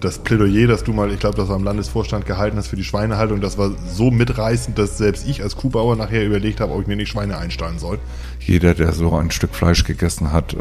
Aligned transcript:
das 0.00 0.18
Plädoyer, 0.18 0.66
das 0.66 0.84
du 0.84 0.92
mal, 0.92 1.10
ich 1.12 1.20
glaube, 1.20 1.36
das 1.36 1.48
war 1.48 1.56
im 1.56 1.64
Landesvorstand 1.64 2.26
gehalten 2.26 2.56
hast 2.56 2.68
für 2.68 2.76
die 2.76 2.84
Schweinehaltung, 2.84 3.40
das 3.40 3.58
war 3.58 3.70
so 3.92 4.10
mitreißend, 4.10 4.78
dass 4.78 4.98
selbst 4.98 5.26
ich 5.28 5.42
als 5.42 5.56
Kuhbauer 5.56 5.96
nachher 5.96 6.24
überlegt 6.24 6.60
habe, 6.60 6.72
ob 6.72 6.82
ich 6.82 6.86
mir 6.86 6.96
nicht 6.96 7.10
Schweine 7.10 7.38
einstellen 7.38 7.78
soll. 7.78 7.98
Jeder, 8.40 8.74
der 8.74 8.92
so 8.92 9.14
ein 9.14 9.30
Stück 9.30 9.54
Fleisch 9.54 9.84
gegessen 9.84 10.32
hat, 10.32 10.54
äh, 10.54 10.56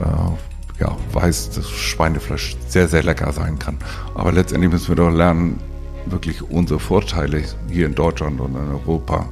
ja, 0.80 0.98
weiß, 1.14 1.52
dass 1.52 1.70
Schweinefleisch 1.70 2.56
sehr, 2.68 2.88
sehr 2.88 3.04
lecker 3.04 3.32
sein 3.34 3.60
kann. 3.60 3.78
Aber 4.16 4.32
letztendlich 4.32 4.72
müssen 4.72 4.90
wir 4.90 4.96
doch 4.96 5.12
lernen, 5.12 5.60
wirklich 6.06 6.42
unsere 6.42 6.80
Vorteile 6.80 7.44
hier 7.70 7.86
in 7.86 7.96
Deutschland 7.96 8.40
und 8.40 8.56
in 8.56 8.72
Europa 8.72 9.30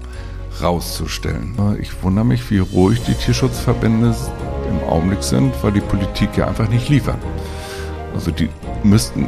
rauszustellen. 0.62 1.56
Ich 1.80 2.04
wundere 2.04 2.26
mich, 2.26 2.50
wie 2.50 2.60
ruhig 2.60 3.02
die 3.04 3.14
Tierschutzverbände 3.14 4.16
im 4.70 4.90
Augenblick 4.90 5.24
sind, 5.24 5.54
weil 5.62 5.72
die 5.72 5.82
Politik 5.82 6.36
ja 6.36 6.48
einfach 6.48 6.70
nicht 6.70 6.90
liefert. 6.90 7.18
Also 8.14 8.32
die 8.32 8.50
müssten 8.84 9.28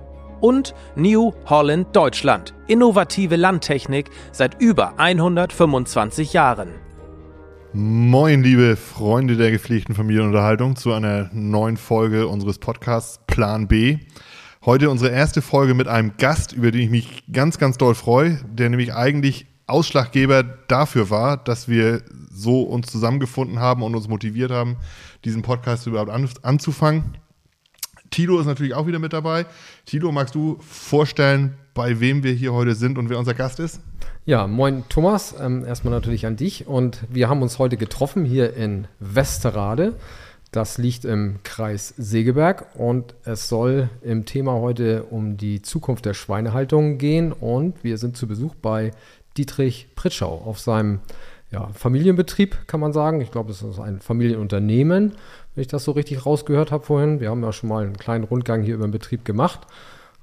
Und 0.41 0.73
New 0.95 1.33
Holland 1.45 1.95
Deutschland, 1.95 2.55
innovative 2.67 3.35
Landtechnik 3.35 4.09
seit 4.31 4.59
über 4.59 4.99
125 4.99 6.33
Jahren. 6.33 6.69
Moin, 7.73 8.43
liebe 8.43 8.75
Freunde 8.75 9.37
der 9.37 9.51
gepflegten 9.51 9.95
Familienunterhaltung, 9.95 10.75
zu 10.75 10.91
einer 10.91 11.29
neuen 11.31 11.77
Folge 11.77 12.27
unseres 12.27 12.57
Podcasts 12.57 13.21
Plan 13.27 13.67
B. 13.67 13.99
Heute 14.65 14.89
unsere 14.89 15.11
erste 15.11 15.41
Folge 15.41 15.75
mit 15.75 15.87
einem 15.87 16.17
Gast, 16.17 16.53
über 16.53 16.71
den 16.71 16.81
ich 16.81 16.89
mich 16.89 17.23
ganz, 17.31 17.59
ganz 17.59 17.77
doll 17.77 17.95
freue, 17.95 18.39
der 18.51 18.69
nämlich 18.69 18.93
eigentlich 18.93 19.45
Ausschlaggeber 19.67 20.43
dafür 20.43 21.09
war, 21.09 21.37
dass 21.37 21.69
wir 21.69 22.01
so 22.29 22.63
uns 22.63 22.87
zusammengefunden 22.87 23.59
haben 23.59 23.83
und 23.83 23.95
uns 23.95 24.07
motiviert 24.07 24.51
haben, 24.51 24.77
diesen 25.23 25.43
Podcast 25.43 25.87
überhaupt 25.87 26.11
an, 26.11 26.27
anzufangen. 26.41 27.17
Tilo 28.11 28.39
ist 28.39 28.45
natürlich 28.45 28.73
auch 28.73 28.87
wieder 28.87 28.99
mit 28.99 29.13
dabei. 29.13 29.45
Tilo, 29.85 30.11
magst 30.11 30.35
du 30.35 30.57
vorstellen, 30.59 31.55
bei 31.73 31.99
wem 31.99 32.23
wir 32.23 32.33
hier 32.33 32.53
heute 32.53 32.75
sind 32.75 32.97
und 32.97 33.09
wer 33.09 33.17
unser 33.17 33.33
Gast 33.33 33.59
ist? 33.59 33.81
Ja, 34.25 34.45
moin 34.45 34.83
Thomas, 34.87 35.33
ähm, 35.39 35.65
erstmal 35.65 35.93
natürlich 35.93 36.25
an 36.25 36.35
dich 36.35 36.67
und 36.67 37.03
wir 37.09 37.27
haben 37.27 37.41
uns 37.41 37.57
heute 37.57 37.77
getroffen 37.77 38.23
hier 38.23 38.53
in 38.55 38.87
Westerrade. 38.99 39.95
Das 40.51 40.77
liegt 40.77 41.05
im 41.05 41.39
Kreis 41.43 41.93
Segeberg 41.97 42.75
und 42.75 43.15
es 43.23 43.49
soll 43.49 43.89
im 44.03 44.25
Thema 44.25 44.53
heute 44.53 45.03
um 45.03 45.37
die 45.37 45.61
Zukunft 45.61 46.05
der 46.05 46.13
Schweinehaltung 46.13 46.97
gehen 46.97 47.31
und 47.31 47.83
wir 47.83 47.97
sind 47.97 48.15
zu 48.15 48.27
Besuch 48.27 48.53
bei 48.55 48.91
Dietrich 49.37 49.87
Pritschau 49.95 50.43
auf 50.45 50.59
seinem 50.59 50.99
ja, 51.51 51.67
Familienbetrieb, 51.73 52.67
kann 52.67 52.79
man 52.79 52.93
sagen. 52.93 53.21
Ich 53.21 53.31
glaube, 53.31 53.51
es 53.51 53.61
ist 53.61 53.79
ein 53.79 53.99
Familienunternehmen, 53.99 55.13
wenn 55.55 55.61
ich 55.61 55.67
das 55.67 55.83
so 55.83 55.91
richtig 55.91 56.25
rausgehört 56.25 56.71
habe 56.71 56.85
vorhin. 56.85 57.19
Wir 57.19 57.29
haben 57.29 57.43
ja 57.43 57.51
schon 57.51 57.69
mal 57.69 57.83
einen 57.83 57.97
kleinen 57.97 58.23
Rundgang 58.23 58.63
hier 58.63 58.75
über 58.75 58.87
den 58.87 58.91
Betrieb 58.91 59.25
gemacht, 59.25 59.61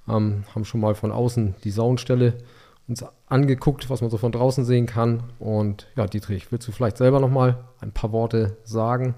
ähm, 0.09 0.45
haben 0.55 0.65
schon 0.65 0.81
mal 0.81 0.95
von 0.95 1.13
außen 1.13 1.55
die 1.65 1.71
Saunstelle 1.71 2.39
uns 2.87 3.05
angeguckt, 3.27 3.91
was 3.91 4.01
man 4.01 4.11
so 4.11 4.17
von 4.17 4.33
draußen 4.33 4.65
sehen 4.65 4.87
kann. 4.87 5.23
Und 5.39 5.89
ja, 5.97 6.07
Dietrich, 6.07 6.51
willst 6.51 6.67
du 6.67 6.73
vielleicht 6.73 6.97
selber 6.97 7.21
noch 7.21 7.31
mal 7.31 7.65
ein 7.81 7.93
paar 7.93 8.13
Worte 8.13 8.57
sagen? 8.65 9.15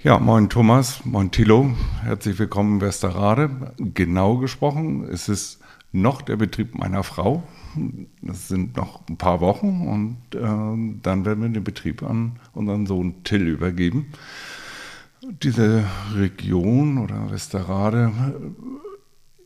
Ja, 0.00 0.18
moin 0.18 0.48
Thomas, 0.48 1.04
moin 1.04 1.30
Thilo, 1.30 1.70
herzlich 2.02 2.38
willkommen 2.38 2.74
in 2.74 2.80
Westerrade. 2.82 3.72
Genau 3.78 4.36
gesprochen, 4.36 5.08
es 5.10 5.28
ist 5.28 5.60
noch 5.90 6.22
der 6.22 6.36
Betrieb 6.36 6.78
meiner 6.78 7.02
Frau. 7.02 7.42
Das 8.22 8.48
sind 8.48 8.76
noch 8.76 9.00
ein 9.08 9.16
paar 9.16 9.40
Wochen 9.40 9.88
und 9.88 10.38
äh, 10.38 11.00
dann 11.02 11.24
werden 11.24 11.42
wir 11.42 11.48
den 11.48 11.64
Betrieb 11.64 12.02
an 12.02 12.38
unseren 12.52 12.86
Sohn 12.86 13.24
Till 13.24 13.48
übergeben. 13.48 14.12
Diese 15.22 15.84
Region 16.14 16.98
oder 16.98 17.30
Westerrade 17.30 18.12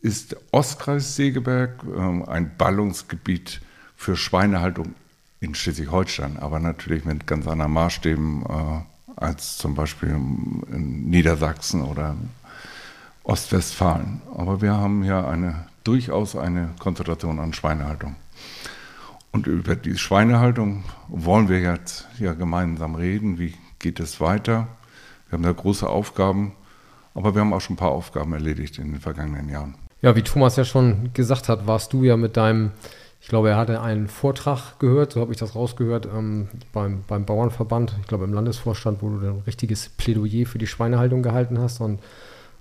ist 0.01 0.37
Ostkreis 0.51 1.17
Segeberg, 1.17 1.83
äh, 1.85 2.31
ein 2.31 2.57
Ballungsgebiet 2.57 3.61
für 3.97 4.17
Schweinehaltung 4.17 4.95
in 5.41 5.55
Schleswig-Holstein, 5.55 6.39
aber 6.39 6.59
natürlich 6.61 7.05
mit 7.05 7.27
ganz 7.27 7.47
anderen 7.47 7.73
Maßstäben. 7.73 8.45
Äh, 8.47 8.93
als 9.17 9.59
zum 9.59 9.75
Beispiel 9.75 10.11
in 10.11 11.09
Niedersachsen 11.09 11.83
oder 11.83 12.17
Ostwestfalen. 13.25 14.21
Aber 14.35 14.61
wir 14.61 14.73
haben 14.73 15.03
hier 15.03 15.27
eine, 15.27 15.67
durchaus 15.85 16.37
eine 16.37 16.71
Konzentration 16.79 17.39
an 17.39 17.53
Schweinehaltung. 17.53 18.17
Und 19.31 19.47
über 19.47 19.77
die 19.77 19.97
Schweinehaltung 19.97 20.85
wollen 21.09 21.49
wir 21.49 21.61
jetzt 21.61 22.07
ja 22.19 22.35
gemeinsam 22.35 22.97
reden. 22.97 23.39
Wie 23.39 23.55
geht 23.79 24.01
es 24.01 24.21
weiter? 24.21 24.69
Wir 25.33 25.39
haben 25.39 25.45
da 25.45 25.53
große 25.53 25.89
Aufgaben, 25.89 26.53
aber 27.15 27.35
wir 27.35 27.41
haben 27.41 27.55
auch 27.55 27.61
schon 27.63 27.73
ein 27.75 27.79
paar 27.79 27.93
Aufgaben 27.93 28.35
erledigt 28.35 28.79
in 28.79 28.93
den 28.93 29.01
vergangenen 29.01 29.49
Jahren. 29.49 29.77
Ja, 30.03 30.15
wie 30.15 30.21
Thomas 30.21 30.57
ja 30.57 30.67
schon 30.67 31.09
gesagt 31.15 31.49
hat, 31.49 31.67
warst 31.67 31.95
du 31.95 32.05
ja 32.05 32.19
mit 32.19 32.37
deinem 32.37 32.73
ich 33.23 33.29
glaube, 33.29 33.51
er 33.51 33.57
hatte 33.57 33.81
einen 33.81 34.09
Vortrag 34.09 34.81
gehört, 34.81 35.13
so 35.13 35.21
habe 35.21 35.33
ich 35.33 35.39
das 35.39 35.55
rausgehört, 35.55 36.09
ähm, 36.13 36.49
beim, 36.73 37.05
beim 37.07 37.25
Bauernverband, 37.25 37.95
ich 38.01 38.09
glaube 38.09 38.25
im 38.25 38.33
Landesvorstand, 38.33 39.01
wo 39.01 39.11
du 39.11 39.25
ein 39.25 39.43
richtiges 39.47 39.91
Plädoyer 39.91 40.45
für 40.45 40.59
die 40.59 40.67
Schweinehaltung 40.67 41.23
gehalten 41.23 41.61
hast. 41.61 41.81
Und 41.81 42.01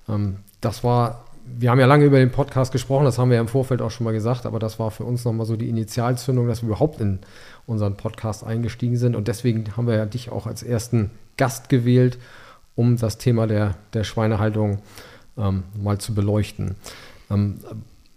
ähm, 0.07 0.37
das 0.61 0.83
war, 0.83 1.25
wir 1.47 1.71
haben 1.71 1.79
ja 1.79 1.87
lange 1.87 2.05
über 2.05 2.19
den 2.19 2.31
Podcast 2.31 2.71
gesprochen, 2.71 3.05
das 3.05 3.17
haben 3.17 3.29
wir 3.29 3.35
ja 3.35 3.41
im 3.41 3.47
Vorfeld 3.47 3.81
auch 3.81 3.89
schon 3.89 4.05
mal 4.05 4.13
gesagt, 4.13 4.45
aber 4.45 4.59
das 4.59 4.77
war 4.77 4.91
für 4.91 5.03
uns 5.03 5.25
nochmal 5.25 5.47
so 5.47 5.55
die 5.55 5.67
Initialzündung, 5.67 6.47
dass 6.47 6.61
wir 6.61 6.69
überhaupt 6.69 7.01
in 7.01 7.19
unseren 7.65 7.97
Podcast 7.97 8.45
eingestiegen 8.45 8.97
sind. 8.97 9.15
Und 9.15 9.27
deswegen 9.27 9.65
haben 9.75 9.87
wir 9.87 9.95
ja 9.95 10.05
dich 10.05 10.31
auch 10.31 10.45
als 10.45 10.61
ersten 10.61 11.09
Gast 11.37 11.69
gewählt, 11.69 12.19
um 12.75 12.97
das 12.97 13.17
Thema 13.17 13.47
der, 13.47 13.75
der 13.93 14.03
Schweinehaltung 14.03 14.79
ähm, 15.37 15.63
mal 15.81 15.97
zu 15.97 16.13
beleuchten. 16.13 16.75
Ähm, 17.29 17.59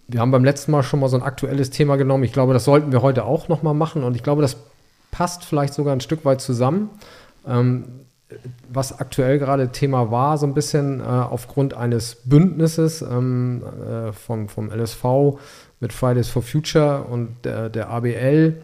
wir 0.07 0.21
haben 0.21 0.31
beim 0.31 0.45
letzten 0.45 0.73
Mal 0.73 0.83
schon 0.83 1.01
mal 1.01 1.09
so 1.09 1.17
ein 1.17 1.23
aktuelles 1.23 1.71
Thema 1.71 1.97
genommen. 1.97 2.25
Ich 2.25 2.33
glaube, 2.33 2.53
das 2.53 2.65
sollten 2.65 2.93
wir 2.93 3.03
heute 3.03 3.25
auch 3.25 3.49
noch 3.49 3.63
mal 3.63 3.75
machen. 3.75 4.05
Und 4.05 4.17
ich 4.17 4.23
glaube, 4.23 4.43
das 4.43 4.57
passt 5.11 5.45
vielleicht 5.45 5.75
sogar 5.75 5.95
ein 5.95 6.01
Stück 6.01 6.25
weit 6.25 6.41
zusammen. 6.41 6.91
Ähm, 7.47 7.85
was 8.69 8.99
aktuell 8.99 9.39
gerade 9.39 9.71
Thema 9.71 10.11
war, 10.11 10.39
so 10.39 10.47
ein 10.47 10.55
bisschen 10.55 11.01
äh, 11.01 11.05
aufgrund 11.05 11.75
eines 11.75 12.17
Bündnisses 12.25 13.03
ähm, 13.03 13.63
äh, 13.63 14.13
vom, 14.13 14.49
vom 14.49 14.71
LSV 14.71 15.39
mit 15.81 15.93
Fridays 15.93 16.29
for 16.29 16.43
Future 16.43 17.05
und 17.05 17.37
der, 17.45 17.69
der 17.69 17.91
ABL, 17.91 18.61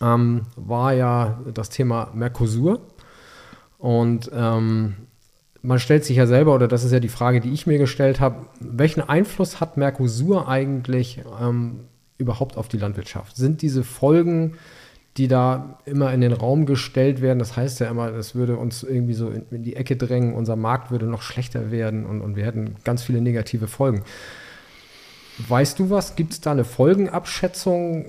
ähm, 0.00 0.42
war 0.56 0.92
ja 0.92 1.38
das 1.52 1.70
Thema 1.70 2.10
Mercosur. 2.14 2.80
Und 3.84 4.30
ähm, 4.34 4.94
man 5.60 5.78
stellt 5.78 6.06
sich 6.06 6.16
ja 6.16 6.26
selber, 6.26 6.54
oder 6.54 6.68
das 6.68 6.84
ist 6.84 6.92
ja 6.92 7.00
die 7.00 7.10
Frage, 7.10 7.42
die 7.42 7.52
ich 7.52 7.66
mir 7.66 7.76
gestellt 7.76 8.18
habe, 8.18 8.46
welchen 8.58 9.02
Einfluss 9.02 9.60
hat 9.60 9.76
Mercosur 9.76 10.48
eigentlich 10.48 11.20
ähm, 11.38 11.80
überhaupt 12.16 12.56
auf 12.56 12.68
die 12.68 12.78
Landwirtschaft? 12.78 13.36
Sind 13.36 13.60
diese 13.60 13.84
Folgen, 13.84 14.54
die 15.18 15.28
da 15.28 15.80
immer 15.84 16.14
in 16.14 16.22
den 16.22 16.32
Raum 16.32 16.64
gestellt 16.64 17.20
werden, 17.20 17.38
das 17.38 17.58
heißt 17.58 17.78
ja 17.80 17.90
immer, 17.90 18.10
das 18.10 18.34
würde 18.34 18.56
uns 18.56 18.84
irgendwie 18.84 19.12
so 19.12 19.28
in, 19.28 19.44
in 19.50 19.62
die 19.64 19.76
Ecke 19.76 19.96
drängen, 19.96 20.32
unser 20.32 20.56
Markt 20.56 20.90
würde 20.90 21.04
noch 21.04 21.20
schlechter 21.20 21.70
werden 21.70 22.06
und, 22.06 22.22
und 22.22 22.36
wir 22.36 22.46
hätten 22.46 22.76
ganz 22.84 23.02
viele 23.02 23.20
negative 23.20 23.66
Folgen. 23.66 24.02
Weißt 25.46 25.78
du 25.78 25.90
was? 25.90 26.16
Gibt 26.16 26.32
es 26.32 26.40
da 26.40 26.52
eine 26.52 26.64
Folgenabschätzung? 26.64 28.06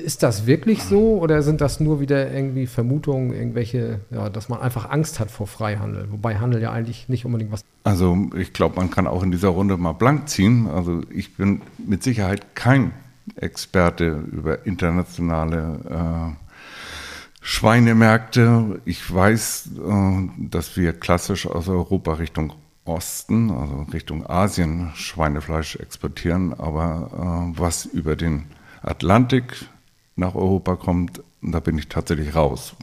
Ist 0.00 0.22
das 0.22 0.46
wirklich 0.46 0.82
so 0.82 1.18
oder 1.18 1.42
sind 1.42 1.60
das 1.60 1.80
nur 1.80 2.00
wieder 2.00 2.32
irgendwie 2.32 2.66
Vermutungen, 2.66 3.32
irgendwelche, 3.32 4.00
ja, 4.10 4.28
dass 4.28 4.48
man 4.48 4.60
einfach 4.60 4.90
Angst 4.90 5.20
hat 5.20 5.30
vor 5.30 5.46
Freihandel? 5.46 6.08
Wobei 6.10 6.38
Handel 6.38 6.60
ja 6.62 6.72
eigentlich 6.72 7.08
nicht 7.08 7.24
unbedingt 7.24 7.52
was. 7.52 7.64
Also 7.84 8.16
ich 8.36 8.52
glaube, 8.52 8.76
man 8.76 8.90
kann 8.90 9.06
auch 9.06 9.22
in 9.22 9.30
dieser 9.30 9.48
Runde 9.48 9.76
mal 9.76 9.92
blank 9.92 10.28
ziehen. 10.28 10.66
Also 10.66 11.02
ich 11.10 11.36
bin 11.36 11.62
mit 11.78 12.02
Sicherheit 12.02 12.54
kein 12.54 12.92
Experte 13.36 14.24
über 14.32 14.66
internationale 14.66 15.78
äh, 15.88 16.50
Schweinemärkte. 17.40 18.80
Ich 18.84 19.12
weiß, 19.12 19.70
äh, 19.76 20.28
dass 20.38 20.76
wir 20.76 20.92
klassisch 20.92 21.46
aus 21.46 21.68
Europa 21.68 22.14
Richtung 22.14 22.52
Osten, 22.84 23.50
also 23.50 23.86
Richtung 23.92 24.26
Asien, 24.26 24.90
Schweinefleisch 24.94 25.76
exportieren, 25.76 26.54
aber 26.54 27.52
äh, 27.54 27.58
was 27.58 27.84
über 27.84 28.16
den 28.16 28.46
Atlantik 28.82 29.66
nach 30.20 30.36
Europa 30.36 30.76
kommt, 30.76 31.22
da 31.42 31.58
bin 31.58 31.76
ich 31.76 31.88
tatsächlich 31.88 32.36
raus. 32.36 32.76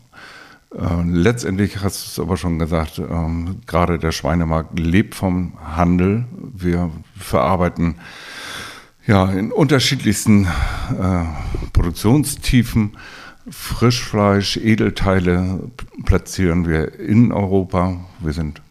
Äh, 0.76 1.04
letztendlich 1.06 1.82
hast 1.82 2.04
du 2.04 2.10
es 2.12 2.20
aber 2.20 2.36
schon 2.36 2.60
gesagt, 2.60 3.00
ähm, 3.00 3.62
gerade 3.66 4.00
der 4.00 4.12
Schweinemarkt 4.12 4.78
lebt 4.78 5.16
vom 5.16 5.54
Handel. 5.64 6.26
Wir 6.54 6.92
verarbeiten 7.18 7.96
ja 9.06 9.32
in 9.32 9.54
unterschiedlichsten 9.54 10.46
äh, 10.46 11.24
Produktionstiefen 11.72 12.98
Frischfleisch, 13.50 14.58
Edelteile 14.58 15.72
platzieren 16.04 16.68
wir 16.68 17.00
in 17.00 17.32
Europa. 17.32 17.98
Wir 18.20 18.34
sind 18.34 18.62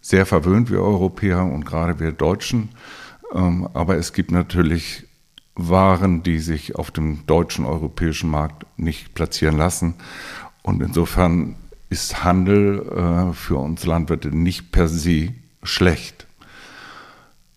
sehr 0.00 0.26
verwöhnt, 0.26 0.72
wir 0.72 0.82
Europäer 0.82 1.44
und 1.44 1.64
gerade 1.64 2.00
wir 2.00 2.10
Deutschen. 2.10 2.70
Ähm, 3.32 3.68
aber 3.74 3.96
es 3.96 4.12
gibt 4.12 4.32
natürlich 4.32 5.06
Waren, 5.56 6.22
die 6.22 6.38
sich 6.38 6.76
auf 6.76 6.90
dem 6.90 7.26
deutschen, 7.26 7.64
europäischen 7.64 8.30
Markt 8.30 8.66
nicht 8.76 9.14
platzieren 9.14 9.56
lassen. 9.56 9.94
Und 10.62 10.82
insofern 10.82 11.56
ist 11.90 12.24
Handel 12.24 12.80
äh, 13.30 13.32
für 13.34 13.58
uns 13.58 13.86
Landwirte 13.86 14.28
nicht 14.28 14.72
per 14.72 14.88
se 14.88 15.28
schlecht. 15.62 16.26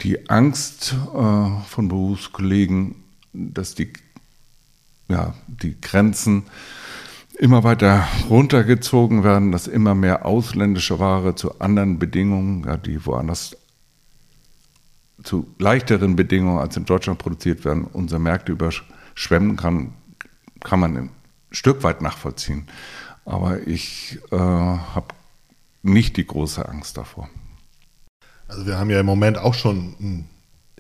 Die 0.02 0.30
Angst 0.30 0.94
äh, 0.94 1.62
von 1.68 1.88
Berufskollegen, 1.88 2.96
dass 3.34 3.74
die, 3.74 3.92
ja, 5.08 5.34
die 5.48 5.80
Grenzen 5.82 6.44
immer 7.40 7.64
weiter 7.64 8.08
runtergezogen 8.30 9.24
werden, 9.24 9.52
dass 9.52 9.68
immer 9.68 9.96
mehr 9.96 10.26
ausländische 10.26 11.00
Ware 11.00 11.36
zu 11.36 11.60
anderen 11.60 12.00
Bedingungen, 12.00 12.64
ja, 12.66 12.78
die 12.78 13.06
woanders 13.06 13.56
zu 15.24 15.48
leichteren 15.58 16.16
Bedingungen 16.16 16.60
als 16.60 16.78
in 16.78 16.86
Deutschland 16.86 17.20
produziert 17.20 17.66
werden, 17.66 17.86
unsere 17.86 18.20
Märkte 18.20 18.52
überschwemmen 18.52 19.56
kann, 19.56 19.94
kann 20.64 20.80
man 20.80 20.98
ein 20.98 21.10
Stück 21.52 21.84
weit 21.84 22.02
nachvollziehen. 22.02 22.68
Aber 23.26 23.68
ich 23.68 24.20
äh, 24.32 24.38
habe 24.38 25.08
nicht 25.84 26.18
die 26.18 26.26
große 26.26 26.68
Angst 26.68 26.98
davor. 26.98 27.30
Also 28.48 28.66
wir 28.66 28.78
haben 28.78 28.90
ja 28.90 29.00
im 29.00 29.06
Moment 29.06 29.38
auch 29.38 29.54
schon 29.54 29.96
einen 30.00 30.30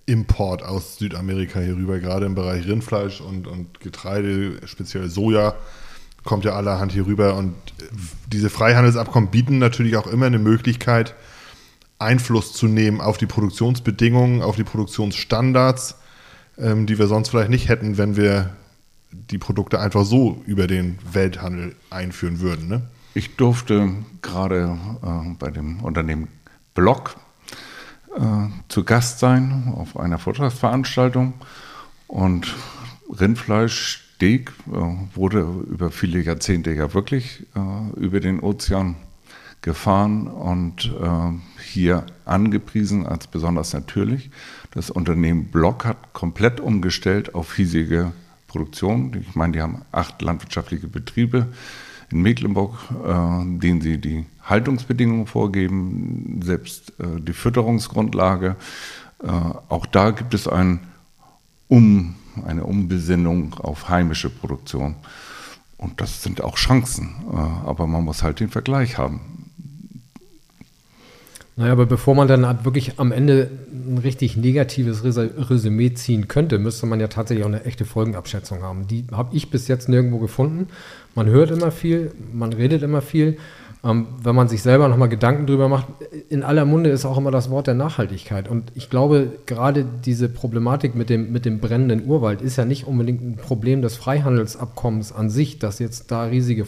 Import 0.05 0.63
aus 0.63 0.97
Südamerika 0.97 1.59
hier 1.59 1.75
rüber, 1.75 1.99
gerade 1.99 2.25
im 2.25 2.35
Bereich 2.35 2.65
Rindfleisch 2.65 3.19
und, 3.19 3.45
und 3.45 3.81
Getreide, 3.81 4.65
speziell 4.65 5.09
Soja, 5.09 5.55
kommt 6.23 6.45
ja 6.45 6.53
allerhand 6.53 6.93
hier 6.93 7.05
rüber. 7.05 7.35
Und 7.35 7.55
diese 8.31 8.49
Freihandelsabkommen 8.49 9.29
bieten 9.29 9.57
natürlich 9.57 9.97
auch 9.97 10.07
immer 10.07 10.27
eine 10.27 10.39
Möglichkeit, 10.39 11.13
Einfluss 11.99 12.53
zu 12.53 12.67
nehmen 12.67 13.01
auf 13.01 13.17
die 13.17 13.25
Produktionsbedingungen, 13.25 14.41
auf 14.41 14.55
die 14.55 14.63
Produktionsstandards, 14.63 15.95
ähm, 16.57 16.85
die 16.85 16.99
wir 16.99 17.07
sonst 17.07 17.29
vielleicht 17.29 17.49
nicht 17.49 17.69
hätten, 17.69 17.97
wenn 17.97 18.15
wir 18.15 18.55
die 19.11 19.37
Produkte 19.37 19.79
einfach 19.79 20.05
so 20.05 20.41
über 20.45 20.67
den 20.67 20.99
Welthandel 21.11 21.75
einführen 21.89 22.39
würden. 22.39 22.67
Ne? 22.67 22.81
Ich 23.13 23.35
durfte 23.35 23.93
gerade 24.21 24.77
äh, 25.01 25.33
bei 25.39 25.49
dem 25.49 25.81
Unternehmen 25.81 26.27
Block 26.73 27.15
äh, 28.15 28.21
zu 28.67 28.83
Gast 28.83 29.19
sein 29.19 29.73
auf 29.75 29.97
einer 29.97 30.19
Vortragsveranstaltung 30.19 31.33
und 32.07 32.55
Rindfleisch, 33.09 34.03
Steak 34.17 34.51
äh, 34.67 35.15
wurde 35.15 35.41
über 35.69 35.91
viele 35.91 36.19
Jahrzehnte 36.19 36.73
ja 36.73 36.93
wirklich 36.93 37.45
äh, 37.55 37.99
über 37.99 38.19
den 38.19 38.39
Ozean 38.39 38.95
gefahren 39.67 40.27
und 40.27 40.85
äh, 40.85 41.61
hier 41.61 42.05
angepriesen 42.23 43.05
als 43.05 43.27
besonders 43.27 43.73
natürlich. 43.73 44.31
Das 44.71 44.89
Unternehmen 44.89 45.51
Block 45.51 45.83
hat 45.83 46.13
komplett 46.13 46.61
umgestellt 46.61 47.35
auf 47.35 47.53
hiesige 47.53 48.13
Produktion. 48.47 49.13
Ich 49.19 49.35
meine, 49.35 49.51
die 49.53 49.61
haben 49.61 49.81
acht 49.91 50.21
landwirtschaftliche 50.21 50.87
Betriebe 50.87 51.47
in 52.09 52.21
Mecklenburg, 52.21 52.75
äh, 52.91 53.59
denen 53.59 53.81
sie 53.81 53.97
die 53.97 54.25
Haltungsbedingungen 54.41 55.27
vorgeben, 55.27 56.39
selbst 56.41 56.93
äh, 57.01 57.19
die 57.19 57.33
Fütterungsgrundlage. 57.33 58.55
Äh, 59.21 59.27
auch 59.27 59.85
da 59.85 60.11
gibt 60.11 60.33
es 60.33 60.47
ein 60.47 60.79
um, 61.67 62.15
eine 62.45 62.63
Umbesinnung 62.63 63.55
auf 63.55 63.89
heimische 63.89 64.29
Produktion. 64.29 64.95
Und 65.77 65.99
das 65.99 66.23
sind 66.23 66.41
auch 66.41 66.55
Chancen, 66.55 67.15
äh, 67.29 67.35
aber 67.35 67.85
man 67.85 68.05
muss 68.05 68.23
halt 68.23 68.39
den 68.39 68.49
Vergleich 68.49 68.97
haben. 68.97 69.36
Naja, 71.57 71.71
aber 71.71 71.87
bevor 71.87 72.13
man 72.13 72.27
dann 72.27 72.63
wirklich 72.65 72.99
am 72.99 73.11
Ende 73.11 73.49
ein 73.73 73.97
richtig 73.97 74.37
negatives 74.37 75.03
Resümee 75.03 75.91
ziehen 75.95 76.27
könnte, 76.27 76.59
müsste 76.59 76.85
man 76.85 76.99
ja 76.99 77.07
tatsächlich 77.07 77.43
auch 77.43 77.49
eine 77.49 77.65
echte 77.65 77.83
Folgenabschätzung 77.83 78.61
haben. 78.61 78.85
Die 78.85 79.05
habe 79.11 79.35
ich 79.35 79.49
bis 79.49 79.67
jetzt 79.67 79.89
nirgendwo 79.89 80.19
gefunden. 80.19 80.67
Man 81.15 81.25
hört 81.25 81.49
immer 81.49 81.71
viel, 81.71 82.11
man 82.31 82.53
redet 82.53 82.83
immer 82.83 83.01
viel. 83.01 83.37
Ähm, 83.83 84.07
wenn 84.21 84.35
man 84.35 84.47
sich 84.49 84.61
selber 84.61 84.87
nochmal 84.87 85.09
Gedanken 85.09 85.47
drüber 85.47 85.67
macht, 85.67 85.87
in 86.29 86.43
aller 86.43 86.65
Munde 86.65 86.91
ist 86.91 87.05
auch 87.05 87.17
immer 87.17 87.31
das 87.31 87.49
Wort 87.49 87.65
der 87.67 87.73
Nachhaltigkeit. 87.73 88.47
Und 88.47 88.71
ich 88.75 88.89
glaube, 88.89 89.31
gerade 89.47 89.85
diese 90.05 90.29
Problematik 90.29 90.93
mit 90.93 91.09
dem, 91.09 91.31
mit 91.31 91.45
dem 91.45 91.59
brennenden 91.59 92.05
Urwald 92.05 92.41
ist 92.41 92.57
ja 92.57 92.65
nicht 92.65 92.85
unbedingt 92.85 93.21
ein 93.21 93.35
Problem 93.35 93.81
des 93.81 93.95
Freihandelsabkommens 93.95 95.11
an 95.11 95.29
sich, 95.31 95.57
dass 95.57 95.79
jetzt 95.79 96.11
da 96.11 96.23
riesige 96.23 96.65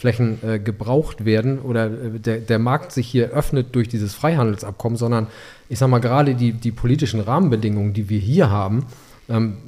Futterflächen 0.00 0.38
äh, 0.42 0.58
gebraucht 0.58 1.24
werden 1.24 1.58
oder 1.58 1.86
äh, 1.86 2.18
der, 2.18 2.38
der 2.38 2.58
Markt 2.58 2.92
sich 2.92 3.06
hier 3.06 3.30
öffnet 3.30 3.74
durch 3.74 3.88
dieses 3.88 4.14
Freihandelsabkommen, 4.14 4.96
sondern 4.96 5.26
ich 5.68 5.78
sage 5.78 5.90
mal, 5.90 6.00
gerade 6.00 6.34
die, 6.34 6.52
die 6.52 6.72
politischen 6.72 7.20
Rahmenbedingungen, 7.20 7.92
die 7.92 8.08
wir 8.08 8.18
hier 8.18 8.50
haben, 8.50 8.86
ähm, 9.28 9.58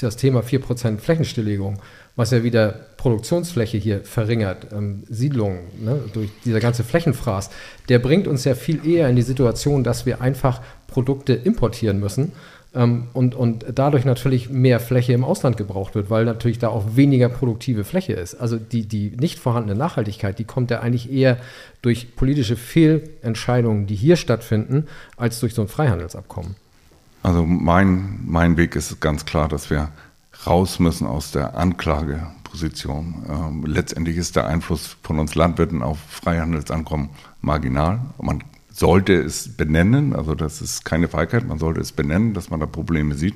das 0.00 0.16
Thema 0.16 0.40
4% 0.40 0.98
Flächenstilllegung, 0.98 1.80
was 2.16 2.30
ja 2.30 2.42
wieder 2.42 2.68
Produktionsfläche 2.96 3.78
hier 3.78 4.00
verringert, 4.02 4.68
ähm, 4.72 5.04
Siedlungen, 5.08 5.60
ne, 5.82 5.98
durch 6.12 6.30
dieser 6.44 6.60
ganze 6.60 6.84
Flächenfraß, 6.84 7.50
der 7.88 7.98
bringt 7.98 8.28
uns 8.28 8.44
ja 8.44 8.54
viel 8.54 8.86
eher 8.86 9.08
in 9.08 9.16
die 9.16 9.22
Situation, 9.22 9.82
dass 9.82 10.06
wir 10.06 10.20
einfach 10.20 10.60
Produkte 10.86 11.32
importieren 11.32 12.00
müssen 12.00 12.32
und, 12.72 13.34
und 13.34 13.64
dadurch 13.74 14.04
natürlich 14.04 14.48
mehr 14.48 14.78
Fläche 14.78 15.12
im 15.12 15.24
Ausland 15.24 15.56
gebraucht 15.56 15.96
wird, 15.96 16.08
weil 16.08 16.24
natürlich 16.24 16.60
da 16.60 16.68
auch 16.68 16.94
weniger 16.94 17.28
produktive 17.28 17.82
Fläche 17.82 18.12
ist. 18.12 18.36
Also 18.36 18.58
die, 18.58 18.86
die 18.86 19.10
nicht 19.10 19.40
vorhandene 19.40 19.76
Nachhaltigkeit, 19.76 20.38
die 20.38 20.44
kommt 20.44 20.70
ja 20.70 20.78
eigentlich 20.78 21.10
eher 21.10 21.38
durch 21.82 22.14
politische 22.14 22.56
Fehlentscheidungen, 22.56 23.88
die 23.88 23.96
hier 23.96 24.14
stattfinden, 24.14 24.86
als 25.16 25.40
durch 25.40 25.54
so 25.54 25.62
ein 25.62 25.68
Freihandelsabkommen. 25.68 26.54
Also 27.24 27.44
mein, 27.44 28.20
mein 28.24 28.56
Weg 28.56 28.76
ist 28.76 29.00
ganz 29.00 29.24
klar, 29.24 29.48
dass 29.48 29.68
wir 29.68 29.88
raus 30.46 30.78
müssen 30.78 31.08
aus 31.08 31.32
der 31.32 31.56
Anklageposition. 31.56 33.26
Ähm, 33.28 33.66
letztendlich 33.66 34.16
ist 34.16 34.36
der 34.36 34.46
Einfluss 34.46 34.96
von 35.02 35.18
uns 35.18 35.34
Landwirten 35.34 35.82
auf 35.82 35.98
Freihandelsankommen 36.08 37.10
marginal. 37.40 38.00
Man 38.20 38.44
sollte 38.80 39.12
es 39.12 39.46
benennen, 39.46 40.14
also 40.14 40.34
das 40.34 40.62
ist 40.62 40.86
keine 40.86 41.06
Feigheit, 41.06 41.46
man 41.46 41.58
sollte 41.58 41.82
es 41.82 41.92
benennen, 41.92 42.32
dass 42.32 42.48
man 42.48 42.60
da 42.60 42.66
Probleme 42.66 43.14
sieht. 43.14 43.34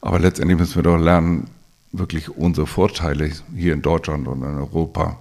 Aber 0.00 0.18
letztendlich 0.18 0.58
müssen 0.58 0.76
wir 0.76 0.82
doch 0.82 0.96
lernen, 0.96 1.50
wirklich 1.92 2.30
unsere 2.30 2.66
Vorteile 2.66 3.30
hier 3.54 3.74
in 3.74 3.82
Deutschland 3.82 4.26
und 4.26 4.42
in 4.42 4.56
Europa 4.56 5.18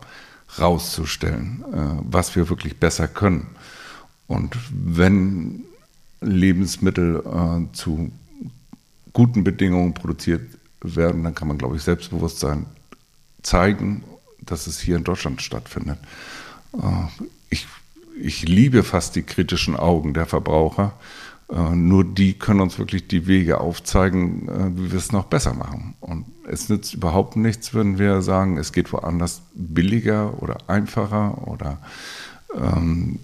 rauszustellen, 0.58 1.64
äh, 1.74 2.02
was 2.10 2.38
wir 2.38 2.48
wirklich 2.48 2.78
besser 2.78 3.10
können. 3.10 3.48
Und 4.28 4.58
wenn 4.72 5.66
Lebensmittel 6.22 7.18
äh, 7.18 7.76
zu 7.76 8.12
guten 9.12 9.44
Bedingungen 9.44 9.94
produziert 9.94 10.58
werden, 10.82 11.24
dann 11.26 11.36
kann 11.36 11.50
man, 11.50 11.58
glaube 11.58 11.76
ich, 11.76 11.84
Selbstbewusstsein 11.84 12.66
zeigen, 13.42 14.06
dass 14.40 14.68
es 14.68 14.80
hier 14.80 14.96
in 14.96 15.04
Deutschland 15.04 15.42
stattfindet. 15.42 16.00
Äh, 16.74 17.26
ich, 17.50 17.68
ich 18.20 18.48
liebe 18.48 18.84
fast 18.84 19.16
die 19.16 19.24
kritischen 19.24 19.76
Augen 19.76 20.14
der 20.14 20.26
Verbraucher. 20.26 20.94
Äh, 21.50 21.76
nur 21.76 22.04
die 22.04 22.34
können 22.34 22.62
uns 22.62 22.80
wirklich 22.80 23.08
die 23.08 23.28
Wege 23.28 23.60
aufzeigen, 23.60 24.48
äh, 24.48 24.78
wie 24.78 24.92
wir 24.92 24.98
es 24.98 25.12
noch 25.12 25.26
besser 25.26 25.54
machen. 25.54 25.96
Und 26.00 26.26
es 26.48 26.70
nützt 26.70 26.94
überhaupt 26.94 27.36
nichts, 27.36 27.74
wenn 27.74 28.00
wir 28.00 28.22
sagen, 28.22 28.58
es 28.58 28.72
geht 28.72 28.92
woanders 28.94 29.42
billiger 29.54 30.42
oder 30.42 30.58
einfacher 30.68 31.48
oder 31.48 31.80
ähm, 32.56 33.20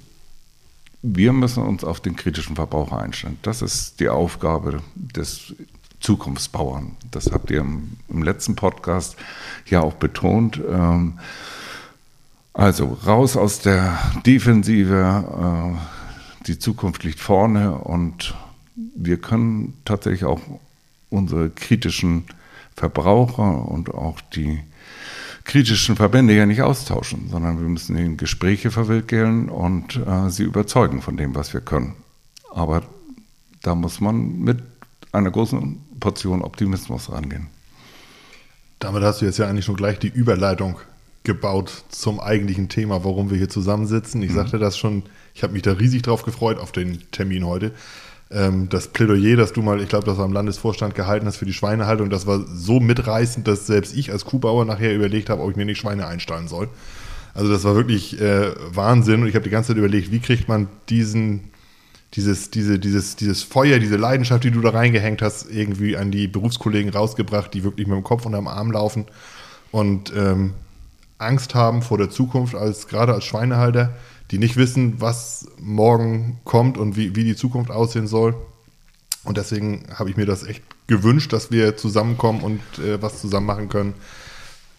wir 1.02 1.32
müssen 1.32 1.64
uns 1.64 1.84
auf 1.84 2.02
den 2.02 2.16
kritischen 2.16 2.56
Verbraucher 2.56 3.00
einstellen. 3.00 3.40
Das 3.42 3.62
ist 3.62 4.00
die 4.02 4.10
Aufgabe 4.10 4.82
des 4.96 5.54
Zukunftsbauern. 6.02 6.98
Das 7.12 7.32
habt 7.32 7.52
ihr 7.52 7.62
im, 7.62 7.98
im 8.10 8.24
letzten 8.24 8.56
Podcast 8.56 9.16
ja 9.66 9.82
auch 9.82 9.94
betont. 9.94 10.62
Ähm, 10.70 11.20
also 12.54 12.98
raus 13.06 13.38
aus 13.38 13.60
der 13.60 13.98
Defensive, 14.26 15.78
äh, 15.78 16.46
die 16.48 16.60
Zukunft 16.60 17.04
liegt 17.04 17.20
vorne 17.20 17.76
und 17.76 18.36
wir 18.96 19.18
können 19.18 19.78
tatsächlich 19.86 20.26
auch 20.26 20.42
unsere 21.10 21.50
kritischen 21.50 22.26
Verbraucher 22.76 23.68
und 23.68 23.94
auch 23.94 24.22
die 24.22 24.60
kritischen 25.44 25.96
Verbände 25.96 26.36
ja 26.36 26.46
nicht 26.46 26.62
austauschen, 26.62 27.30
sondern 27.30 27.60
wir 27.60 27.68
müssen 27.68 27.96
in 27.98 28.18
Gespräche 28.18 28.72
verwickeln 28.72 29.50
und 29.50 29.96
äh, 29.96 30.30
sie 30.30 30.44
überzeugen 30.44 31.02
von 31.02 31.18
dem, 31.18 31.36
was 31.36 31.54
wir 31.54 31.62
können. 31.62 31.96
Aber 32.52 32.84
da 33.64 33.76
muss 33.76 34.00
man 34.00 34.40
mit 34.40 34.62
einer 35.12 35.32
großen 35.32 35.82
Portion 36.00 36.42
Optimismus 36.42 37.12
rangehen. 37.12 37.48
Damit 38.80 39.04
hast 39.04 39.22
du 39.22 39.26
jetzt 39.26 39.40
ja 39.40 39.48
eigentlich 39.48 39.66
schon 39.66 39.76
gleich 39.76 40.00
die 40.00 40.08
Überleitung 40.08 40.80
gebaut 41.30 41.84
zum 41.90 42.20
eigentlichen 42.20 42.70
Thema, 42.70 43.04
warum 43.04 43.30
wir 43.30 43.38
hier 43.38 43.50
zusammensitzen. 43.50 44.24
Ich 44.24 44.32
mhm. 44.32 44.36
sagte 44.36 44.58
das 44.58 44.80
schon, 44.80 45.04
ich 45.36 45.44
habe 45.44 45.54
mich 45.54 45.62
da 45.62 45.74
riesig 45.74 46.02
drauf 46.02 46.24
gefreut 46.24 46.58
auf 46.58 46.72
den 46.72 47.04
Termin 47.12 47.46
heute. 47.46 47.72
Ähm, 48.32 48.68
das 48.70 48.88
Plädoyer, 48.88 49.38
das 49.38 49.54
du 49.54 49.62
mal, 49.62 49.80
ich 49.80 49.90
glaube, 49.90 50.08
das 50.08 50.18
war 50.18 50.26
im 50.26 50.34
Landesvorstand 50.34 50.96
gehalten 50.96 51.28
hast 51.28 51.38
für 51.38 51.46
die 51.46 51.54
Schweinehaltung, 51.54 52.10
das 52.10 52.26
war 52.26 52.44
so 52.52 52.80
mitreißend, 52.80 53.48
dass 53.48 53.68
selbst 53.68 53.96
ich 53.96 54.12
als 54.12 54.26
Kuhbauer 54.26 54.66
nachher 54.66 54.96
überlegt 54.96 55.30
habe, 55.30 55.44
ob 55.44 55.52
ich 55.52 55.56
mir 55.56 55.66
nicht 55.66 55.78
Schweine 55.78 56.08
einstellen 56.08 56.48
soll. 56.48 56.68
Also 57.36 57.52
das 57.52 57.64
war 57.64 57.76
wirklich 57.76 58.20
äh, 58.20 58.52
Wahnsinn 58.74 59.22
und 59.22 59.28
ich 59.28 59.36
habe 59.36 59.44
die 59.44 59.52
ganze 59.52 59.68
Zeit 59.68 59.78
überlegt, 59.78 60.12
wie 60.12 60.20
kriegt 60.20 60.50
man 60.50 60.68
diesen, 60.90 61.52
dieses, 62.16 62.50
diese, 62.50 62.80
dieses, 62.80 63.18
dieses 63.18 63.44
Feuer, 63.44 63.78
diese 63.78 63.98
Leidenschaft, 63.98 64.44
die 64.44 64.52
du 64.52 64.62
da 64.62 64.72
reingehängt 64.72 65.22
hast, 65.22 65.48
irgendwie 65.52 65.96
an 65.96 66.10
die 66.10 66.28
Berufskollegen 66.28 66.92
rausgebracht, 66.92 67.54
die 67.54 67.64
wirklich 67.64 67.86
mit 67.86 67.98
dem 67.98 68.04
Kopf 68.04 68.26
unterm 68.26 68.48
Arm 68.48 68.72
laufen 68.72 69.06
und 69.70 70.12
ähm, 70.18 70.56
Angst 71.20 71.54
haben 71.54 71.82
vor 71.82 71.98
der 71.98 72.10
Zukunft, 72.10 72.56
als 72.56 72.88
gerade 72.88 73.14
als 73.14 73.26
Schweinehalter 73.26 73.94
die 74.32 74.38
nicht 74.38 74.58
wissen, 74.58 75.02
was 75.02 75.48
morgen 75.60 76.40
kommt 76.44 76.78
und 76.78 76.96
wie, 76.96 77.16
wie 77.16 77.24
die 77.24 77.36
Zukunft 77.36 77.72
aussehen 77.72 78.08
soll. 78.08 78.36
Und 79.24 79.38
deswegen 79.38 79.86
habe 79.94 80.10
ich 80.10 80.18
mir 80.18 80.26
das 80.26 80.44
echt 80.44 80.64
gewünscht, 80.88 81.34
dass 81.34 81.52
wir 81.52 81.78
zusammenkommen 81.78 82.42
und 82.42 82.62
äh, 82.80 83.02
was 83.02 83.22
zusammen 83.22 83.48
machen 83.48 83.70
können, 83.70 83.94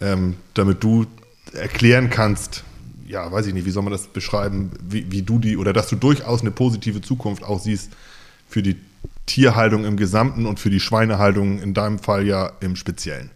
ähm, 0.01 0.37
damit 0.55 0.83
du 0.83 1.07
erklären 1.53 2.11
kannst, 2.11 2.65
ja, 3.07 3.31
weiß 3.31 3.47
ich 3.47 3.55
nicht, 3.55 3.67
wie 3.67 3.71
soll 3.71 3.83
man 3.83 3.93
das 3.93 4.07
beschreiben, 4.07 4.71
wie, 4.83 5.11
wie 5.11 5.23
du 5.23 5.39
die, 5.41 5.57
oder 5.57 5.73
dass 5.73 5.89
du 5.89 5.97
durchaus 5.97 6.43
eine 6.43 6.53
positive 6.53 7.01
Zukunft 7.01 7.43
auch 7.43 7.61
siehst 7.61 7.91
für 8.49 8.63
die 8.63 8.77
Tierhaltung 9.27 9.85
im 9.85 9.97
Gesamten 9.97 10.47
und 10.47 10.61
für 10.61 10.71
die 10.71 10.81
Schweinehaltung 10.81 11.61
in 11.61 11.75
deinem 11.75 11.99
Fall 11.99 12.27
ja 12.27 12.53
im 12.61 12.77
Speziellen. 12.77 13.31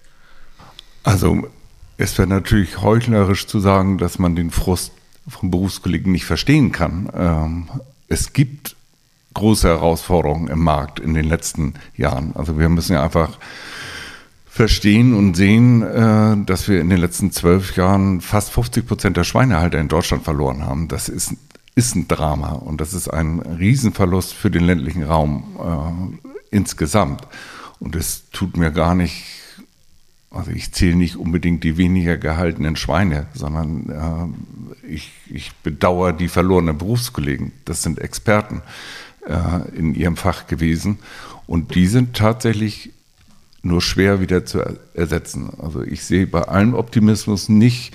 Also 1.03 1.49
es 1.97 2.19
wäre 2.19 2.29
natürlich 2.29 2.81
heuchlerisch 2.83 3.47
zu 3.47 3.61
sagen, 3.61 3.99
dass 3.99 4.19
man 4.19 4.37
den 4.37 4.51
Frust 4.51 4.93
von 5.29 5.51
Berufskollegen 5.51 6.13
nicht 6.13 6.25
verstehen 6.25 6.73
kann. 6.73 7.09
Ähm, 7.15 7.69
es 8.09 8.33
gibt 8.33 8.77
große 9.35 9.69
Herausforderungen 9.69 10.49
im 10.49 10.61
Markt 10.63 11.01
in 11.01 11.15
den 11.15 11.25
letzten 11.25 11.75
Jahren. 11.97 12.35
Also 12.37 12.59
wir 12.59 12.69
müssen 12.69 12.93
ja 12.93 13.03
einfach 13.03 13.39
verstehen 14.47 15.15
und 15.15 15.35
sehen, 15.35 15.83
äh, 15.83 16.37
dass 16.45 16.69
wir 16.69 16.81
in 16.81 16.89
den 16.89 17.01
letzten 17.01 17.33
zwölf 17.33 17.77
Jahren 17.77 18.21
fast 18.21 18.51
50 18.51 18.87
Prozent 18.87 19.17
der 19.17 19.25
Schweinehalter 19.25 19.81
in 19.81 19.89
Deutschland 19.89 20.23
verloren 20.23 20.65
haben. 20.65 20.87
Das 20.87 21.09
ist, 21.09 21.35
ist 21.75 21.97
ein 21.97 22.07
Drama 22.07 22.53
und 22.53 22.81
das 22.81 22.95
ist 22.95 23.09
ein 23.09 23.41
Riesenverlust 23.41 24.33
für 24.33 24.51
den 24.51 24.65
ländlichen 24.65 25.03
Raum 25.03 26.13
äh, 26.23 26.57
insgesamt. 26.57 27.27
Und 27.81 27.97
es 27.97 28.31
tut 28.31 28.57
mir 28.57 28.71
gar 28.71 28.95
nicht 28.95 29.25
also 30.35 30.51
ich 30.51 30.73
zähle 30.73 30.97
nicht 30.97 31.17
unbedingt 31.17 31.65
die 31.65 31.77
weniger 31.77 32.17
gehaltenen 32.17 32.77
Schweine, 32.77 33.27
sondern 33.35 34.35
äh, 34.83 34.87
ich, 34.87 35.13
ich 35.31 35.53
bedauere 35.63 36.13
die 36.13 36.29
verlorenen 36.29 36.77
Berufskollegen. 36.77 37.53
Das 37.65 37.83
sind 37.83 38.01
Experten 38.01 38.63
äh, 39.27 39.77
in 39.77 39.95
ihrem 39.95 40.17
Fach 40.17 40.47
gewesen 40.47 40.99
und 41.47 41.75
die 41.75 41.87
sind 41.87 42.17
tatsächlich 42.17 42.91
nur 43.63 43.81
schwer 43.81 44.21
wieder 44.21 44.45
zu 44.45 44.61
ersetzen. 44.93 45.51
Also 45.59 45.83
ich 45.83 46.05
sehe 46.05 46.27
bei 46.27 46.43
allem 46.43 46.75
Optimismus 46.75 47.49
nicht, 47.49 47.95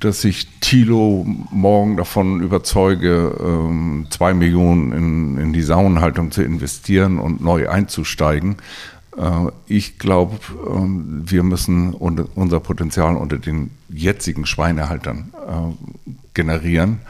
dass 0.00 0.24
ich 0.24 0.46
Thilo 0.60 1.26
morgen 1.50 1.96
davon 1.96 2.40
überzeuge, 2.40 3.34
ähm, 3.40 4.06
zwei 4.10 4.34
Millionen 4.34 4.92
in, 4.92 5.38
in 5.38 5.52
die 5.52 5.62
Saunenhaltung 5.62 6.30
zu 6.30 6.42
investieren 6.42 7.18
und 7.18 7.40
neu 7.40 7.68
einzusteigen. 7.68 8.56
Äh, 9.16 9.46
ich 9.66 9.98
glaube, 9.98 10.38
ähm, 10.66 11.22
wir 11.26 11.42
müssen 11.42 11.94
unser 11.94 12.60
Potenzial 12.60 13.16
unter 13.16 13.38
den 13.38 13.70
jetzigen 13.88 14.46
Schweinehaltern 14.46 15.32
äh, 15.34 16.14
generieren 16.34 17.00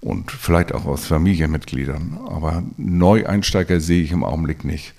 und 0.00 0.30
vielleicht 0.30 0.74
auch 0.74 0.84
aus 0.84 1.06
Familienmitgliedern. 1.06 2.18
Aber 2.28 2.62
Neueinsteiger 2.76 3.80
sehe 3.80 4.02
ich 4.02 4.12
im 4.12 4.24
Augenblick 4.24 4.64
nicht. 4.64 4.94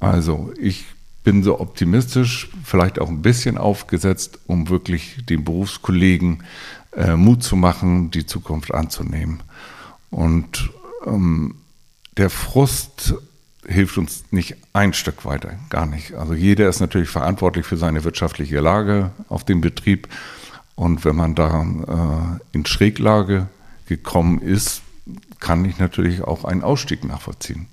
Also 0.00 0.52
ich 0.60 0.86
bin 1.24 1.42
so 1.42 1.58
optimistisch, 1.60 2.48
vielleicht 2.64 3.00
auch 3.00 3.08
ein 3.08 3.22
bisschen 3.22 3.58
aufgesetzt, 3.58 4.38
um 4.46 4.68
wirklich 4.68 5.24
den 5.26 5.44
Berufskollegen 5.44 6.44
äh, 6.96 7.16
Mut 7.16 7.42
zu 7.42 7.56
machen, 7.56 8.10
die 8.10 8.26
Zukunft 8.26 8.72
anzunehmen. 8.72 9.40
Und 10.10 10.70
ähm, 11.04 11.56
der 12.16 12.30
Frust 12.30 13.14
hilft 13.68 13.98
uns 13.98 14.24
nicht 14.30 14.56
ein 14.72 14.92
Stück 14.92 15.24
weiter, 15.24 15.54
gar 15.70 15.86
nicht. 15.86 16.14
Also 16.14 16.34
jeder 16.34 16.68
ist 16.68 16.80
natürlich 16.80 17.08
verantwortlich 17.08 17.66
für 17.66 17.76
seine 17.76 18.04
wirtschaftliche 18.04 18.60
Lage 18.60 19.10
auf 19.28 19.44
dem 19.44 19.60
Betrieb. 19.60 20.08
Und 20.74 21.04
wenn 21.04 21.16
man 21.16 21.34
da 21.34 21.62
äh, 21.62 22.56
in 22.56 22.66
Schräglage 22.66 23.48
gekommen 23.86 24.40
ist, 24.40 24.82
kann 25.40 25.64
ich 25.64 25.78
natürlich 25.78 26.22
auch 26.22 26.44
einen 26.44 26.62
Ausstieg 26.62 27.04
nachvollziehen. 27.04 27.66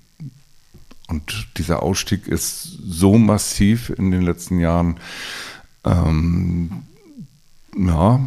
Und 1.08 1.48
dieser 1.58 1.82
Ausstieg 1.82 2.26
ist 2.26 2.62
so 2.62 3.18
massiv 3.18 3.90
in 3.90 4.10
den 4.10 4.22
letzten 4.22 4.58
Jahren, 4.58 4.96
ähm, 5.84 6.70
ja, 7.76 8.20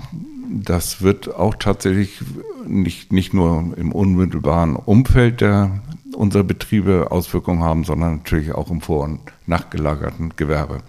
das 0.49 1.01
wird 1.01 1.33
auch 1.33 1.55
tatsächlich 1.55 2.21
nicht, 2.65 3.11
nicht 3.11 3.33
nur 3.33 3.75
im 3.77 3.91
unmittelbaren 3.91 4.75
Umfeld 4.75 5.41
der 5.41 5.81
unserer 6.17 6.43
Betriebe 6.43 7.11
Auswirkungen 7.11 7.63
haben, 7.63 7.83
sondern 7.83 8.17
natürlich 8.17 8.51
auch 8.51 8.69
im 8.71 8.81
vor- 8.81 9.03
und 9.03 9.21
nachgelagerten 9.45 10.33
Gewerbe. 10.35 10.79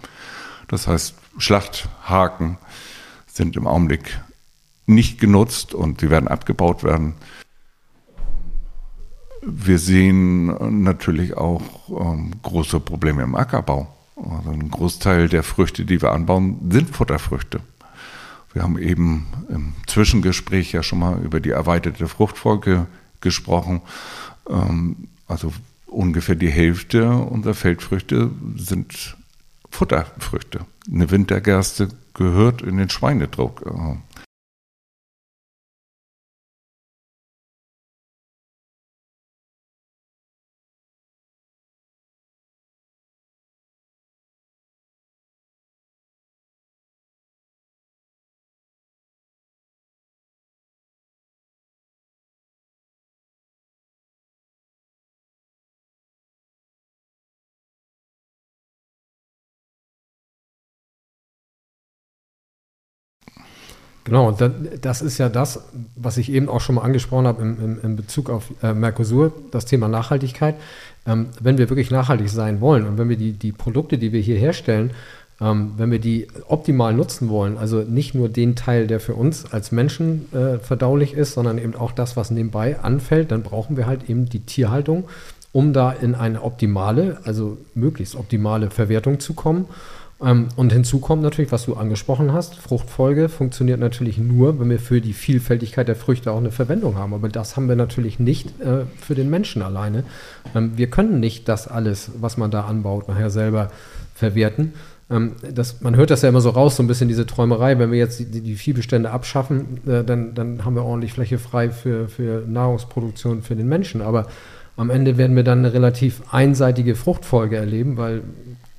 Das 0.67 0.87
heißt, 0.87 1.15
Schlachthaken 1.37 2.57
sind 3.27 3.55
im 3.55 3.67
Augenblick 3.67 4.19
nicht 4.85 5.19
genutzt 5.19 5.73
und 5.73 6.01
sie 6.01 6.09
werden 6.09 6.27
abgebaut 6.27 6.83
werden. 6.83 7.13
Wir 9.41 9.79
sehen 9.79 10.83
natürlich 10.83 11.37
auch 11.37 11.61
ähm, 11.89 12.31
große 12.41 12.79
Probleme 12.79 13.23
im 13.23 13.35
Ackerbau. 13.35 13.87
Also 14.15 14.49
ein 14.49 14.69
Großteil 14.69 15.29
der 15.29 15.43
Früchte, 15.43 15.85
die 15.85 16.01
wir 16.01 16.11
anbauen, 16.11 16.69
sind 16.69 16.89
Futterfrüchte. 16.89 17.61
Wir 18.51 18.63
haben 18.63 18.77
eben 18.79 19.27
im 19.47 19.73
Zwischengespräch 19.87 20.71
ja 20.71 20.83
schon 20.83 20.99
mal 20.99 21.21
über 21.21 21.39
die 21.39 21.51
erweiterte 21.51 22.07
Fruchtfolge 22.07 22.87
gesprochen. 23.21 23.81
Ähm, 24.49 25.07
also 25.29 25.53
ungefähr 25.85 26.35
die 26.35 26.49
Hälfte 26.49 27.09
unserer 27.09 27.53
Feldfrüchte 27.53 28.31
sind 28.55 29.15
Futterfrüchte. 29.71 30.65
Eine 30.91 31.11
Wintergerste 31.11 31.89
gehört 32.13 32.61
in 32.61 32.77
den 32.77 32.89
Schweinedruck. 32.89 33.63
Genau, 64.09 64.31
das 64.81 65.01
ist 65.01 65.17
ja 65.17 65.29
das, 65.29 65.63
was 65.95 66.17
ich 66.17 66.31
eben 66.31 66.49
auch 66.49 66.61
schon 66.61 66.75
mal 66.75 66.81
angesprochen 66.81 67.27
habe 67.27 67.41
im, 67.41 67.63
im, 67.63 67.79
in 67.83 67.95
Bezug 67.95 68.29
auf 68.29 68.51
äh, 68.63 68.73
Mercosur, 68.73 69.31
das 69.51 69.65
Thema 69.65 69.87
Nachhaltigkeit. 69.87 70.55
Ähm, 71.05 71.27
wenn 71.39 71.57
wir 71.57 71.69
wirklich 71.69 71.91
nachhaltig 71.91 72.29
sein 72.29 72.59
wollen 72.59 72.87
und 72.87 72.97
wenn 72.97 73.09
wir 73.09 73.17
die, 73.17 73.33
die 73.33 73.51
Produkte, 73.51 73.97
die 73.97 74.11
wir 74.11 74.19
hier 74.19 74.37
herstellen, 74.37 74.91
ähm, 75.41 75.73
wenn 75.77 75.91
wir 75.91 75.99
die 75.99 76.27
optimal 76.47 76.93
nutzen 76.93 77.29
wollen, 77.29 77.57
also 77.57 77.81
nicht 77.81 78.15
nur 78.15 78.29
den 78.29 78.55
Teil, 78.55 78.87
der 78.87 78.99
für 78.99 79.15
uns 79.15 79.51
als 79.51 79.71
Menschen 79.71 80.27
äh, 80.33 80.57
verdaulich 80.59 81.13
ist, 81.13 81.33
sondern 81.33 81.57
eben 81.57 81.75
auch 81.75 81.91
das, 81.91 82.17
was 82.17 82.31
nebenbei 82.31 82.79
anfällt, 82.79 83.31
dann 83.31 83.43
brauchen 83.43 83.77
wir 83.77 83.85
halt 83.85 84.09
eben 84.09 84.25
die 84.25 84.41
Tierhaltung, 84.41 85.05
um 85.51 85.71
da 85.71 85.91
in 85.91 86.15
eine 86.15 86.43
optimale, 86.43 87.19
also 87.23 87.57
möglichst 87.73 88.15
optimale 88.15 88.69
Verwertung 88.69 89.19
zu 89.19 89.33
kommen. 89.33 89.65
Ähm, 90.21 90.49
und 90.55 90.73
hinzu 90.73 90.99
kommt 90.99 91.23
natürlich, 91.23 91.51
was 91.51 91.65
du 91.65 91.75
angesprochen 91.75 92.33
hast, 92.33 92.55
Fruchtfolge 92.55 93.29
funktioniert 93.29 93.79
natürlich 93.79 94.17
nur, 94.17 94.59
wenn 94.59 94.69
wir 94.69 94.79
für 94.79 95.01
die 95.01 95.13
Vielfältigkeit 95.13 95.87
der 95.87 95.95
Früchte 95.95 96.31
auch 96.31 96.37
eine 96.37 96.51
Verwendung 96.51 96.97
haben. 96.97 97.13
Aber 97.13 97.29
das 97.29 97.55
haben 97.55 97.69
wir 97.69 97.75
natürlich 97.75 98.19
nicht 98.19 98.59
äh, 98.61 98.85
für 98.99 99.15
den 99.15 99.29
Menschen 99.29 99.61
alleine. 99.61 100.03
Ähm, 100.55 100.73
wir 100.75 100.89
können 100.89 101.19
nicht 101.19 101.47
das 101.47 101.67
alles, 101.67 102.11
was 102.19 102.37
man 102.37 102.51
da 102.51 102.61
anbaut, 102.61 103.07
nachher 103.07 103.29
selber 103.29 103.71
verwerten. 104.13 104.73
Ähm, 105.09 105.33
das, 105.53 105.81
man 105.81 105.95
hört 105.95 106.11
das 106.11 106.21
ja 106.21 106.29
immer 106.29 106.41
so 106.41 106.49
raus, 106.49 106.75
so 106.75 106.83
ein 106.83 106.87
bisschen 106.87 107.07
diese 107.07 107.25
Träumerei. 107.25 107.79
Wenn 107.79 107.91
wir 107.91 107.97
jetzt 107.97 108.19
die, 108.19 108.41
die 108.41 108.55
Viehbestände 108.55 109.11
abschaffen, 109.11 109.79
äh, 109.87 110.03
dann, 110.03 110.35
dann 110.35 110.65
haben 110.65 110.75
wir 110.75 110.83
ordentlich 110.83 111.13
Fläche 111.13 111.39
frei 111.39 111.69
für, 111.69 112.09
für 112.09 112.43
Nahrungsproduktion 112.45 113.41
für 113.41 113.55
den 113.55 113.69
Menschen. 113.69 114.01
Aber 114.01 114.27
am 114.75 114.89
Ende 114.89 115.17
werden 115.17 115.35
wir 115.35 115.43
dann 115.43 115.59
eine 115.59 115.73
relativ 115.73 116.21
einseitige 116.31 116.95
Fruchtfolge 116.95 117.57
erleben, 117.57 117.97
weil 117.97 118.23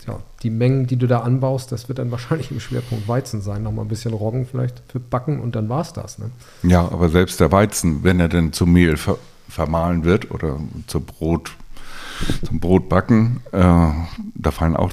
ja, 0.07 0.19
die 0.43 0.51
Mengen, 0.51 0.87
die 0.87 0.97
du 0.97 1.07
da 1.07 1.21
anbaust, 1.21 1.73
das 1.73 1.89
wird 1.89 1.99
dann 1.99 2.11
wahrscheinlich 2.11 2.51
im 2.51 2.61
Schwerpunkt 2.61 3.09
Weizen 3.09 3.41
sein. 3.41 3.63
Nochmal 3.63 3.85
ein 3.85 3.89
bisschen 3.89 4.13
Roggen 4.13 4.47
vielleicht 4.47 4.83
für 4.89 5.01
Backen 5.01 5.41
und 5.41 5.55
dann 5.55 5.69
war 5.69 5.83
es 5.83 5.93
das. 5.93 6.19
Ne? 6.19 6.31
Ja, 6.63 6.83
aber 6.83 7.09
selbst 7.09 7.41
der 7.41 7.53
Weizen, 7.53 8.03
wenn 8.03 8.21
er 8.21 8.29
denn 8.29 8.53
zu 8.53 8.67
Mehl 8.67 8.97
ver 8.97 9.19
vermahlen 9.49 10.05
wird 10.05 10.31
oder 10.31 10.61
zu 10.87 11.01
Brot, 11.01 11.51
zum 12.47 12.61
Brotbacken, 12.61 13.41
äh, 13.51 13.59
da 13.59 14.51
fallen 14.53 14.77
auch 14.77 14.93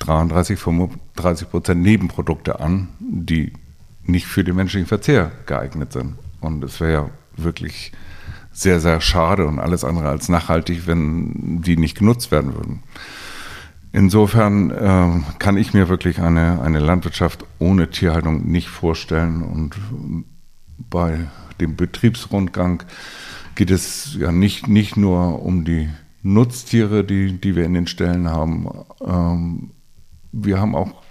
33, 0.00 0.58
35 0.58 1.50
Prozent 1.50 1.80
Nebenprodukte 1.80 2.60
an, 2.60 2.88
die 2.98 3.54
nicht 4.02 4.26
für 4.26 4.44
den 4.44 4.56
menschlichen 4.56 4.86
Verzehr 4.86 5.32
geeignet 5.46 5.94
sind. 5.94 6.16
Und 6.40 6.62
es 6.62 6.78
wäre 6.80 6.92
ja 6.92 7.10
wirklich 7.36 7.92
sehr, 8.52 8.80
sehr 8.80 9.00
schade 9.00 9.46
und 9.46 9.58
alles 9.58 9.84
andere 9.84 10.08
als 10.08 10.28
nachhaltig, 10.28 10.86
wenn 10.86 11.62
die 11.62 11.76
nicht 11.76 11.98
genutzt 11.98 12.30
werden 12.30 12.54
würden. 12.54 12.82
Insofern 13.92 14.70
äh, 14.70 15.20
kann 15.38 15.56
ich 15.56 15.74
mir 15.74 15.88
wirklich 15.88 16.20
eine, 16.20 16.62
eine 16.62 16.78
Landwirtschaft 16.78 17.44
ohne 17.58 17.90
Tierhaltung 17.90 18.48
nicht 18.48 18.68
vorstellen. 18.68 19.42
Und 19.42 19.74
bei 20.78 21.26
dem 21.60 21.76
Betriebsrundgang 21.76 22.84
geht 23.56 23.70
es 23.70 24.16
ja 24.18 24.30
nicht, 24.30 24.68
nicht 24.68 24.96
nur 24.96 25.42
um 25.42 25.64
die 25.64 25.88
Nutztiere, 26.22 27.02
die, 27.04 27.40
die 27.40 27.56
wir 27.56 27.64
in 27.64 27.74
den 27.74 27.86
Ställen 27.86 28.28
haben. 28.28 28.68
Ähm, 29.04 29.70
wir 30.32 30.60
haben 30.60 30.76
auch 30.76 31.02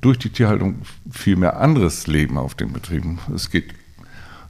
durch 0.00 0.18
die 0.18 0.30
Tierhaltung 0.30 0.76
viel 1.10 1.36
mehr 1.36 1.60
anderes 1.60 2.06
Leben 2.06 2.36
auf 2.36 2.54
den 2.54 2.72
Betrieben. 2.72 3.18
Es 3.34 3.50
geht 3.50 3.74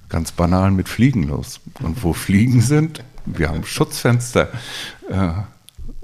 ganz 0.08 0.32
banal 0.32 0.70
mit 0.70 0.88
Fliegen 0.88 1.24
los. 1.24 1.60
Und 1.80 2.02
wo 2.02 2.14
Fliegen 2.14 2.60
sind, 2.60 3.04
wir 3.26 3.50
haben 3.50 3.64
Schutzfenster. 3.64 4.48
Äh, 5.10 5.32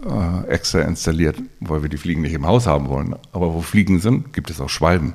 äh, 0.05 0.49
extra 0.49 0.81
installiert, 0.81 1.37
weil 1.61 1.83
wir 1.83 1.89
die 1.89 1.97
Fliegen 1.97 2.23
nicht 2.23 2.35
im 2.35 2.47
Haus 2.47 2.67
haben 2.67 2.89
wollen. 2.89 3.17
Aber 3.33 3.55
wo 3.55 3.63
Fliegen 3.63 4.01
sind, 4.01 4.33
gibt 4.33 4.51
es 4.51 4.61
auch 4.61 4.69
Schwalben 4.69 5.15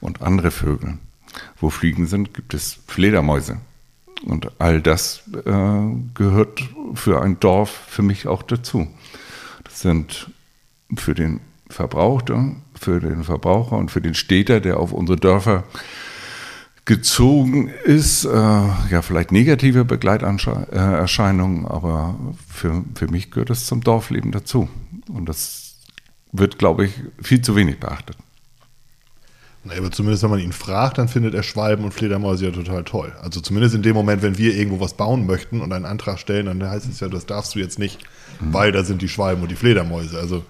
und 0.00 0.22
andere 0.22 0.50
Vögel. 0.50 0.98
Wo 1.60 1.70
Fliegen 1.70 2.06
sind, 2.06 2.34
gibt 2.34 2.54
es 2.54 2.78
Fledermäuse. 2.86 3.58
Und 4.24 4.52
all 4.60 4.80
das 4.80 5.22
äh, 5.44 5.80
gehört 6.14 6.62
für 6.94 7.22
ein 7.22 7.40
Dorf 7.40 7.70
für 7.88 8.02
mich 8.02 8.26
auch 8.26 8.42
dazu. 8.42 8.86
Das 9.64 9.80
sind 9.80 10.30
für 10.96 11.14
den 11.14 11.40
Verbraucher, 11.68 12.54
für 12.78 13.00
den 13.00 13.24
Verbraucher 13.24 13.76
und 13.76 13.90
für 13.90 14.00
den 14.00 14.14
Städter, 14.14 14.60
der 14.60 14.78
auf 14.78 14.92
unsere 14.92 15.18
Dörfer 15.18 15.64
gezogen 16.84 17.68
ist. 17.84 18.24
Äh, 18.24 18.28
ja, 18.30 19.02
vielleicht 19.02 19.32
negative 19.32 19.84
Begleiterscheinungen, 19.84 21.66
aber 21.66 22.18
für, 22.48 22.84
für 22.94 23.08
mich 23.08 23.30
gehört 23.30 23.50
es 23.50 23.66
zum 23.66 23.82
Dorfleben 23.82 24.32
dazu. 24.32 24.68
Und 25.08 25.28
das 25.28 25.76
wird, 26.32 26.58
glaube 26.58 26.86
ich, 26.86 26.94
viel 27.20 27.42
zu 27.42 27.54
wenig 27.56 27.78
beachtet. 27.78 28.16
Na, 29.64 29.74
aber 29.78 29.92
zumindest, 29.92 30.24
wenn 30.24 30.30
man 30.30 30.40
ihn 30.40 30.52
fragt, 30.52 30.98
dann 30.98 31.06
findet 31.06 31.34
er 31.34 31.44
Schwalben 31.44 31.84
und 31.84 31.92
Fledermäuse 31.92 32.46
ja 32.46 32.50
total 32.50 32.82
toll. 32.82 33.12
Also 33.22 33.40
zumindest 33.40 33.76
in 33.76 33.82
dem 33.82 33.94
Moment, 33.94 34.22
wenn 34.22 34.36
wir 34.36 34.56
irgendwo 34.56 34.80
was 34.80 34.94
bauen 34.94 35.24
möchten 35.24 35.60
und 35.60 35.72
einen 35.72 35.84
Antrag 35.84 36.18
stellen, 36.18 36.46
dann 36.46 36.68
heißt 36.68 36.88
es 36.88 36.98
ja, 36.98 37.08
das 37.08 37.26
darfst 37.26 37.54
du 37.54 37.60
jetzt 37.60 37.78
nicht, 37.78 38.00
mhm. 38.40 38.52
weil 38.52 38.72
da 38.72 38.82
sind 38.82 39.02
die 39.02 39.08
Schwalben 39.08 39.42
und 39.42 39.50
die 39.50 39.56
Fledermäuse. 39.56 40.18
Also 40.18 40.42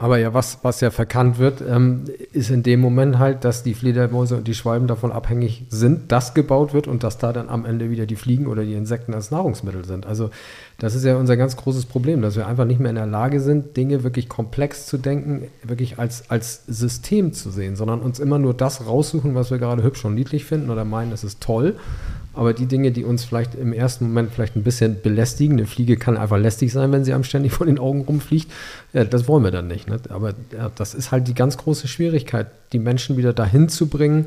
aber 0.00 0.16
ja, 0.16 0.32
was, 0.32 0.60
was 0.62 0.80
ja 0.80 0.90
verkannt 0.90 1.38
wird, 1.38 1.60
ähm, 1.60 2.04
ist 2.32 2.48
in 2.50 2.62
dem 2.62 2.80
Moment 2.80 3.18
halt, 3.18 3.44
dass 3.44 3.62
die 3.62 3.74
Fledermäuse 3.74 4.34
und 4.34 4.48
die 4.48 4.54
Schwalben 4.54 4.86
davon 4.86 5.12
abhängig 5.12 5.66
sind, 5.68 6.10
dass 6.10 6.32
gebaut 6.32 6.72
wird 6.72 6.88
und 6.88 7.04
dass 7.04 7.18
da 7.18 7.34
dann 7.34 7.50
am 7.50 7.66
Ende 7.66 7.90
wieder 7.90 8.06
die 8.06 8.16
Fliegen 8.16 8.46
oder 8.46 8.64
die 8.64 8.72
Insekten 8.72 9.12
als 9.12 9.30
Nahrungsmittel 9.30 9.84
sind. 9.84 10.06
Also 10.06 10.30
das 10.78 10.94
ist 10.94 11.04
ja 11.04 11.16
unser 11.16 11.36
ganz 11.36 11.54
großes 11.54 11.84
Problem, 11.84 12.22
dass 12.22 12.34
wir 12.34 12.46
einfach 12.46 12.64
nicht 12.64 12.80
mehr 12.80 12.88
in 12.88 12.96
der 12.96 13.04
Lage 13.04 13.40
sind, 13.40 13.76
Dinge 13.76 14.02
wirklich 14.02 14.30
komplex 14.30 14.86
zu 14.86 14.96
denken, 14.96 15.48
wirklich 15.62 15.98
als, 15.98 16.30
als 16.30 16.62
System 16.66 17.34
zu 17.34 17.50
sehen, 17.50 17.76
sondern 17.76 18.00
uns 18.00 18.20
immer 18.20 18.38
nur 18.38 18.54
das 18.54 18.86
raussuchen, 18.86 19.34
was 19.34 19.50
wir 19.50 19.58
gerade 19.58 19.82
hübsch 19.82 20.06
und 20.06 20.14
niedlich 20.14 20.46
finden 20.46 20.70
oder 20.70 20.86
meinen, 20.86 21.12
es 21.12 21.24
ist 21.24 21.42
toll 21.42 21.76
aber 22.40 22.54
die 22.54 22.64
Dinge, 22.64 22.90
die 22.90 23.04
uns 23.04 23.22
vielleicht 23.22 23.54
im 23.54 23.74
ersten 23.74 24.06
Moment 24.06 24.32
vielleicht 24.32 24.56
ein 24.56 24.62
bisschen 24.62 25.02
belästigen, 25.02 25.58
eine 25.58 25.66
Fliege 25.66 25.98
kann 25.98 26.16
einfach 26.16 26.38
lästig 26.38 26.72
sein, 26.72 26.90
wenn 26.90 27.04
sie 27.04 27.12
einem 27.12 27.22
ständig 27.22 27.52
vor 27.52 27.66
den 27.66 27.78
Augen 27.78 28.00
rumfliegt, 28.00 28.50
ja, 28.94 29.04
das 29.04 29.28
wollen 29.28 29.44
wir 29.44 29.50
dann 29.50 29.68
nicht. 29.68 29.90
Ne? 29.90 30.00
Aber 30.08 30.32
ja, 30.50 30.70
das 30.74 30.94
ist 30.94 31.12
halt 31.12 31.28
die 31.28 31.34
ganz 31.34 31.58
große 31.58 31.86
Schwierigkeit, 31.86 32.46
die 32.72 32.78
Menschen 32.78 33.18
wieder 33.18 33.34
dahin 33.34 33.68
zu 33.68 33.88
bringen, 33.88 34.24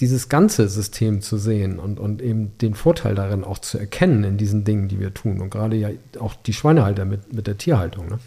dieses 0.00 0.28
ganze 0.28 0.68
System 0.68 1.20
zu 1.20 1.38
sehen 1.38 1.78
und, 1.78 2.00
und 2.00 2.20
eben 2.20 2.50
den 2.58 2.74
Vorteil 2.74 3.14
darin 3.14 3.44
auch 3.44 3.60
zu 3.60 3.78
erkennen 3.78 4.24
in 4.24 4.36
diesen 4.36 4.64
Dingen, 4.64 4.88
die 4.88 4.98
wir 4.98 5.14
tun. 5.14 5.40
Und 5.40 5.50
gerade 5.50 5.76
ja 5.76 5.90
auch 6.18 6.34
die 6.34 6.52
Schweinehalter 6.52 7.04
mit, 7.04 7.32
mit 7.32 7.46
der 7.46 7.56
Tierhaltung. 7.56 8.08
Ne? 8.08 8.18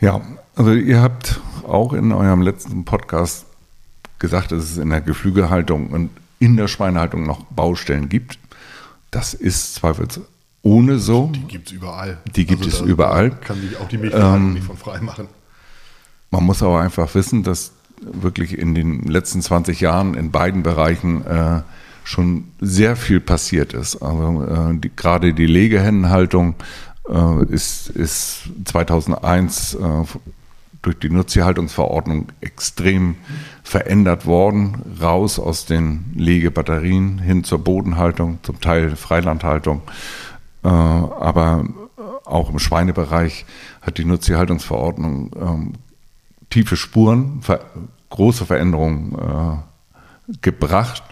Ja, 0.00 0.22
also 0.54 0.72
ihr 0.72 1.02
habt 1.02 1.40
auch 1.68 1.92
in 1.92 2.10
eurem 2.12 2.40
letzten 2.40 2.86
Podcast 2.86 3.44
gesagt, 4.18 4.50
es 4.50 4.78
in 4.78 4.88
der 4.88 5.02
Geflügelhaltung 5.02 5.90
und 5.90 6.08
in 6.38 6.56
der 6.56 6.68
Schweinehaltung 6.68 7.26
noch 7.26 7.44
Baustellen 7.44 8.08
gibt. 8.08 8.38
Das 9.10 9.34
ist 9.34 9.76
zweifelsohne 9.76 10.98
so. 10.98 11.30
Die 11.34 11.40
gibt 11.40 11.68
es 11.68 11.72
überall. 11.72 12.18
Die 12.34 12.44
gibt 12.44 12.64
also 12.64 12.84
es 12.84 12.88
überall. 12.88 13.30
Kann 13.30 13.60
sich 13.60 13.76
auch 13.78 13.88
die 13.88 13.98
Milchverhaltung 13.98 14.48
ähm, 14.48 14.54
nicht 14.54 14.66
von 14.66 14.76
frei 14.76 15.00
machen. 15.00 15.28
Man 16.30 16.44
muss 16.44 16.62
aber 16.62 16.80
einfach 16.80 17.14
wissen, 17.14 17.42
dass 17.42 17.72
wirklich 18.00 18.58
in 18.58 18.74
den 18.74 19.02
letzten 19.02 19.40
20 19.40 19.80
Jahren 19.80 20.14
in 20.14 20.30
beiden 20.30 20.62
Bereichen 20.62 21.24
äh, 21.26 21.62
schon 22.04 22.48
sehr 22.60 22.96
viel 22.96 23.20
passiert 23.20 23.72
ist. 23.72 23.96
Also 23.96 24.44
äh, 24.44 24.78
die, 24.78 24.94
gerade 24.94 25.34
die 25.34 25.46
Legehennenhaltung 25.46 26.54
äh, 27.08 27.44
ist, 27.46 27.88
ist 27.88 28.50
2001 28.64 29.74
äh, 29.74 29.78
durch 30.86 31.00
die 31.00 31.10
Nutztierhaltungsverordnung 31.10 32.28
extrem 32.40 33.16
verändert 33.64 34.24
worden, 34.24 34.96
raus 35.02 35.40
aus 35.40 35.66
den 35.66 36.12
Legebatterien 36.14 37.18
hin 37.18 37.42
zur 37.42 37.58
Bodenhaltung, 37.58 38.38
zum 38.44 38.60
Teil 38.60 38.94
Freilandhaltung. 38.94 39.82
Äh, 40.62 40.68
aber 40.68 41.64
auch 42.24 42.50
im 42.50 42.60
Schweinebereich 42.60 43.46
hat 43.82 43.98
die 43.98 44.04
Nutztierhaltungsverordnung 44.04 45.30
ähm, 45.40 45.72
tiefe 46.50 46.76
Spuren, 46.76 47.40
große 48.10 48.46
Veränderungen 48.46 49.16
äh, 49.18 50.34
gebracht. 50.40 51.02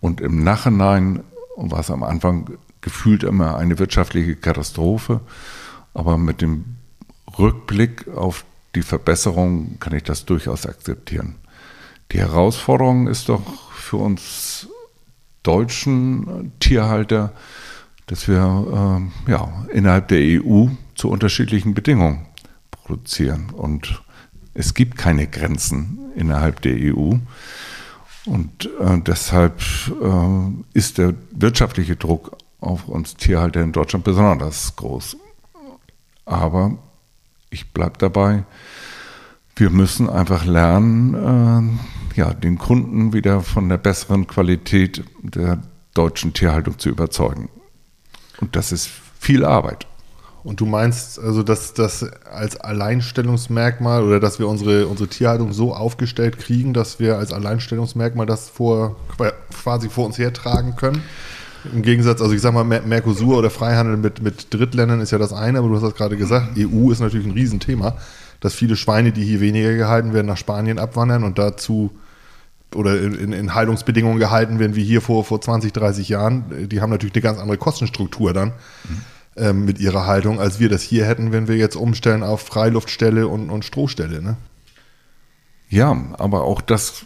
Und 0.00 0.20
im 0.20 0.42
Nachhinein 0.42 1.22
war 1.54 1.78
es 1.78 1.90
am 1.92 2.02
Anfang 2.02 2.50
gefühlt 2.80 3.22
immer 3.22 3.58
eine 3.58 3.78
wirtschaftliche 3.78 4.34
Katastrophe. 4.34 5.20
Aber 5.94 6.18
mit 6.18 6.40
dem 6.42 6.78
Rückblick 7.38 8.08
auf 8.08 8.44
die 8.74 8.82
Verbesserung 8.82 9.78
kann 9.80 9.94
ich 9.94 10.02
das 10.02 10.24
durchaus 10.24 10.66
akzeptieren. 10.66 11.36
Die 12.12 12.18
Herausforderung 12.18 13.06
ist 13.06 13.28
doch 13.28 13.72
für 13.72 13.98
uns 13.98 14.68
deutschen 15.42 16.52
Tierhalter, 16.60 17.32
dass 18.06 18.28
wir 18.28 19.02
äh, 19.26 19.30
ja, 19.30 19.66
innerhalb 19.72 20.08
der 20.08 20.20
EU 20.42 20.68
zu 20.94 21.10
unterschiedlichen 21.10 21.74
Bedingungen 21.74 22.26
produzieren. 22.70 23.50
Und 23.50 24.02
es 24.54 24.74
gibt 24.74 24.96
keine 24.96 25.26
Grenzen 25.26 25.98
innerhalb 26.16 26.62
der 26.62 26.76
EU. 26.94 27.14
Und 28.24 28.66
äh, 28.80 29.00
deshalb 29.00 29.60
äh, 30.02 30.78
ist 30.78 30.98
der 30.98 31.14
wirtschaftliche 31.30 31.96
Druck 31.96 32.36
auf 32.60 32.88
uns 32.88 33.14
Tierhalter 33.16 33.62
in 33.62 33.72
Deutschland 33.72 34.04
besonders 34.04 34.74
groß. 34.76 35.16
Aber 36.24 36.78
ich 37.50 37.72
bleibe 37.72 37.98
dabei, 37.98 38.44
wir 39.56 39.70
müssen 39.70 40.08
einfach 40.08 40.44
lernen, 40.44 41.78
äh, 42.14 42.18
ja, 42.18 42.32
den 42.32 42.58
Kunden 42.58 43.12
wieder 43.12 43.40
von 43.40 43.68
der 43.68 43.78
besseren 43.78 44.26
Qualität 44.26 45.04
der 45.22 45.62
deutschen 45.94 46.32
Tierhaltung 46.32 46.78
zu 46.78 46.88
überzeugen. 46.88 47.48
Und 48.40 48.54
das 48.54 48.72
ist 48.72 48.88
viel 49.18 49.44
Arbeit. 49.44 49.86
Und 50.44 50.60
du 50.60 50.66
meinst 50.66 51.18
also, 51.18 51.42
dass 51.42 51.74
das 51.74 52.04
als 52.24 52.56
Alleinstellungsmerkmal 52.56 54.04
oder 54.04 54.20
dass 54.20 54.38
wir 54.38 54.48
unsere, 54.48 54.86
unsere 54.86 55.08
Tierhaltung 55.08 55.52
so 55.52 55.74
aufgestellt 55.74 56.38
kriegen, 56.38 56.72
dass 56.72 57.00
wir 57.00 57.18
als 57.18 57.32
Alleinstellungsmerkmal 57.32 58.26
das 58.26 58.48
vor, 58.48 58.96
quasi 59.52 59.88
vor 59.88 60.06
uns 60.06 60.16
hertragen 60.16 60.76
können? 60.76 61.02
Im 61.72 61.82
Gegensatz, 61.82 62.20
also 62.20 62.32
ich 62.34 62.40
sag 62.40 62.54
mal, 62.54 62.64
Mercosur 62.64 63.38
oder 63.38 63.50
Freihandel 63.50 63.96
mit, 63.96 64.22
mit 64.22 64.52
Drittländern 64.54 65.00
ist 65.00 65.10
ja 65.10 65.18
das 65.18 65.32
eine, 65.32 65.58
aber 65.58 65.68
du 65.68 65.74
hast 65.74 65.82
das 65.82 65.94
gerade 65.94 66.16
gesagt, 66.16 66.56
EU 66.56 66.90
ist 66.90 67.00
natürlich 67.00 67.26
ein 67.26 67.32
Riesenthema, 67.32 67.96
dass 68.40 68.54
viele 68.54 68.76
Schweine, 68.76 69.12
die 69.12 69.24
hier 69.24 69.40
weniger 69.40 69.74
gehalten 69.74 70.12
werden, 70.12 70.26
nach 70.26 70.36
Spanien 70.36 70.78
abwandern 70.78 71.24
und 71.24 71.38
dazu 71.38 71.90
oder 72.74 73.00
in, 73.00 73.32
in 73.32 73.54
Haltungsbedingungen 73.54 74.18
gehalten 74.18 74.58
werden 74.58 74.76
wie 74.76 74.84
hier 74.84 75.00
vor, 75.00 75.24
vor 75.24 75.40
20, 75.40 75.72
30 75.72 76.08
Jahren. 76.08 76.68
Die 76.68 76.80
haben 76.80 76.90
natürlich 76.90 77.14
eine 77.14 77.22
ganz 77.22 77.38
andere 77.38 77.56
Kostenstruktur 77.56 78.32
dann 78.32 78.48
mhm. 78.48 79.00
ähm, 79.36 79.64
mit 79.64 79.80
ihrer 79.80 80.06
Haltung, 80.06 80.38
als 80.38 80.60
wir 80.60 80.68
das 80.68 80.82
hier 80.82 81.06
hätten, 81.06 81.32
wenn 81.32 81.48
wir 81.48 81.56
jetzt 81.56 81.76
umstellen 81.76 82.22
auf 82.22 82.42
Freiluftstelle 82.42 83.26
und, 83.26 83.50
und 83.50 83.64
Strohstelle. 83.64 84.22
Ne? 84.22 84.36
Ja, 85.70 85.96
aber 86.18 86.44
auch 86.44 86.60
das 86.60 87.04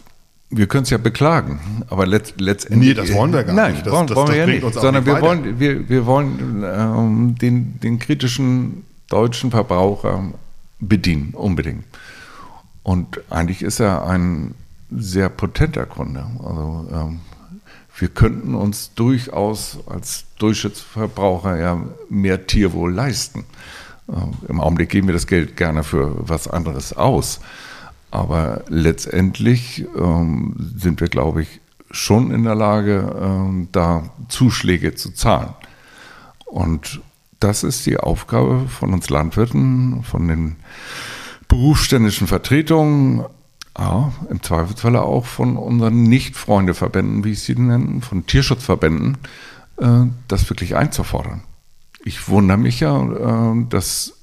wir 0.57 0.67
können 0.67 0.83
es 0.83 0.89
ja 0.89 0.97
beklagen, 0.97 1.83
aber 1.89 2.05
letzt, 2.05 2.39
letztendlich. 2.39 2.89
Nee, 2.89 2.93
das 2.93 3.13
wollen 3.13 3.33
wir 3.33 3.43
gar 3.43 3.55
nein, 3.55 3.73
nicht. 3.73 3.85
Das, 3.85 3.93
wollen, 3.93 4.07
das, 4.07 4.15
wollen 4.15 4.29
wir 4.29 4.35
ja 4.35 4.45
nicht. 4.45 4.73
Sondern 4.73 5.03
nicht 5.03 5.05
wir, 5.13 5.21
wollen, 5.21 5.59
wir, 5.59 5.89
wir 5.89 6.05
wollen 6.05 6.63
ähm, 6.65 7.35
den, 7.39 7.79
den 7.79 7.99
kritischen 7.99 8.85
deutschen 9.09 9.51
Verbraucher 9.51 10.31
bedienen, 10.79 11.33
unbedingt. 11.33 11.85
Und 12.83 13.21
eigentlich 13.29 13.61
ist 13.61 13.79
er 13.79 14.05
ein 14.07 14.55
sehr 14.91 15.29
potenter 15.29 15.85
Kunde. 15.85 16.25
Also 16.39 16.87
ähm, 16.93 17.19
wir 17.97 18.07
könnten 18.09 18.55
uns 18.55 18.93
durchaus 18.95 19.79
als 19.87 20.25
Durchschnittsverbraucher 20.39 21.57
ja 21.57 21.81
mehr 22.09 22.47
Tierwohl 22.47 22.93
leisten. 22.93 23.45
Äh, 24.07 24.49
Im 24.49 24.59
Augenblick 24.59 24.89
geben 24.89 25.07
wir 25.07 25.13
das 25.13 25.27
Geld 25.27 25.57
gerne 25.57 25.83
für 25.83 26.27
was 26.27 26.47
anderes 26.47 26.93
aus. 26.93 27.39
Aber 28.13 28.61
letztendlich 28.67 29.87
ähm, 29.97 30.53
sind 30.77 31.01
wir, 31.01 31.07
glaube 31.07 31.41
ich, 31.41 31.61
schon 31.89 32.29
in 32.29 32.43
der 32.43 32.53
Lage, 32.53 33.11
ähm, 33.19 33.69
da 33.71 34.03
Zuschläge 34.27 34.93
zu 34.93 35.15
zahlen. 35.15 35.55
Und 36.45 37.01
das 37.39 37.63
ist 37.63 37.87
die 37.87 37.97
Aufgabe 37.97 38.67
von 38.67 38.93
uns 38.93 39.09
Landwirten, 39.09 40.03
von 40.03 40.27
den 40.27 40.57
berufsständischen 41.47 42.27
Vertretungen, 42.27 43.23
ja, 43.75 44.13
im 44.29 44.43
Zweifelsfalle 44.43 45.01
auch 45.01 45.25
von 45.25 45.57
unseren 45.57 46.03
Nicht-Freunde-Verbänden, 46.03 47.23
wie 47.23 47.31
ich 47.31 47.41
sie 47.41 47.55
nennen, 47.55 48.03
von 48.03 48.27
Tierschutzverbänden, 48.27 49.17
äh, 49.77 50.05
das 50.27 50.47
wirklich 50.51 50.75
einzufordern. 50.75 51.41
Ich 52.05 52.27
wundere 52.27 52.59
mich 52.59 52.79
ja, 52.79 53.53
äh, 53.55 53.65
dass 53.69 54.13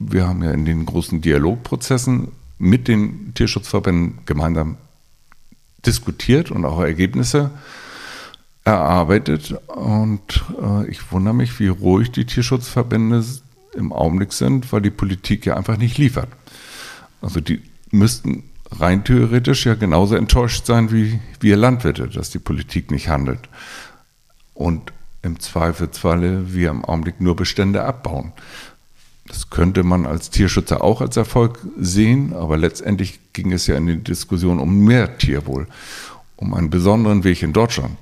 wir 0.00 0.26
haben 0.26 0.42
ja 0.42 0.50
in 0.50 0.64
den 0.64 0.84
großen 0.84 1.20
Dialogprozessen 1.20 2.32
mit 2.58 2.88
den 2.88 3.32
Tierschutzverbänden 3.34 4.20
gemeinsam 4.26 4.76
diskutiert 5.84 6.50
und 6.50 6.64
auch 6.64 6.80
Ergebnisse 6.80 7.50
erarbeitet. 8.64 9.52
Und 9.68 10.44
äh, 10.60 10.88
ich 10.88 11.12
wundere 11.12 11.34
mich, 11.34 11.58
wie 11.60 11.68
ruhig 11.68 12.10
die 12.10 12.24
Tierschutzverbände 12.24 13.24
im 13.74 13.92
Augenblick 13.92 14.32
sind, 14.32 14.72
weil 14.72 14.80
die 14.80 14.90
Politik 14.90 15.46
ja 15.46 15.56
einfach 15.56 15.76
nicht 15.76 15.98
liefert. 15.98 16.28
Also 17.20 17.40
die 17.40 17.62
müssten 17.90 18.44
rein 18.70 19.04
theoretisch 19.04 19.66
ja 19.66 19.74
genauso 19.74 20.14
enttäuscht 20.16 20.66
sein 20.66 20.90
wie 20.90 21.20
wir 21.40 21.56
Landwirte, 21.56 22.08
dass 22.08 22.30
die 22.30 22.38
Politik 22.38 22.90
nicht 22.90 23.08
handelt. 23.08 23.48
Und 24.54 24.92
im 25.22 25.40
Zweifelsfalle 25.40 26.52
wir 26.54 26.70
im 26.70 26.84
Augenblick 26.84 27.20
nur 27.20 27.34
Bestände 27.34 27.84
abbauen. 27.84 28.32
Das 29.26 29.48
könnte 29.48 29.82
man 29.82 30.06
als 30.06 30.30
Tierschützer 30.30 30.84
auch 30.84 31.00
als 31.00 31.16
Erfolg 31.16 31.58
sehen, 31.78 32.34
aber 32.34 32.58
letztendlich 32.58 33.20
ging 33.32 33.52
es 33.52 33.66
ja 33.66 33.76
in 33.76 33.86
der 33.86 33.96
Diskussion 33.96 34.58
um 34.58 34.84
mehr 34.84 35.16
Tierwohl, 35.16 35.66
um 36.36 36.52
einen 36.52 36.70
besonderen 36.70 37.24
Weg 37.24 37.42
in 37.42 37.52
Deutschland. 37.52 37.96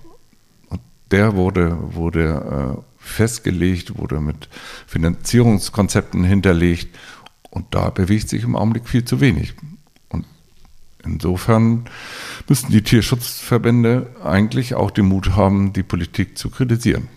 Und 0.68 0.80
der 1.12 1.36
wurde, 1.36 1.78
wurde 1.94 2.76
äh, 2.76 2.82
festgelegt, 2.98 3.98
wurde 3.98 4.20
mit 4.20 4.48
Finanzierungskonzepten 4.86 6.24
hinterlegt 6.24 6.96
und 7.50 7.66
da 7.70 7.90
bewegt 7.90 8.28
sich 8.28 8.42
im 8.42 8.56
Augenblick 8.56 8.88
viel 8.88 9.04
zu 9.04 9.20
wenig. 9.20 9.54
Und 10.08 10.26
insofern 11.04 11.84
müssten 12.48 12.72
die 12.72 12.82
Tierschutzverbände 12.82 14.08
eigentlich 14.24 14.74
auch 14.74 14.90
den 14.90 15.06
Mut 15.06 15.36
haben, 15.36 15.72
die 15.72 15.82
Politik 15.84 16.36
zu 16.36 16.50
kritisieren. 16.50 17.08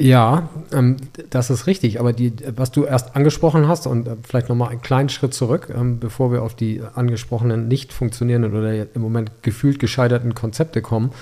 Ja, 0.00 0.48
ähm, 0.72 0.96
das 1.28 1.50
ist 1.50 1.66
richtig. 1.66 2.00
Aber 2.00 2.14
die, 2.14 2.32
was 2.56 2.72
du 2.72 2.84
erst 2.84 3.14
angesprochen 3.16 3.68
hast 3.68 3.86
und 3.86 4.08
äh, 4.08 4.16
vielleicht 4.26 4.48
nochmal 4.48 4.70
einen 4.70 4.80
kleinen 4.80 5.10
Schritt 5.10 5.34
zurück, 5.34 5.70
ähm, 5.76 5.98
bevor 6.00 6.32
wir 6.32 6.42
auf 6.42 6.54
die 6.54 6.80
angesprochenen 6.94 7.68
nicht 7.68 7.92
funktionierenden 7.92 8.54
oder 8.54 8.72
im 8.94 9.02
Moment 9.02 9.42
gefühlt 9.42 9.78
gescheiterten 9.78 10.34
Konzepte 10.34 10.80
kommen. 10.80 11.12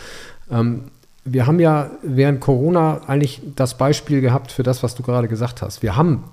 Ähm, 0.48 0.84
wir 1.24 1.46
haben 1.48 1.58
ja 1.58 1.90
während 2.02 2.40
Corona 2.40 3.00
eigentlich 3.08 3.42
das 3.56 3.76
Beispiel 3.76 4.20
gehabt 4.20 4.52
für 4.52 4.62
das, 4.62 4.84
was 4.84 4.94
du 4.94 5.02
gerade 5.02 5.26
gesagt 5.26 5.60
hast. 5.60 5.82
Wir 5.82 5.96
haben 5.96 6.24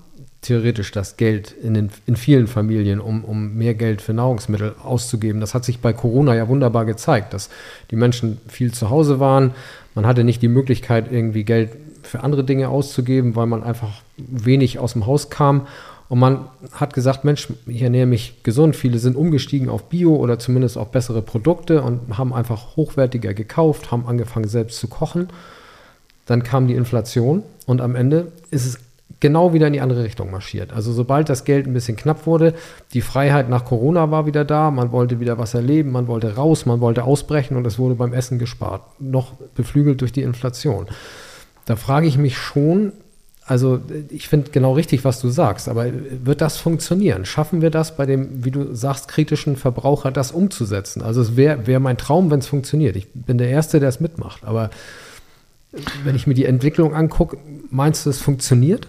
theoretisch 0.42 0.92
das 0.92 1.18
Geld 1.18 1.52
in, 1.52 1.74
den, 1.74 1.90
in 2.06 2.16
vielen 2.16 2.46
Familien, 2.46 3.02
um, 3.02 3.26
um 3.26 3.56
mehr 3.56 3.74
Geld 3.74 4.04
für 4.04 4.14
Nahrungsmittel 4.14 4.76
auszugeben. 4.84 5.42
Das 5.42 5.56
hat 5.56 5.66
sich 5.66 5.80
bei 5.80 5.94
Corona 5.94 6.36
ja 6.36 6.48
wunderbar 6.48 6.86
gezeigt, 6.86 7.34
dass 7.34 7.50
die 7.90 7.96
Menschen 7.96 8.38
viel 8.48 8.72
zu 8.72 8.92
Hause 8.92 9.20
waren. 9.20 9.56
Man 9.96 10.06
hatte 10.06 10.24
nicht 10.24 10.44
die 10.44 10.48
Möglichkeit, 10.48 11.12
irgendwie 11.12 11.44
Geld 11.44 11.72
für 12.06 12.24
andere 12.24 12.44
Dinge 12.44 12.70
auszugeben, 12.70 13.36
weil 13.36 13.48
man 13.48 13.64
einfach 13.64 14.02
wenig 14.18 14.80
aus 14.80 14.94
dem 14.94 15.06
Haus 15.06 15.30
kam. 15.30 15.68
Und 16.08 16.20
man 16.20 16.46
hat 16.74 16.94
gesagt, 16.94 17.26
Mensch, 17.26 17.48
ich 17.66 17.82
ernähre 17.82 18.06
mich 18.06 18.44
gesund. 18.44 18.76
Viele 18.76 19.00
sind 19.00 19.16
umgestiegen 19.16 19.70
auf 19.70 19.90
Bio 19.90 20.16
oder 20.16 20.38
zumindest 20.38 20.78
auf 20.78 20.92
bessere 20.92 21.22
Produkte 21.22 21.82
und 21.82 22.18
haben 22.18 22.34
einfach 22.34 22.76
hochwertiger 22.76 23.34
gekauft, 23.34 23.92
haben 23.92 24.06
angefangen 24.06 24.48
selbst 24.48 24.80
zu 24.80 24.88
kochen. 24.88 25.30
Dann 26.26 26.44
kam 26.44 26.68
die 26.68 26.76
Inflation 26.76 27.44
und 27.66 27.82
am 27.82 27.96
Ende 27.96 28.32
ist 28.52 28.66
es 28.66 28.80
genau 29.20 29.54
wieder 29.54 29.68
in 29.68 29.74
die 29.74 29.82
andere 29.82 30.04
Richtung 30.04 30.32
marschiert. 30.32 30.74
Also 30.74 30.92
sobald 30.92 31.30
das 31.30 31.46
Geld 31.46 31.68
ein 31.68 31.74
bisschen 31.74 31.96
knapp 31.96 32.26
wurde, 32.26 32.54
die 32.94 33.02
Freiheit 33.02 33.50
nach 33.50 33.66
Corona 33.66 34.12
war 34.12 34.26
wieder 34.26 34.46
da, 34.46 34.72
man 34.72 34.92
wollte 34.92 35.20
wieder 35.20 35.38
was 35.38 35.54
erleben, 35.54 35.92
man 35.92 36.08
wollte 36.08 36.36
raus, 36.36 36.66
man 36.66 36.82
wollte 36.82 37.04
ausbrechen 37.04 37.58
und 37.58 37.66
es 37.66 37.80
wurde 37.80 37.96
beim 37.96 38.14
Essen 38.14 38.40
gespart. 38.40 38.82
Noch 39.00 39.34
beflügelt 39.56 40.02
durch 40.02 40.12
die 40.12 40.22
Inflation. 40.22 40.88
Da 41.66 41.76
frage 41.76 42.08
ich 42.08 42.18
mich 42.18 42.38
schon, 42.38 42.94
also 43.46 43.80
ich 44.10 44.28
finde 44.28 44.50
genau 44.52 44.74
richtig, 44.74 45.06
was 45.06 45.20
du 45.20 45.30
sagst, 45.30 45.70
aber 45.70 45.88
wird 46.24 46.42
das 46.42 46.58
funktionieren? 46.58 47.26
Schaffen 47.26 47.62
wir 47.62 47.70
das 47.70 47.96
bei 47.96 48.06
dem, 48.06 48.44
wie 48.44 48.52
du 48.52 48.74
sagst, 48.74 49.08
kritischen 49.08 49.56
Verbraucher, 49.56 50.12
das 50.12 50.32
umzusetzen? 50.32 51.04
Also 51.04 51.22
es 51.22 51.36
wäre 51.36 51.68
wär 51.68 51.80
mein 51.80 51.98
Traum, 51.98 52.32
wenn 52.32 52.40
es 52.40 52.48
funktioniert. 52.48 52.96
Ich 52.96 53.08
bin 53.14 53.38
der 53.38 53.50
Erste, 53.50 53.80
der 53.80 53.90
es 53.90 54.00
mitmacht, 54.00 54.44
aber 54.44 54.72
wenn 56.04 56.16
ich 56.16 56.26
mir 56.26 56.34
die 56.34 56.46
Entwicklung 56.46 56.96
angucke, 56.96 57.38
meinst 57.70 58.06
du, 58.06 58.10
es 58.10 58.20
funktioniert? 58.22 58.88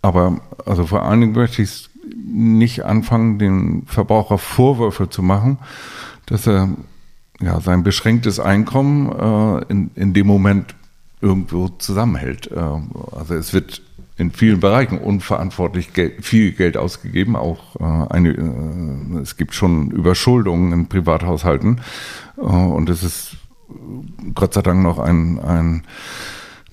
Aber 0.00 0.40
also 0.64 0.86
vor 0.86 1.02
allen 1.02 1.20
Dingen 1.20 1.32
möchte 1.32 1.62
ich 1.62 1.90
nicht 2.26 2.84
anfangen, 2.84 3.38
den 3.38 3.84
Verbraucher 3.86 4.38
Vorwürfe 4.38 5.10
zu 5.10 5.22
machen, 5.22 5.58
dass 6.26 6.46
er 6.46 6.70
ja, 7.40 7.60
sein 7.60 7.82
beschränktes 7.82 8.40
Einkommen 8.40 9.10
äh, 9.10 9.64
in, 9.70 9.90
in 9.94 10.14
dem 10.14 10.26
Moment 10.26 10.74
irgendwo 11.20 11.68
zusammenhält. 11.68 12.50
Äh, 12.50 12.58
also 12.58 13.34
es 13.34 13.52
wird 13.52 13.82
in 14.16 14.30
vielen 14.30 14.60
Bereichen 14.60 14.98
unverantwortlich 14.98 15.88
viel 16.20 16.52
Geld 16.52 16.76
ausgegeben. 16.76 17.36
Auch 17.36 17.76
äh, 17.80 18.12
eine, 18.12 18.30
äh, 18.30 19.20
es 19.20 19.36
gibt 19.36 19.54
schon 19.54 19.90
Überschuldungen 19.90 20.72
in 20.72 20.86
Privathaushalten. 20.88 21.80
Äh, 22.36 22.40
und 22.40 22.88
es 22.88 23.02
ist 23.02 23.36
Gott 24.34 24.54
sei 24.54 24.62
Dank 24.62 24.82
noch 24.82 24.98
ein, 24.98 25.40
ein 25.40 25.82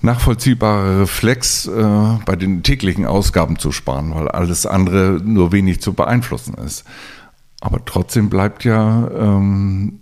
nachvollziehbarer 0.02 1.00
Reflex, 1.00 1.68
bei 1.68 2.36
den 2.36 2.62
täglichen 2.62 3.06
Ausgaben 3.06 3.58
zu 3.58 3.72
sparen, 3.72 4.14
weil 4.14 4.28
alles 4.28 4.66
andere 4.66 5.20
nur 5.24 5.52
wenig 5.52 5.80
zu 5.80 5.94
beeinflussen 5.94 6.54
ist. 6.54 6.84
Aber 7.60 7.84
trotzdem 7.84 8.28
bleibt 8.28 8.64
ja, 8.64 9.08
ähm, 9.08 10.00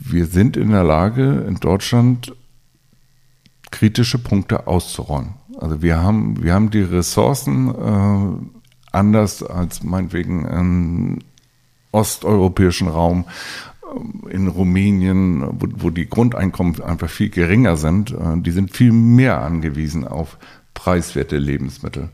wir 0.00 0.26
sind 0.26 0.56
in 0.56 0.70
der 0.70 0.84
Lage, 0.84 1.44
in 1.46 1.56
Deutschland 1.56 2.34
kritische 3.70 4.18
Punkte 4.18 4.66
auszuräumen. 4.66 5.34
Also 5.58 5.82
wir 5.82 6.02
haben, 6.02 6.42
wir 6.42 6.54
haben 6.54 6.70
die 6.70 6.82
Ressourcen 6.82 7.74
äh, 7.74 8.96
anders 8.96 9.42
als 9.42 9.82
meinetwegen 9.82 10.44
im 10.46 11.18
osteuropäischen 11.92 12.88
Raum, 12.88 13.24
äh, 13.82 14.34
in 14.34 14.48
Rumänien, 14.48 15.42
wo, 15.42 15.66
wo, 15.76 15.90
die 15.90 16.08
Grundeinkommen 16.08 16.80
einfach 16.82 17.10
viel 17.10 17.30
geringer 17.30 17.76
sind. 17.76 18.12
Äh, 18.12 18.40
die 18.40 18.50
sind 18.50 18.76
viel 18.76 18.92
mehr 18.92 19.40
angewiesen 19.40 20.06
auf 20.06 20.38
preiswerte 20.74 21.38
Lebensmittel. 21.38 22.10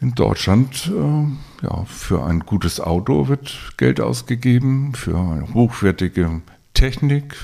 In 0.00 0.14
Deutschland, 0.14 0.92
äh, 0.94 1.66
ja, 1.66 1.84
für 1.86 2.24
ein 2.24 2.40
gutes 2.40 2.80
Auto 2.80 3.28
wird 3.28 3.72
Geld 3.76 4.00
ausgegeben, 4.00 4.94
für 4.94 5.16
eine 5.16 5.54
hochwertige 5.54 6.42
Technik. 6.74 7.34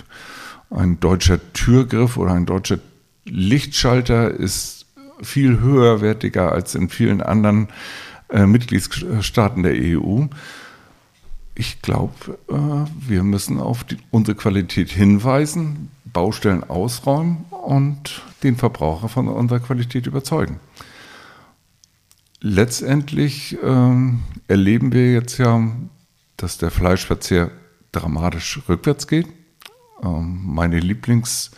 Ein 0.70 0.98
deutscher 0.98 1.38
Türgriff 1.52 2.16
oder 2.16 2.32
ein 2.32 2.46
deutscher 2.46 2.78
Lichtschalter 3.24 4.30
ist 4.30 4.86
viel 5.22 5.60
höherwertiger 5.60 6.52
als 6.52 6.74
in 6.74 6.88
vielen 6.88 7.20
anderen 7.22 7.68
äh, 8.28 8.46
Mitgliedstaaten 8.46 9.62
der 9.62 9.74
EU. 9.74 10.26
Ich 11.54 11.82
glaube, 11.82 12.38
äh, 12.48 13.08
wir 13.08 13.22
müssen 13.22 13.60
auf 13.60 13.84
die, 13.84 13.96
unsere 14.10 14.36
Qualität 14.36 14.90
hinweisen, 14.90 15.90
Baustellen 16.04 16.64
ausräumen 16.64 17.44
und 17.50 18.22
den 18.42 18.56
Verbraucher 18.56 19.08
von 19.08 19.28
unserer 19.28 19.60
Qualität 19.60 20.06
überzeugen. 20.06 20.60
Letztendlich 22.40 23.56
äh, 23.62 24.12
erleben 24.48 24.92
wir 24.92 25.12
jetzt 25.12 25.38
ja, 25.38 25.66
dass 26.36 26.58
der 26.58 26.70
Fleischverzehr 26.70 27.50
dramatisch 27.92 28.60
rückwärts 28.68 29.06
geht. 29.06 29.28
Ähm, 30.02 30.42
meine 30.44 30.80
Lieblings- 30.80 31.52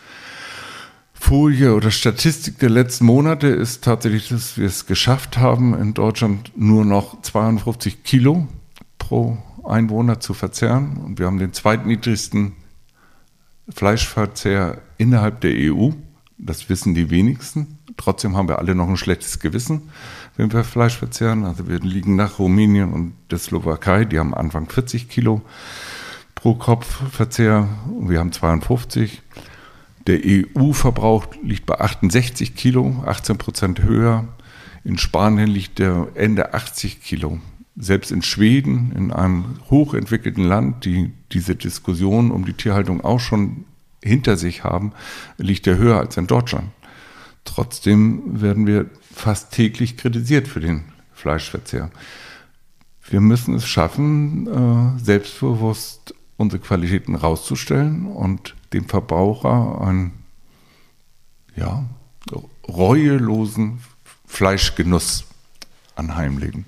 Folie 1.19 1.75
oder 1.75 1.91
Statistik 1.91 2.59
der 2.59 2.71
letzten 2.71 3.07
Monate 3.07 3.49
ist 3.49 3.83
tatsächlich, 3.83 4.29
dass 4.29 4.57
wir 4.57 4.67
es 4.67 4.87
geschafft 4.87 5.39
haben, 5.39 5.75
in 5.75 5.95
Deutschland 5.95 6.53
nur 6.57 6.85
noch 6.85 7.21
52 7.23 8.05
Kilo 8.05 8.47
pro 8.99 9.39
Einwohner 9.65 10.21
zu 10.21 10.35
verzehren. 10.35 10.99
Und 10.99 11.19
wir 11.19 11.27
haben 11.27 11.39
den 11.39 11.53
zweitniedrigsten 11.53 12.53
Fleischverzehr 13.69 14.79
innerhalb 14.99 15.41
der 15.41 15.53
EU 15.55 15.91
Das 16.39 16.69
wissen 16.69 16.95
die 16.95 17.11
wenigsten. 17.11 17.79
Trotzdem 17.97 18.37
haben 18.37 18.49
wir 18.49 18.59
alle 18.59 18.75
noch 18.75 18.89
ein 18.89 18.99
schlechtes 18.99 19.41
Gewissen, 19.41 19.91
wenn 20.37 20.53
wir 20.53 20.65
Fleisch 20.65 20.99
verzehren. 20.99 21.45
Also 21.45 21.67
wir 21.67 21.81
liegen 21.81 22.15
nach 22.15 22.39
Rumänien 22.39 22.93
und 22.93 23.15
der 23.31 23.39
Slowakei, 23.39 24.05
die 24.05 24.19
haben 24.19 24.35
Anfang 24.35 24.69
40 24.69 25.09
Kilo 25.09 25.41
pro 26.35 26.55
Kopf 26.55 27.11
Verzehr 27.11 27.69
und 27.89 28.11
wir 28.11 28.21
haben 28.21 28.33
52. 28.33 29.23
Der 30.07 30.21
EU-Verbrauch 30.25 31.27
liegt 31.43 31.67
bei 31.67 31.81
68 31.81 32.55
Kilo, 32.55 33.03
18 33.07 33.39
Prozent 33.39 33.83
höher. 33.83 34.29
In 34.85 34.99
Spanien 34.99 35.49
liegt 35.49 35.81
der 35.81 36.09
Ende 36.15 36.55
80 36.55 37.03
Kilo. 37.03 37.41
Selbst 37.77 38.13
in 38.13 38.23
Schweden, 38.23 38.93
in 38.93 39.13
einem 39.13 39.59
hochentwickelten 39.69 40.45
Land, 40.45 40.85
die 40.85 41.13
diese 41.33 41.57
Diskussion 41.57 42.31
um 42.31 42.45
die 42.45 42.53
Tierhaltung 42.53 43.05
auch 43.05 43.21
schon 43.21 43.65
hinter 44.03 44.37
sich 44.37 44.63
haben, 44.63 44.93
liegt 45.39 45.67
er 45.67 45.77
höher 45.77 45.99
als 45.99 46.17
in 46.17 46.29
Deutschland. 46.29 46.71
Trotzdem 47.45 48.41
werden 48.41 48.67
wir 48.67 48.87
fast 49.13 49.53
täglich 49.53 49.97
kritisiert 49.97 50.47
für 50.47 50.61
den 50.61 50.85
Fleischverzehr. 51.13 51.91
Wir 53.09 53.21
müssen 53.21 53.55
es 53.55 53.67
schaffen, 53.67 54.47
äh, 54.47 55.03
selbstbewusst 55.03 56.15
unsere 56.37 56.61
Qualitäten 56.61 57.15
rauszustellen 57.15 58.07
und 58.07 58.55
dem 58.73 58.89
Verbraucher 58.89 59.81
einen 59.81 60.13
ja, 61.55 61.85
reuelosen 62.69 63.81
Fleischgenuss 64.27 65.25
anheimlegen. 65.95 66.65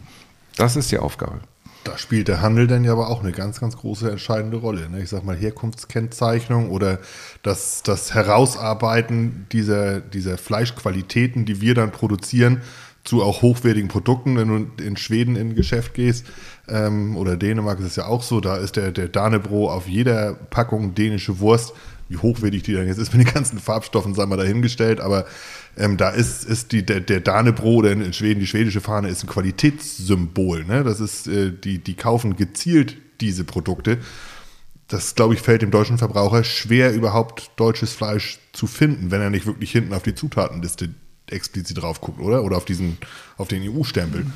Das 0.57 0.77
ist 0.77 0.91
die 0.91 0.99
Aufgabe. 0.99 1.41
Da 1.85 1.97
spielt 1.97 2.29
der 2.29 2.43
Handel 2.43 2.67
dann 2.67 2.85
ja 2.85 2.93
aber 2.93 3.09
auch 3.09 3.23
eine 3.23 3.33
ganz, 3.33 3.61
ganz 3.61 3.77
große 3.77 4.11
entscheidende 4.11 4.59
Rolle. 4.59 4.91
Ne? 4.91 5.03
Ich 5.03 5.09
sag 5.09 5.25
mal 5.25 5.37
Herkunftskennzeichnung 5.37 6.71
oder 6.71 6.99
das, 7.43 7.83
das 7.83 8.13
Herausarbeiten 8.13 9.47
dieser, 9.53 10.01
dieser 10.01 10.37
Fleischqualitäten, 10.37 11.47
die 11.47 11.61
wir 11.61 11.75
dann 11.75 11.93
produzieren, 11.93 12.63
zu 13.09 13.23
auch 13.23 13.41
hochwertigen 13.41 13.89
Produkten. 13.89 14.37
Wenn 14.37 14.49
du 14.49 14.83
in 14.83 14.97
Schweden 14.97 15.35
in 15.35 15.51
ein 15.51 15.55
Geschäft 15.55 15.95
gehst 15.95 16.27
ähm, 16.69 17.17
oder 17.17 17.37
Dänemark 17.37 17.81
ist 17.81 17.87
es 17.87 17.97
ja 17.97 18.07
auch 18.07 18.23
so, 18.23 18.41
da 18.41 18.57
ist 18.57 18.77
der, 18.77 18.93
der 18.93 19.09
Danebro 19.09 19.71
auf 19.71 19.89
jeder 19.89 20.35
Packung 20.35 20.95
dänische 20.95 21.41
Wurst. 21.41 21.73
Wie 22.11 22.19
hochwertig 22.19 22.63
die 22.63 22.75
dann 22.75 22.87
jetzt 22.87 22.99
ist 22.99 23.15
mit 23.15 23.27
den 23.27 23.35
ganzen 23.35 23.59
Farbstoffen, 23.59 24.15
sei 24.15 24.27
mal 24.27 24.37
dahingestellt, 24.37 25.01
aber 25.01 25.27
ähm, 25.77 25.97
da 25.97 26.11
ist, 26.11 26.45
ist 26.45 26.73
die, 26.73 26.85
der, 26.85 27.01
der 27.01 27.21
Danebro 27.21 27.77
oder 27.77 27.93
in 27.93 28.13
Schweden 28.13 28.41
die 28.41 28.47
schwedische 28.47 28.81
Fahne 28.81 29.09
ist 29.09 29.25
ein 29.25 29.29
Qualitätssymbol. 29.29 30.65
Ne? 30.65 30.85
Das 30.85 31.01
ist, 31.01 31.27
äh, 31.29 31.53
die, 31.53 31.79
die 31.79 31.95
kaufen 31.95 32.37
gezielt 32.37 32.97
diese 33.21 33.45
Produkte. 33.45 33.99
Das, 34.87 35.15
glaube 35.15 35.35
ich, 35.35 35.41
fällt 35.41 35.61
dem 35.61 35.71
deutschen 35.71 35.99
Verbraucher 35.99 36.45
schwer, 36.45 36.95
überhaupt 36.95 37.53
deutsches 37.57 37.93
Fleisch 37.93 38.39
zu 38.53 38.67
finden, 38.67 39.11
wenn 39.11 39.21
er 39.21 39.29
nicht 39.29 39.47
wirklich 39.47 39.71
hinten 39.71 39.93
auf 39.93 40.03
die 40.03 40.15
Zutatenliste 40.15 40.91
explizit 41.33 41.81
drauf 41.81 42.01
guckt, 42.01 42.21
oder? 42.21 42.45
Oder 42.45 42.57
auf 42.57 42.65
diesen, 42.65 42.99
auf 43.37 43.49
den 43.49 43.63
EU-Stempel. 43.63 44.27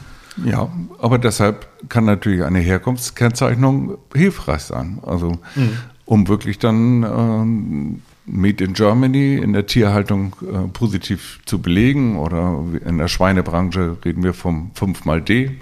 Ja, 0.45 0.71
aber 0.99 1.19
deshalb 1.19 1.69
kann 1.89 2.05
natürlich 2.05 2.43
eine 2.43 2.61
Herkunftskennzeichnung 2.61 3.99
hilfreich 4.15 4.63
sein. 4.63 5.01
Also, 5.05 5.33
mhm. 5.55 5.79
um 6.07 6.29
wirklich 6.29 6.59
dann 6.59 7.03
ähm, 7.03 8.03
Made 8.25 8.63
in 8.63 8.73
Germany 8.73 9.37
in 9.37 9.53
der 9.53 9.67
Tierhaltung 9.67 10.37
äh, 10.43 10.69
positiv 10.69 11.41
zu 11.45 11.61
belegen 11.61 12.17
oder 12.19 12.65
in 12.85 12.99
der 12.99 13.09
Schweinebranche 13.09 13.99
reden 14.05 14.23
wir 14.23 14.33
vom 14.33 14.71
5x-D, 14.77 15.59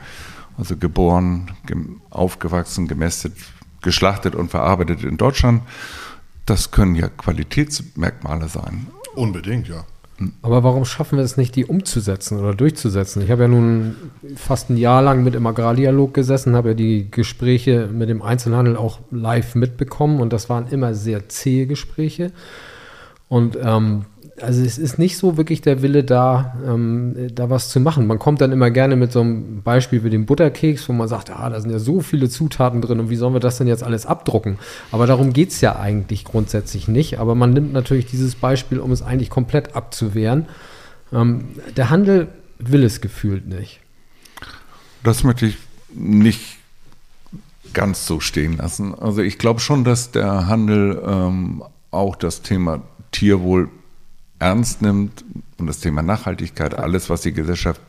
also 0.58 0.76
geboren, 0.76 1.50
gem 1.66 2.00
aufgewachsen, 2.10 2.86
gemästet, 2.86 3.32
geschlachtet 3.80 4.34
und 4.34 4.50
verarbeitet 4.50 5.04
in 5.04 5.16
Deutschland. 5.16 5.62
Das 6.44 6.70
können 6.70 6.96
ja 6.96 7.08
Qualitätsmerkmale 7.08 8.48
sein. 8.48 8.88
Unbedingt, 9.14 9.68
ja. 9.68 9.84
Aber 10.42 10.62
warum 10.64 10.84
schaffen 10.84 11.16
wir 11.16 11.24
es 11.24 11.38
nicht, 11.38 11.56
die 11.56 11.64
umzusetzen 11.64 12.38
oder 12.38 12.54
durchzusetzen? 12.54 13.22
Ich 13.22 13.30
habe 13.30 13.42
ja 13.42 13.48
nun 13.48 13.96
fast 14.36 14.68
ein 14.68 14.76
Jahr 14.76 15.00
lang 15.00 15.24
mit 15.24 15.34
im 15.34 15.46
Agrardialog 15.46 16.12
gesessen, 16.12 16.54
habe 16.56 16.70
ja 16.70 16.74
die 16.74 17.10
Gespräche 17.10 17.88
mit 17.90 18.10
dem 18.10 18.20
Einzelhandel 18.20 18.76
auch 18.76 18.98
live 19.10 19.54
mitbekommen 19.54 20.20
und 20.20 20.32
das 20.32 20.50
waren 20.50 20.68
immer 20.68 20.94
sehr 20.94 21.28
zähe 21.30 21.66
Gespräche. 21.66 22.32
Und 23.28 23.56
ähm, 23.62 24.04
also 24.42 24.62
es 24.62 24.78
ist 24.78 24.98
nicht 24.98 25.16
so 25.16 25.36
wirklich 25.36 25.60
der 25.60 25.82
Wille 25.82 26.04
da, 26.04 26.56
ähm, 26.66 27.28
da 27.34 27.50
was 27.50 27.68
zu 27.68 27.80
machen. 27.80 28.06
Man 28.06 28.18
kommt 28.18 28.40
dann 28.40 28.52
immer 28.52 28.70
gerne 28.70 28.96
mit 28.96 29.12
so 29.12 29.20
einem 29.20 29.62
Beispiel 29.62 30.04
wie 30.04 30.10
dem 30.10 30.26
Butterkeks, 30.26 30.88
wo 30.88 30.92
man 30.92 31.08
sagt, 31.08 31.30
ah, 31.30 31.50
da 31.50 31.60
sind 31.60 31.70
ja 31.70 31.78
so 31.78 32.00
viele 32.00 32.28
Zutaten 32.28 32.80
drin 32.80 33.00
und 33.00 33.10
wie 33.10 33.16
sollen 33.16 33.34
wir 33.34 33.40
das 33.40 33.58
denn 33.58 33.66
jetzt 33.66 33.82
alles 33.82 34.06
abdrucken? 34.06 34.58
Aber 34.92 35.06
darum 35.06 35.32
geht 35.32 35.50
es 35.50 35.60
ja 35.60 35.76
eigentlich 35.76 36.24
grundsätzlich 36.24 36.88
nicht. 36.88 37.18
Aber 37.18 37.34
man 37.34 37.52
nimmt 37.52 37.72
natürlich 37.72 38.06
dieses 38.06 38.34
Beispiel, 38.34 38.78
um 38.78 38.92
es 38.92 39.02
eigentlich 39.02 39.30
komplett 39.30 39.74
abzuwehren. 39.74 40.46
Ähm, 41.12 41.44
der 41.76 41.90
Handel 41.90 42.28
will 42.58 42.84
es 42.84 43.00
gefühlt 43.00 43.46
nicht. 43.46 43.80
Das 45.02 45.24
möchte 45.24 45.46
ich 45.46 45.56
nicht 45.94 46.58
ganz 47.72 48.06
so 48.06 48.20
stehen 48.20 48.56
lassen. 48.56 48.94
Also 48.94 49.22
ich 49.22 49.38
glaube 49.38 49.60
schon, 49.60 49.84
dass 49.84 50.10
der 50.10 50.46
Handel 50.46 51.00
ähm, 51.06 51.62
auch 51.90 52.16
das 52.16 52.42
Thema 52.42 52.82
Tierwohl 53.12 53.68
ernst 54.40 54.82
nimmt 54.82 55.24
und 55.58 55.66
das 55.66 55.78
Thema 55.78 56.02
Nachhaltigkeit, 56.02 56.74
alles, 56.74 57.08
was 57.08 57.20
die 57.20 57.32
Gesellschaft 57.32 57.80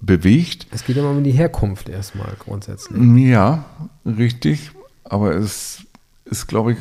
bewegt. 0.00 0.66
Es 0.70 0.84
geht 0.84 0.96
immer 0.96 1.10
um 1.10 1.24
die 1.24 1.32
Herkunft 1.32 1.88
erstmal 1.88 2.34
grundsätzlich. 2.38 3.00
Ja, 3.28 3.64
richtig. 4.04 4.70
Aber 5.04 5.34
es 5.34 5.84
ist, 6.24 6.46
glaube 6.46 6.72
ich, 6.72 6.78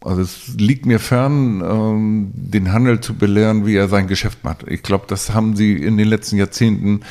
also 0.00 0.22
es 0.22 0.54
liegt 0.56 0.86
mir 0.86 0.98
fern, 0.98 1.62
ähm, 1.64 2.30
den 2.34 2.72
Handel 2.72 3.00
zu 3.00 3.14
belehren, 3.14 3.66
wie 3.66 3.76
er 3.76 3.88
sein 3.88 4.08
Geschäft 4.08 4.44
macht. 4.44 4.64
Ich 4.68 4.82
glaube, 4.82 5.04
das 5.08 5.32
haben 5.32 5.56
sie 5.56 5.74
in 5.74 5.96
den 5.96 6.08
letzten 6.08 6.36
Jahrzehnten 6.36 7.02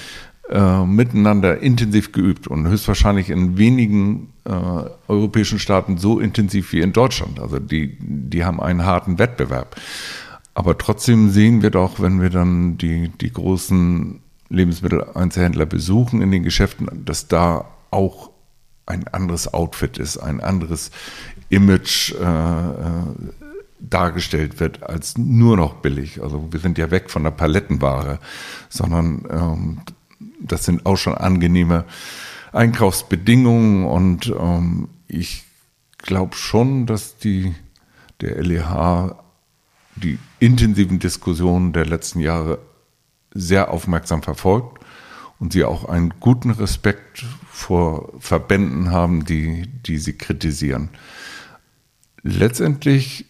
äh, 0.49 0.85
miteinander 0.85 1.59
intensiv 1.59 2.11
geübt 2.11 2.47
und 2.47 2.67
höchstwahrscheinlich 2.67 3.29
in 3.29 3.57
wenigen 3.57 4.33
äh, 4.43 4.51
europäischen 5.07 5.59
Staaten 5.59 5.97
so 5.97 6.19
intensiv 6.19 6.73
wie 6.73 6.81
in 6.81 6.91
Deutschland. 6.91 7.39
Also 7.39 7.59
die, 7.59 7.97
die 7.99 8.43
haben 8.43 8.59
einen 8.59 8.85
harten 8.85 9.19
Wettbewerb. 9.19 9.75
Aber 10.53 10.77
trotzdem 10.77 11.29
sehen 11.29 11.61
wir 11.61 11.69
doch, 11.69 11.99
wenn 11.99 12.21
wir 12.21 12.29
dann 12.29 12.77
die, 12.77 13.09
die 13.09 13.31
großen 13.31 14.19
Lebensmitteleinzelhändler 14.49 15.65
besuchen 15.65 16.21
in 16.21 16.31
den 16.31 16.43
Geschäften, 16.43 17.05
dass 17.05 17.27
da 17.27 17.65
auch 17.89 18.31
ein 18.85 19.07
anderes 19.07 19.53
Outfit 19.53 19.97
ist, 19.97 20.17
ein 20.17 20.41
anderes 20.41 20.91
Image 21.49 22.13
äh, 22.13 22.23
äh, 22.23 23.03
dargestellt 23.79 24.59
wird 24.59 24.83
als 24.83 25.17
nur 25.17 25.57
noch 25.57 25.75
billig. 25.75 26.21
Also 26.21 26.51
wir 26.51 26.59
sind 26.59 26.77
ja 26.77 26.91
weg 26.91 27.09
von 27.09 27.23
der 27.23 27.31
Palettenware, 27.31 28.19
sondern 28.69 29.25
ähm, 29.29 29.81
das 30.39 30.65
sind 30.65 30.85
auch 30.85 30.97
schon 30.97 31.15
angenehme 31.15 31.85
Einkaufsbedingungen 32.51 33.85
und 33.85 34.27
ähm, 34.27 34.89
ich 35.07 35.43
glaube 35.97 36.35
schon, 36.35 36.85
dass 36.85 37.17
die, 37.17 37.55
der 38.19 38.43
LEH 38.43 39.15
die 39.95 40.19
intensiven 40.41 40.99
Diskussionen 40.99 41.71
der 41.71 41.85
letzten 41.85 42.19
Jahre 42.19 42.59
sehr 43.33 43.71
aufmerksam 43.71 44.23
verfolgt 44.23 44.83
und 45.39 45.53
sie 45.53 45.63
auch 45.63 45.85
einen 45.85 46.15
guten 46.19 46.49
Respekt 46.49 47.23
vor 47.49 48.11
Verbänden 48.19 48.89
haben, 48.89 49.23
die, 49.23 49.67
die 49.85 49.99
sie 49.99 50.13
kritisieren. 50.13 50.89
Letztendlich 52.23 53.25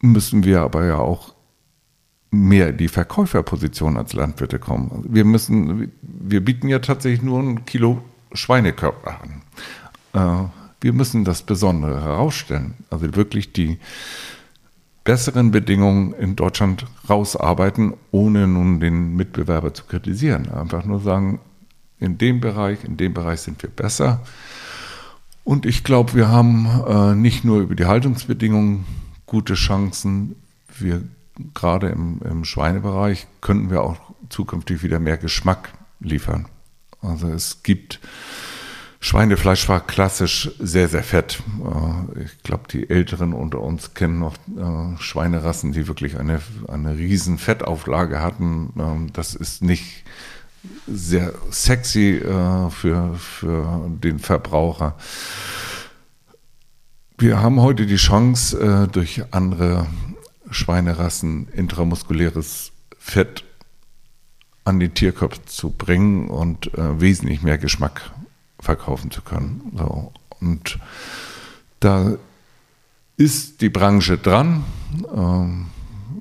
müssen 0.00 0.44
wir 0.44 0.60
aber 0.60 0.84
ja 0.84 0.98
auch 0.98 1.34
mehr 2.30 2.72
die 2.72 2.88
Verkäuferposition 2.88 3.96
als 3.96 4.12
Landwirte 4.12 4.58
kommen. 4.58 5.06
Wir 5.08 5.24
müssen, 5.24 5.90
wir 6.02 6.44
bieten 6.44 6.68
ja 6.68 6.78
tatsächlich 6.78 7.22
nur 7.22 7.40
ein 7.40 7.64
Kilo 7.64 8.04
Schweinekörper 8.34 9.20
an. 9.22 9.42
Äh, 10.12 10.48
wir 10.82 10.92
müssen 10.92 11.24
das 11.24 11.42
Besondere 11.42 12.02
herausstellen. 12.02 12.74
Also 12.90 13.14
wirklich 13.16 13.54
die, 13.54 13.78
besseren 15.08 15.52
Bedingungen 15.52 16.12
in 16.12 16.36
Deutschland 16.36 16.84
rausarbeiten, 17.08 17.94
ohne 18.10 18.46
nun 18.46 18.78
den 18.78 19.16
Mitbewerber 19.16 19.72
zu 19.72 19.84
kritisieren. 19.84 20.50
Einfach 20.50 20.84
nur 20.84 21.00
sagen, 21.00 21.40
in 21.98 22.18
dem 22.18 22.40
Bereich, 22.40 22.84
in 22.84 22.98
dem 22.98 23.14
Bereich 23.14 23.40
sind 23.40 23.62
wir 23.62 23.70
besser. 23.70 24.20
Und 25.44 25.64
ich 25.64 25.82
glaube, 25.82 26.12
wir 26.12 26.28
haben 26.28 26.68
äh, 26.86 27.14
nicht 27.14 27.42
nur 27.42 27.60
über 27.60 27.74
die 27.74 27.86
Haltungsbedingungen 27.86 28.84
gute 29.24 29.54
Chancen, 29.54 30.36
wir 30.78 31.00
gerade 31.54 31.88
im, 31.88 32.20
im 32.28 32.44
Schweinebereich 32.44 33.28
könnten 33.40 33.70
wir 33.70 33.84
auch 33.84 33.96
zukünftig 34.28 34.82
wieder 34.82 34.98
mehr 34.98 35.16
Geschmack 35.16 35.72
liefern. 36.00 36.48
Also 37.00 37.28
es 37.28 37.62
gibt 37.62 37.98
Schweinefleisch 39.00 39.68
war 39.68 39.86
klassisch 39.86 40.50
sehr, 40.58 40.88
sehr 40.88 41.04
fett. 41.04 41.40
Äh, 41.64 42.24
ich 42.24 42.42
glaube, 42.42 42.64
die 42.70 42.90
Älteren 42.90 43.32
unter 43.32 43.60
uns 43.60 43.94
kennen 43.94 44.18
noch 44.18 44.34
äh, 44.34 45.00
Schweinerassen, 45.00 45.72
die 45.72 45.86
wirklich 45.86 46.18
eine, 46.18 46.40
eine 46.66 46.98
riesen 46.98 47.38
Fettauflage 47.38 48.20
hatten. 48.20 48.72
Ähm, 48.78 49.12
das 49.12 49.34
ist 49.34 49.62
nicht 49.62 50.04
sehr 50.88 51.32
sexy 51.50 52.16
äh, 52.16 52.70
für, 52.70 53.14
für 53.14 53.88
den 53.88 54.18
Verbraucher. 54.18 54.96
Wir 57.16 57.40
haben 57.40 57.60
heute 57.60 57.86
die 57.86 57.96
Chance, 57.96 58.88
durch 58.92 59.24
andere 59.32 59.86
Schweinerassen 60.52 61.48
intramuskuläres 61.48 62.70
Fett 62.96 63.42
an 64.64 64.78
den 64.78 64.94
Tierkörper 64.94 65.44
zu 65.44 65.70
bringen 65.70 66.28
und 66.28 66.70
wesentlich 66.74 67.42
mehr 67.42 67.58
Geschmack 67.58 68.12
verkaufen 68.60 69.10
zu 69.10 69.22
können. 69.22 69.72
So. 69.76 70.12
Und 70.40 70.78
da 71.80 72.16
ist 73.16 73.60
die 73.60 73.68
Branche 73.68 74.18
dran. 74.18 74.64
Ähm, 75.14 75.66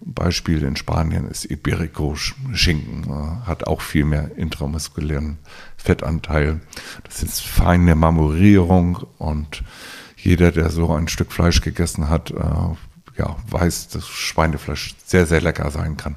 Beispiel 0.01 0.63
in 0.63 0.75
Spanien 0.75 1.27
ist 1.29 1.45
Iberico 1.45 2.15
Schinken, 2.15 3.03
äh, 3.03 3.47
hat 3.47 3.67
auch 3.67 3.81
viel 3.81 4.05
mehr 4.05 4.35
intramuskulären 4.35 5.37
Fettanteil. 5.77 6.61
Das 7.03 7.23
ist 7.23 7.41
feine 7.41 7.95
Marmorierung 7.95 9.05
und 9.17 9.63
jeder, 10.15 10.51
der 10.51 10.71
so 10.71 10.93
ein 10.93 11.07
Stück 11.07 11.31
Fleisch 11.31 11.61
gegessen 11.61 12.09
hat, 12.09 12.31
äh, 12.31 12.35
ja, 13.17 13.35
weiß, 13.49 13.89
dass 13.89 14.07
Schweinefleisch 14.07 14.95
sehr, 15.05 15.25
sehr 15.25 15.41
lecker 15.41 15.71
sein 15.71 15.97
kann. 15.97 16.15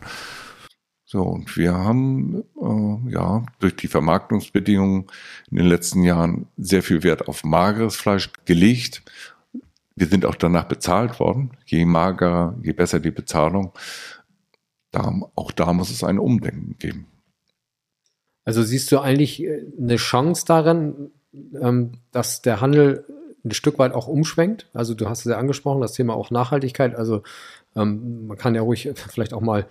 So, 1.12 1.23
und 1.23 1.57
wir 1.57 1.75
haben 1.75 2.44
äh, 2.62 3.11
ja 3.11 3.44
durch 3.59 3.75
die 3.75 3.88
Vermarktungsbedingungen 3.88 5.07
in 5.51 5.57
den 5.57 5.66
letzten 5.66 6.05
Jahren 6.05 6.46
sehr 6.57 6.85
viel 6.85 7.03
Wert 7.03 7.27
auf 7.27 7.42
mageres 7.42 7.96
Fleisch 7.96 8.31
gelegt. 8.44 9.03
Wir 9.96 10.07
sind 10.07 10.25
auch 10.25 10.37
danach 10.37 10.66
bezahlt 10.68 11.18
worden. 11.18 11.51
Je 11.66 11.85
magerer, 11.85 12.57
je 12.62 12.73
besser 12.73 13.01
die 13.01 13.11
Bezahlung. 13.11 13.73
Da, 14.92 15.12
auch 15.35 15.51
da 15.51 15.73
muss 15.73 15.90
es 15.90 16.05
ein 16.05 16.20
Umdenken 16.20 16.77
geben. 16.79 17.09
Also 18.44 18.62
siehst 18.62 18.92
du 18.92 19.01
eigentlich 19.01 19.42
äh, 19.42 19.64
eine 19.81 19.96
Chance 19.96 20.44
darin, 20.46 21.11
ähm, 21.61 21.94
dass 22.12 22.40
der 22.40 22.61
Handel 22.61 23.05
ein 23.44 23.51
Stück 23.51 23.81
weit 23.81 23.94
auch 23.94 24.07
umschwenkt. 24.07 24.70
Also 24.75 24.94
du 24.94 25.09
hast 25.09 25.27
es 25.27 25.33
ja 25.33 25.38
angesprochen, 25.38 25.81
das 25.81 25.94
Thema 25.94 26.14
auch 26.14 26.31
Nachhaltigkeit. 26.31 26.94
Also 26.94 27.25
ähm, 27.75 28.29
man 28.29 28.38
kann 28.38 28.55
ja 28.55 28.62
ruhig 28.62 28.88
vielleicht 28.94 29.33
auch 29.33 29.40
mal 29.40 29.66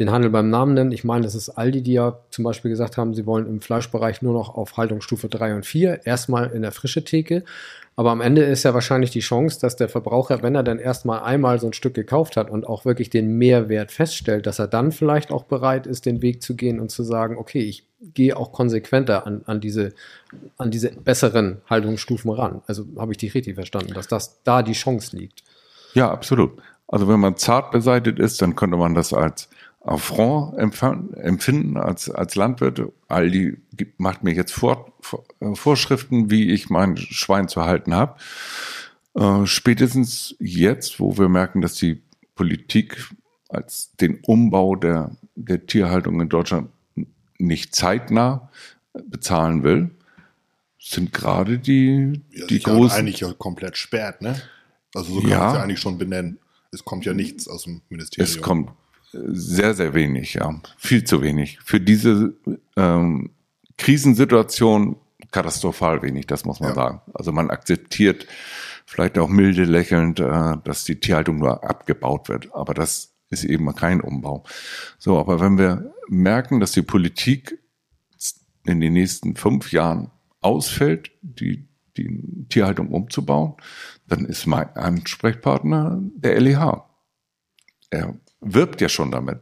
den 0.00 0.10
Handel 0.10 0.30
beim 0.30 0.50
Namen 0.50 0.74
nennen. 0.74 0.92
Ich 0.92 1.04
meine, 1.04 1.24
das 1.24 1.34
ist 1.34 1.50
Aldi, 1.50 1.82
die 1.82 1.92
ja 1.92 2.18
zum 2.30 2.44
Beispiel 2.44 2.70
gesagt 2.70 2.96
haben, 2.96 3.14
sie 3.14 3.26
wollen 3.26 3.46
im 3.46 3.60
Fleischbereich 3.60 4.22
nur 4.22 4.32
noch 4.32 4.54
auf 4.54 4.76
Haltungsstufe 4.76 5.28
3 5.28 5.54
und 5.54 5.66
4, 5.66 6.04
erstmal 6.04 6.50
in 6.50 6.62
der 6.62 6.72
frische 6.72 7.04
Theke. 7.04 7.44
Aber 7.96 8.10
am 8.10 8.20
Ende 8.20 8.42
ist 8.42 8.64
ja 8.64 8.74
wahrscheinlich 8.74 9.10
die 9.10 9.20
Chance, 9.20 9.60
dass 9.60 9.76
der 9.76 9.88
Verbraucher, 9.88 10.42
wenn 10.42 10.56
er 10.56 10.64
dann 10.64 10.80
erstmal 10.80 11.20
einmal 11.20 11.60
so 11.60 11.68
ein 11.68 11.72
Stück 11.72 11.94
gekauft 11.94 12.36
hat 12.36 12.50
und 12.50 12.66
auch 12.66 12.84
wirklich 12.84 13.08
den 13.08 13.38
Mehrwert 13.38 13.92
feststellt, 13.92 14.46
dass 14.46 14.58
er 14.58 14.66
dann 14.66 14.90
vielleicht 14.90 15.30
auch 15.30 15.44
bereit 15.44 15.86
ist, 15.86 16.06
den 16.06 16.20
Weg 16.20 16.42
zu 16.42 16.56
gehen 16.56 16.80
und 16.80 16.90
zu 16.90 17.04
sagen, 17.04 17.36
okay, 17.36 17.60
ich 17.60 17.86
gehe 18.00 18.36
auch 18.36 18.50
konsequenter 18.50 19.28
an, 19.28 19.42
an, 19.46 19.60
diese, 19.60 19.92
an 20.58 20.72
diese 20.72 20.90
besseren 20.90 21.58
Haltungsstufen 21.70 22.32
ran. 22.32 22.62
Also 22.66 22.84
habe 22.98 23.12
ich 23.12 23.18
dich 23.18 23.32
richtig 23.32 23.54
verstanden, 23.54 23.94
dass 23.94 24.08
das 24.08 24.42
da 24.42 24.64
die 24.64 24.72
Chance 24.72 25.16
liegt. 25.16 25.44
Ja, 25.94 26.10
absolut. 26.10 26.60
Also 26.88 27.06
wenn 27.08 27.20
man 27.20 27.36
zart 27.36 27.70
beseitigt 27.70 28.18
ist, 28.18 28.42
dann 28.42 28.56
könnte 28.56 28.76
man 28.76 28.94
das 28.94 29.12
als 29.12 29.48
Affront 29.84 30.56
empfinden 31.16 31.76
als, 31.76 32.10
als 32.10 32.34
Landwirt. 32.34 32.80
Aldi 33.08 33.58
macht 33.98 34.24
mir 34.24 34.32
jetzt 34.32 34.52
vor, 34.52 34.92
äh, 35.40 35.54
Vorschriften, 35.54 36.30
wie 36.30 36.50
ich 36.50 36.70
mein 36.70 36.96
Schwein 36.96 37.48
zu 37.48 37.64
halten 37.64 37.94
habe. 37.94 38.16
Äh, 39.14 39.46
spätestens 39.46 40.34
jetzt, 40.40 41.00
wo 41.00 41.18
wir 41.18 41.28
merken, 41.28 41.60
dass 41.60 41.74
die 41.74 42.02
Politik 42.34 43.08
als 43.48 43.92
den 44.00 44.20
Umbau 44.26 44.74
der, 44.74 45.12
der 45.36 45.66
Tierhaltung 45.66 46.20
in 46.20 46.28
Deutschland 46.28 46.70
nicht 47.38 47.74
zeitnah 47.74 48.50
bezahlen 49.08 49.62
will, 49.64 49.90
sind 50.78 51.12
gerade 51.12 51.58
die, 51.58 52.22
ja, 52.30 52.46
die 52.46 52.60
großen. 52.60 52.98
eigentlich 52.98 53.22
komplett 53.38 53.76
sperrt, 53.76 54.22
ne? 54.22 54.40
Also 54.94 55.14
so 55.14 55.20
kann 55.20 55.30
Ja. 55.30 55.38
man 55.38 55.48
es 55.48 55.54
ja 55.54 55.62
eigentlich 55.62 55.80
schon 55.80 55.98
benennen. 55.98 56.38
Es 56.72 56.84
kommt 56.84 57.04
ja 57.04 57.12
nichts 57.14 57.48
aus 57.48 57.64
dem 57.64 57.82
Ministerium. 57.88 58.24
Es 58.30 58.40
kommt 58.40 58.70
sehr, 59.28 59.74
sehr 59.74 59.94
wenig, 59.94 60.34
ja. 60.34 60.60
Viel 60.76 61.04
zu 61.04 61.22
wenig. 61.22 61.58
Für 61.64 61.80
diese 61.80 62.34
ähm, 62.76 63.30
Krisensituation 63.78 64.96
katastrophal 65.30 66.02
wenig, 66.02 66.26
das 66.26 66.44
muss 66.44 66.60
man 66.60 66.70
Ja. 66.70 66.74
sagen. 66.74 67.00
Also 67.14 67.32
man 67.32 67.50
akzeptiert 67.50 68.26
vielleicht 68.86 69.18
auch 69.18 69.28
milde 69.28 69.64
lächelnd, 69.64 70.20
äh, 70.20 70.56
dass 70.64 70.84
die 70.84 71.00
Tierhaltung 71.00 71.38
nur 71.38 71.64
abgebaut 71.64 72.28
wird. 72.28 72.54
Aber 72.54 72.74
das 72.74 73.14
ist 73.30 73.44
eben 73.44 73.74
kein 73.74 74.00
Umbau. 74.00 74.44
So, 74.98 75.18
aber 75.18 75.40
wenn 75.40 75.58
wir 75.58 75.92
merken, 76.08 76.60
dass 76.60 76.72
die 76.72 76.82
Politik 76.82 77.58
in 78.66 78.80
den 78.80 78.92
nächsten 78.92 79.36
fünf 79.36 79.72
Jahren 79.72 80.10
ausfällt, 80.40 81.10
die, 81.22 81.66
die 81.96 82.46
Tierhaltung 82.48 82.88
umzubauen, 82.88 83.54
dann 84.06 84.24
ist 84.26 84.46
mein 84.46 84.68
Ansprechpartner 84.76 85.98
der 86.16 86.40
LEH. 86.40 86.84
Er 87.90 88.14
wirbt 88.44 88.80
ja 88.80 88.88
schon 88.88 89.10
damit. 89.10 89.40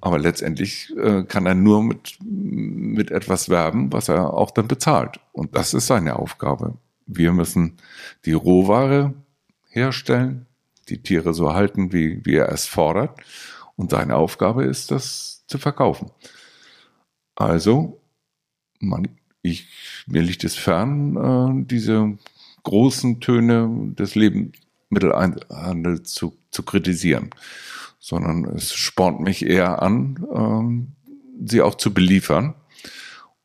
Aber 0.00 0.18
letztendlich 0.18 0.92
äh, 0.96 1.22
kann 1.24 1.46
er 1.46 1.54
nur 1.54 1.82
mit, 1.82 2.18
mit 2.20 3.10
etwas 3.10 3.48
werben, 3.48 3.92
was 3.92 4.08
er 4.08 4.34
auch 4.34 4.50
dann 4.50 4.66
bezahlt. 4.68 5.20
Und 5.32 5.54
das 5.54 5.74
ist 5.74 5.86
seine 5.86 6.16
Aufgabe. 6.16 6.74
Wir 7.06 7.32
müssen 7.32 7.76
die 8.24 8.32
Rohware 8.32 9.14
herstellen, 9.68 10.46
die 10.88 11.02
Tiere 11.02 11.34
so 11.34 11.54
halten, 11.54 11.92
wie, 11.92 12.24
wie 12.24 12.34
er 12.34 12.50
es 12.50 12.66
fordert. 12.66 13.20
Und 13.76 13.90
seine 13.90 14.16
Aufgabe 14.16 14.64
ist, 14.64 14.90
das 14.90 15.44
zu 15.46 15.58
verkaufen. 15.58 16.10
Also, 17.36 18.00
man, 18.80 19.08
ich, 19.42 19.68
mir 20.06 20.22
liegt 20.22 20.44
es 20.44 20.56
fern, 20.56 21.16
äh, 21.16 21.64
diese 21.64 22.18
großen 22.64 23.20
Töne 23.20 23.94
des 23.94 24.14
Lebensmittelhandels 24.14 26.12
zu, 26.12 26.36
zu 26.50 26.62
kritisieren, 26.62 27.30
sondern 28.00 28.44
es 28.46 28.74
spornt 28.74 29.20
mich 29.20 29.46
eher 29.46 29.82
an, 29.82 30.26
ähm, 30.34 30.92
sie 31.46 31.62
auch 31.62 31.76
zu 31.76 31.94
beliefern. 31.94 32.54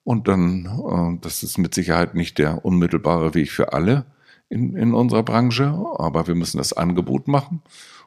Und 0.04 0.28
dann, 0.28 0.65
äh, 0.65 1.22
das 1.22 1.44
ist 1.44 1.58
mit 1.58 1.76
Sicherheit 1.76 2.15
nicht 2.15 2.39
der 2.39 2.63
unmittelbare 2.65 3.36
Weg 3.36 3.52
für 3.52 3.74
alle 3.74 4.06
in, 4.50 4.76
in 4.76 4.94
unserer 4.94 5.24
Branche, 5.24 5.65
aber 5.98 6.28
wir 6.28 6.36
müssen 6.36 6.58
das 6.58 6.74
Angebot 6.74 7.28
machen 7.28 7.62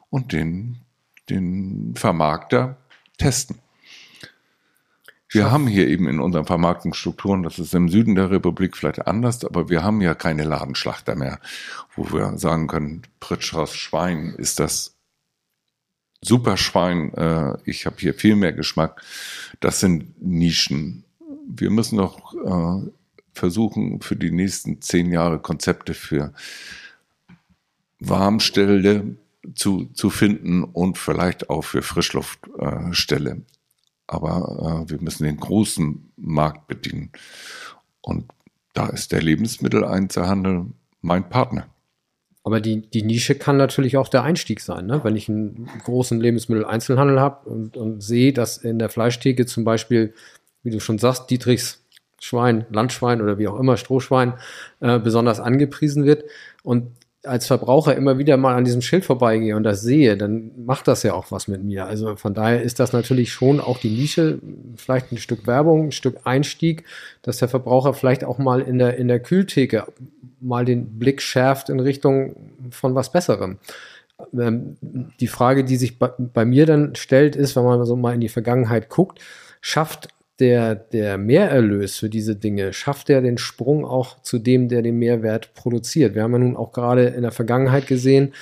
und 0.09 0.33
den, 0.33 0.79
den 1.29 1.93
Vermarkter 1.95 2.77
testen. 3.17 3.59
Wir 5.31 5.51
haben 5.51 5.67
hier 5.67 5.87
eben 5.87 6.07
in 6.07 6.19
unseren 6.19 6.45
Vermarktungsstrukturen, 6.45 7.43
das 7.43 7.59
ist 7.59 7.75
im 7.75 7.89
Süden 7.89 8.15
der 8.15 8.31
Republik 8.31 8.75
vielleicht 8.75 9.05
anders, 9.05 9.45
aber 9.45 9.69
wir 9.69 9.83
haben 9.83 10.01
ja 10.01 10.15
keine 10.15 10.43
Ladenschlachter 10.43 11.15
mehr, 11.15 11.39
wo 11.95 12.11
wir 12.11 12.35
sagen 12.39 12.65
können, 12.65 13.03
Pritschers 13.19 13.75
Schwein 13.75 14.33
ist 14.37 14.59
das 14.59 14.98
Superschwein, 16.21 17.13
äh, 17.13 17.57
ich 17.65 17.85
habe 17.85 17.95
hier 17.99 18.13
viel 18.13 18.35
mehr 18.35 18.53
Geschmack. 18.53 19.01
Das 19.59 19.79
sind 19.79 20.21
Nischen. 20.21 21.05
Wir 21.47 21.69
müssen 21.69 21.97
doch 21.97 22.33
äh, 22.33 22.89
versuchen, 23.33 24.01
für 24.01 24.15
die 24.15 24.31
nächsten 24.31 24.81
zehn 24.81 25.11
Jahre 25.11 25.39
Konzepte 25.39 25.93
für 25.93 26.33
Warmstelle 27.99 29.15
zu, 29.55 29.85
zu 29.93 30.09
finden 30.09 30.63
und 30.63 30.97
vielleicht 30.97 31.49
auch 31.49 31.63
für 31.63 31.81
Frischluftstelle. 31.81 33.31
Äh. 33.31 33.41
Aber 34.07 34.85
wir 34.87 34.99
müssen 35.01 35.25
den 35.25 35.37
großen 35.37 36.11
Markt 36.17 36.67
bedienen. 36.67 37.11
Und 38.01 38.31
da 38.73 38.87
ist 38.87 39.11
der 39.11 39.21
Lebensmitteleinzelhandel 39.21 40.65
mein 41.01 41.29
Partner. 41.29 41.67
Aber 42.43 42.61
die, 42.61 42.81
die 42.81 43.03
Nische 43.03 43.35
kann 43.35 43.57
natürlich 43.57 43.97
auch 43.97 44.07
der 44.07 44.23
Einstieg 44.23 44.61
sein. 44.61 44.85
Ne? 44.85 45.01
Wenn 45.03 45.15
ich 45.15 45.29
einen 45.29 45.69
großen 45.83 46.19
Lebensmitteleinzelhandel 46.19 47.19
habe 47.19 47.49
und, 47.49 47.77
und 47.77 48.01
sehe, 48.01 48.33
dass 48.33 48.57
in 48.57 48.79
der 48.79 48.89
Fleischtheke 48.89 49.45
zum 49.45 49.63
Beispiel, 49.63 50.13
wie 50.63 50.71
du 50.71 50.79
schon 50.79 50.97
sagst, 50.97 51.29
Dietrichs 51.29 51.83
Schwein, 52.19 52.65
Landschwein 52.69 53.21
oder 53.21 53.37
wie 53.37 53.47
auch 53.47 53.59
immer, 53.59 53.77
Strohschwein, 53.77 54.33
äh, 54.81 54.99
besonders 54.99 55.39
angepriesen 55.39 56.05
wird 56.05 56.23
und 56.63 56.91
als 57.23 57.47
Verbraucher 57.47 57.95
immer 57.95 58.17
wieder 58.17 58.37
mal 58.37 58.55
an 58.55 58.63
diesem 58.63 58.81
Schild 58.81 59.03
vorbeigehe 59.03 59.55
und 59.55 59.63
das 59.63 59.81
sehe, 59.81 60.15
dann 60.15 60.51
macht 60.65 60.87
das 60.87 61.03
ja 61.03 61.13
auch 61.13 61.31
was 61.31 61.47
mit 61.47 61.63
mir. 61.63 61.85
Also 61.85 62.15
von 62.15 62.33
daher 62.33 62.61
ist 62.61 62.79
das 62.79 62.93
natürlich 62.93 63.33
schon 63.33 63.59
auch 63.59 63.77
die 63.77 63.89
Nische, 63.89 64.39
vielleicht 64.77 65.11
ein 65.11 65.17
Stück 65.17 65.45
Werbung, 65.45 65.87
ein 65.87 65.91
Stück 65.91 66.19
Einstieg, 66.23 66.85
dass 67.21 67.37
der 67.37 67.49
Verbraucher 67.49 67.93
vielleicht 67.93 68.23
auch 68.23 68.37
mal 68.37 68.61
in 68.61 68.79
der, 68.79 68.97
in 68.97 69.09
der 69.09 69.19
Kühltheke 69.19 69.85
mal 70.39 70.63
den 70.63 70.97
Blick 70.97 71.21
schärft 71.21 71.69
in 71.69 71.81
Richtung 71.81 72.53
von 72.71 72.95
was 72.95 73.11
Besserem. 73.11 73.57
Ähm, 74.33 74.77
die 75.19 75.27
Frage, 75.27 75.65
die 75.65 75.75
sich 75.75 75.99
bei, 75.99 76.11
bei 76.17 76.45
mir 76.45 76.65
dann 76.65 76.95
stellt, 76.95 77.35
ist, 77.35 77.55
wenn 77.57 77.65
man 77.65 77.83
so 77.85 77.97
mal 77.97 78.13
in 78.13 78.21
die 78.21 78.29
Vergangenheit 78.29 78.87
guckt, 78.89 79.19
schafft 79.59 80.07
der, 80.39 80.75
der 80.75 81.17
Mehrerlös 81.17 81.97
für 81.97 82.09
diese 82.09 82.35
Dinge, 82.35 82.73
schafft 82.73 83.09
er 83.09 83.21
den 83.21 83.37
Sprung 83.37 83.85
auch 83.85 84.21
zu 84.21 84.39
dem, 84.39 84.69
der 84.69 84.81
den 84.81 84.97
Mehrwert 84.97 85.53
produziert? 85.53 86.15
Wir 86.15 86.23
haben 86.23 86.33
ja 86.33 86.39
nun 86.39 86.57
auch 86.57 86.71
gerade 86.71 87.07
in 87.07 87.21
der 87.21 87.31
Vergangenheit 87.31 87.87
gesehen, 87.87 88.33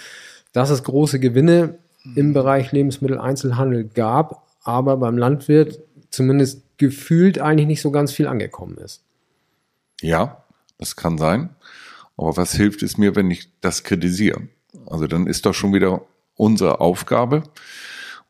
dass 0.53 0.69
es 0.69 0.83
große 0.83 1.19
Gewinne 1.19 1.77
im 2.15 2.33
Bereich 2.33 2.71
Lebensmitteleinzelhandel 2.71 3.85
gab, 3.85 4.47
aber 4.63 4.97
beim 4.97 5.17
Landwirt 5.17 5.79
zumindest 6.09 6.63
gefühlt 6.77 7.39
eigentlich 7.39 7.67
nicht 7.67 7.81
so 7.81 7.91
ganz 7.91 8.11
viel 8.11 8.27
angekommen 8.27 8.77
ist. 8.77 9.03
Ja, 10.01 10.43
das 10.77 10.95
kann 10.95 11.17
sein. 11.17 11.49
Aber 12.17 12.37
was 12.37 12.53
hilft 12.53 12.83
es 12.83 12.97
mir, 12.97 13.15
wenn 13.15 13.29
ich 13.29 13.49
das 13.61 13.83
kritisiere? 13.83 14.47
Also 14.85 15.07
dann 15.07 15.27
ist 15.27 15.45
doch 15.45 15.53
schon 15.53 15.73
wieder 15.73 16.01
unsere 16.35 16.79
Aufgabe, 16.79 17.43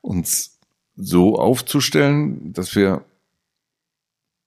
uns 0.01 0.57
so 0.95 1.37
aufzustellen, 1.37 2.53
dass 2.53 2.75
wir 2.75 3.03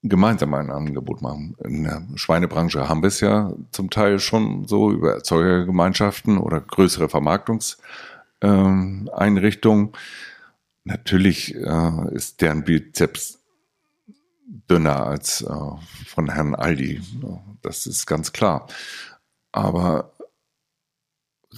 gemeinsam 0.02 0.54
ein 0.54 0.70
Angebot 0.70 1.22
machen. 1.22 1.56
In 1.64 1.84
der 1.84 2.02
Schweinebranche 2.14 2.88
haben 2.88 3.02
wir 3.02 3.08
es 3.08 3.20
ja 3.20 3.52
zum 3.70 3.90
Teil 3.90 4.18
schon 4.18 4.66
so 4.66 4.90
über 4.90 5.14
Erzeugergemeinschaften 5.14 6.38
oder 6.38 6.60
größere 6.60 7.08
Vermarktungseinrichtungen. 7.08 9.86
Ähm, 9.86 9.92
Natürlich 10.84 11.54
äh, 11.54 12.14
ist 12.14 12.40
deren 12.40 12.64
Bizeps 12.64 13.38
dünner 14.68 15.06
als 15.06 15.42
äh, 15.42 15.54
von 16.06 16.30
Herrn 16.30 16.54
Aldi. 16.54 17.00
Das 17.62 17.86
ist 17.86 18.06
ganz 18.06 18.32
klar. 18.32 18.66
Aber 19.52 20.12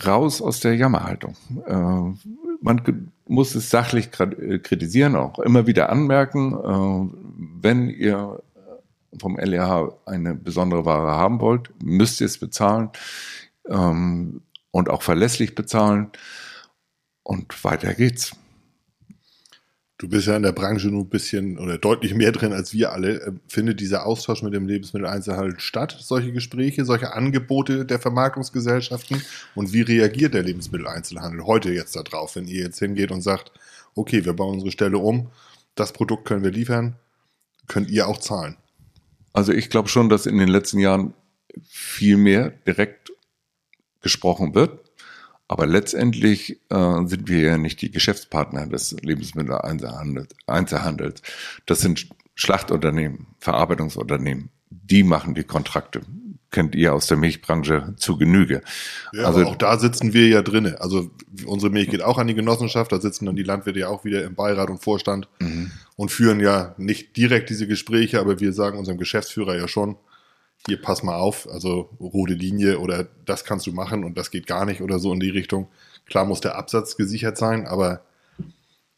raus 0.05 0.43
aus 0.43 0.61
der 0.61 0.75
Jammerhaltung. 0.75 1.37
Äh, 1.67 2.35
man 2.61 3.12
muss 3.27 3.55
es 3.55 3.71
sachlich 3.71 4.11
kritisieren, 4.11 5.17
auch 5.17 5.39
immer 5.39 5.67
wieder 5.67 5.91
anmerken, 5.91 6.53
äh, 6.53 7.63
wenn 7.63 7.89
ihr 7.89 8.43
vom 9.19 9.37
LEH 9.37 9.93
eine 10.07 10.35
besondere 10.35 10.85
Ware 10.85 11.13
haben 11.13 11.41
wollt, 11.41 11.71
müsst 11.83 12.21
ihr 12.21 12.27
es 12.27 12.39
bezahlen 12.39 12.91
ähm, 13.69 14.43
und 14.71 14.89
auch 14.89 15.03
verlässlich 15.03 15.55
bezahlen. 15.55 16.11
Und 17.23 17.63
weiter 17.65 17.95
geht's. 17.95 18.35
Du 20.03 20.09
bist 20.09 20.27
ja 20.27 20.35
in 20.35 20.43
der 20.43 20.51
Branche 20.51 20.89
nur 20.89 21.03
ein 21.05 21.09
bisschen 21.09 21.61
oder 21.61 21.79
deutlich 21.79 22.13
mehr 22.13 22.33
drin 22.33 22.53
als 22.53 22.73
wir 22.73 22.91
alle. 22.91 23.21
Äh, 23.21 23.33
findet 23.47 23.79
dieser 23.79 24.05
Austausch 24.05 24.43
mit 24.43 24.53
dem 24.53 24.67
Lebensmitteleinzelhandel 24.67 25.61
statt? 25.61 25.97
Solche 26.01 26.33
Gespräche, 26.33 26.85
solche 26.85 27.13
Angebote 27.13 27.87
der 27.87 28.01
Vermarktungsgesellschaften? 28.01 29.23
Und 29.55 29.73
wie 29.73 29.83
reagiert 29.83 30.35
der 30.35 30.43
Lebensmitteleinzelhandel 30.43 31.47
heute 31.47 31.73
jetzt 31.73 31.95
darauf, 31.95 32.35
wenn 32.35 32.49
ihr 32.49 32.65
jetzt 32.65 32.81
hingeht 32.81 33.13
und 33.13 33.21
sagt, 33.21 33.53
okay, 33.95 34.25
wir 34.25 34.33
bauen 34.33 34.55
unsere 34.55 34.73
Stelle 34.73 34.99
um, 34.99 35.31
das 35.77 35.93
Produkt 35.93 36.25
können 36.25 36.43
wir 36.43 36.51
liefern, 36.51 36.97
könnt 37.69 37.89
ihr 37.89 38.09
auch 38.09 38.19
zahlen? 38.19 38.57
Also 39.33 39.53
ich 39.53 39.71
glaube 39.71 39.89
schon, 39.89 40.09
dass 40.09 40.27
in 40.27 40.37
den 40.37 40.49
letzten 40.49 40.81
Jahren 40.81 41.15
viel 41.63 42.17
mehr 42.17 42.51
direkt 42.67 43.13
gesprochen 44.01 44.53
wird. 44.57 44.81
Aber 45.53 45.67
letztendlich 45.67 46.59
äh, 46.71 47.05
sind 47.05 47.29
wir 47.29 47.41
ja 47.41 47.59
nicht 47.59 47.83
die 47.83 47.91
Geschäftspartner 47.91 48.67
des 48.67 48.97
Lebensmitteleinzelhandels. 49.03 51.21
Das 51.67 51.83
sind 51.83 52.09
Schlachtunternehmen, 52.35 53.27
Verarbeitungsunternehmen. 53.39 54.49
Die 54.71 55.03
machen 55.03 55.35
die 55.35 55.45
Kontrakte. 55.45 56.01
Kennt 56.51 56.75
ihr 56.75 56.95
aus 56.95 57.07
der 57.07 57.19
Milchbranche 57.19 57.93
zu 57.99 58.17
Genüge. 58.17 58.63
Ja, 59.13 59.25
also 59.25 59.45
auch 59.45 59.57
da 59.57 59.79
sitzen 59.79 60.15
wir 60.15 60.29
ja 60.29 60.41
drinne. 60.41 60.81
Also 60.81 61.11
unsere 61.45 61.71
Milch 61.71 61.91
geht 61.91 62.01
auch 62.01 62.17
an 62.17 62.29
die 62.29 62.35
Genossenschaft. 62.35 62.91
Da 62.91 62.99
sitzen 62.99 63.27
dann 63.27 63.37
die 63.37 63.43
Landwirte 63.43 63.81
ja 63.81 63.89
auch 63.89 64.07
wieder 64.07 64.25
im 64.25 64.35
Beirat 64.35 64.71
und 64.71 64.83
Vorstand 64.83 65.29
mhm. 65.39 65.71
und 65.97 66.11
führen 66.11 66.41
ja 66.41 66.75
nicht 66.79 67.15
direkt 67.19 67.51
diese 67.51 67.67
Gespräche, 67.67 68.21
aber 68.21 68.41
wir 68.41 68.55
sagen 68.55 68.79
unserem 68.79 68.97
Geschäftsführer 68.97 69.59
ja 69.59 69.69
schon, 69.69 69.99
hier 70.67 70.81
pass 70.81 71.03
mal 71.03 71.17
auf, 71.17 71.49
also 71.51 71.91
rote 72.01 72.35
Linie 72.35 72.79
oder 72.79 73.09
das 73.25 73.45
kannst 73.45 73.67
du 73.67 73.73
machen 73.73 74.05
und 74.05 74.17
das 74.17 74.31
geht 74.31 74.47
gar 74.47 74.65
nicht 74.65 74.81
oder 74.81 74.99
so 74.99 75.13
in 75.13 75.21
die 75.21 75.31
Richtung. 75.31 75.69
Klar 76.07 76.25
muss 76.25 76.41
der 76.41 76.57
Absatz 76.57 76.97
gesichert 76.97 77.37
sein, 77.37 77.67
aber 77.67 78.03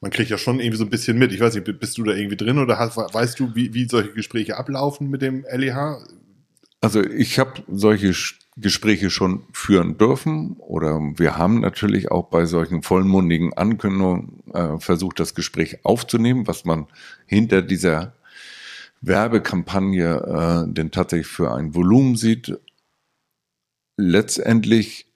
man 0.01 0.11
kriegt 0.11 0.31
ja 0.31 0.37
schon 0.37 0.61
irgendwie 0.61 0.77
so 0.77 0.85
ein 0.85 0.91
bisschen 0.91 1.19
mit. 1.19 1.33
Ich 1.33 1.41
weiß 1.41 1.55
nicht, 1.55 1.81
bist 1.81 1.97
du 1.97 2.05
da 2.05 2.13
irgendwie 2.13 2.37
drin 2.37 2.59
oder 2.59 2.79
hast, 2.79 2.97
weißt 2.97 3.41
du, 3.41 3.55
wie, 3.55 3.73
wie 3.73 3.89
solche 3.89 4.13
Gespräche 4.13 4.57
ablaufen 4.57 5.09
mit 5.09 5.23
dem 5.23 5.47
LEH? 5.51 6.05
Also 6.83 7.03
ich 7.03 7.39
habe 7.39 7.63
solche 7.67 8.13
Gespräche 8.59 9.09
schon 9.09 9.45
führen 9.53 9.97
dürfen 9.97 10.57
oder 10.59 11.01
wir 11.17 11.39
haben 11.39 11.61
natürlich 11.61 12.11
auch 12.11 12.25
bei 12.29 12.45
solchen 12.45 12.83
vollmundigen 12.83 13.55
Ankündigungen 13.55 14.43
äh, 14.53 14.79
versucht, 14.79 15.19
das 15.19 15.35
Gespräch 15.35 15.85
aufzunehmen, 15.85 16.47
was 16.47 16.67
man 16.67 16.87
hinter 17.27 17.63
dieser 17.63 18.13
Werbekampagne 19.07 20.67
äh, 20.67 20.73
denn 20.73 20.91
tatsächlich 20.91 21.27
für 21.27 21.53
ein 21.53 21.75
Volumen 21.75 22.17
sieht. 22.17 22.59
Letztendlich, 23.97 25.07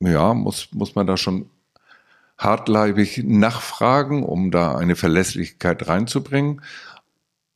ja, 0.00 0.34
muss, 0.34 0.68
muss 0.72 0.94
man 0.94 1.06
da 1.06 1.16
schon 1.16 1.50
hartleibig 2.38 3.22
nachfragen, 3.24 4.22
um 4.22 4.50
da 4.50 4.76
eine 4.76 4.96
Verlässlichkeit 4.96 5.88
reinzubringen. 5.88 6.62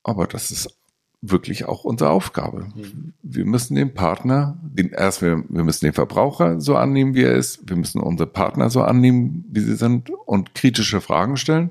Aber 0.02 0.26
das 0.26 0.50
ist 0.50 0.78
wirklich 1.20 1.64
auch 1.64 1.84
unsere 1.84 2.10
Aufgabe. 2.10 2.68
Mhm. 2.74 3.12
Wir 3.22 3.44
müssen 3.44 3.74
den 3.74 3.92
Partner, 3.92 4.56
den 4.62 4.90
erst 4.90 5.20
wir, 5.20 5.42
wir 5.48 5.64
müssen 5.64 5.84
den 5.84 5.92
Verbraucher 5.92 6.60
so 6.60 6.76
annehmen, 6.76 7.14
wie 7.14 7.24
er 7.24 7.34
ist. 7.34 7.68
Wir 7.68 7.76
müssen 7.76 8.00
unsere 8.00 8.28
Partner 8.28 8.70
so 8.70 8.82
annehmen, 8.82 9.44
wie 9.50 9.60
sie 9.60 9.74
sind 9.74 10.10
und 10.10 10.54
kritische 10.54 11.00
Fragen 11.00 11.36
stellen. 11.36 11.70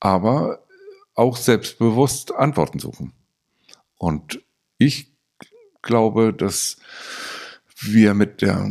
Aber 0.00 0.60
auch 1.20 1.36
selbstbewusst 1.36 2.34
Antworten 2.34 2.78
suchen. 2.78 3.12
Und 3.98 4.42
ich 4.78 5.12
glaube, 5.82 6.32
dass 6.32 6.78
wir 7.78 8.14
mit 8.14 8.40
der 8.40 8.70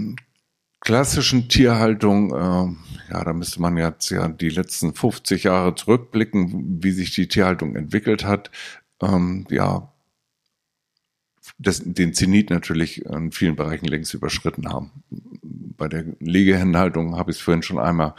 klassischen 0.80 1.48
Tierhaltung, 1.48 2.32
äh, 2.32 3.12
ja, 3.14 3.24
da 3.24 3.34
müsste 3.34 3.62
man 3.62 3.78
jetzt 3.78 4.10
ja 4.10 4.28
die 4.28 4.50
letzten 4.50 4.96
50 4.96 5.44
Jahre 5.44 5.76
zurückblicken, 5.76 6.84
wie 6.84 6.92
sich 6.92 7.14
die 7.14 7.28
Tierhaltung 7.28 7.76
entwickelt 7.76 8.26
hat, 8.26 8.50
ähm, 9.00 9.46
ja, 9.52 9.94
das, 11.60 11.84
den 11.84 12.14
Zenit 12.16 12.50
natürlich 12.50 13.06
in 13.06 13.32
vielen 13.32 13.56
Bereichen 13.56 13.86
längst 13.86 14.14
überschritten 14.16 14.68
haben. 14.70 14.92
Bei 15.12 15.88
der 15.88 16.06
Legehennenhaltung 16.20 17.16
habe 17.16 17.30
ich 17.32 17.38
es 17.38 17.44
vorhin 17.44 17.64
schon 17.64 17.80
einmal 17.80 18.16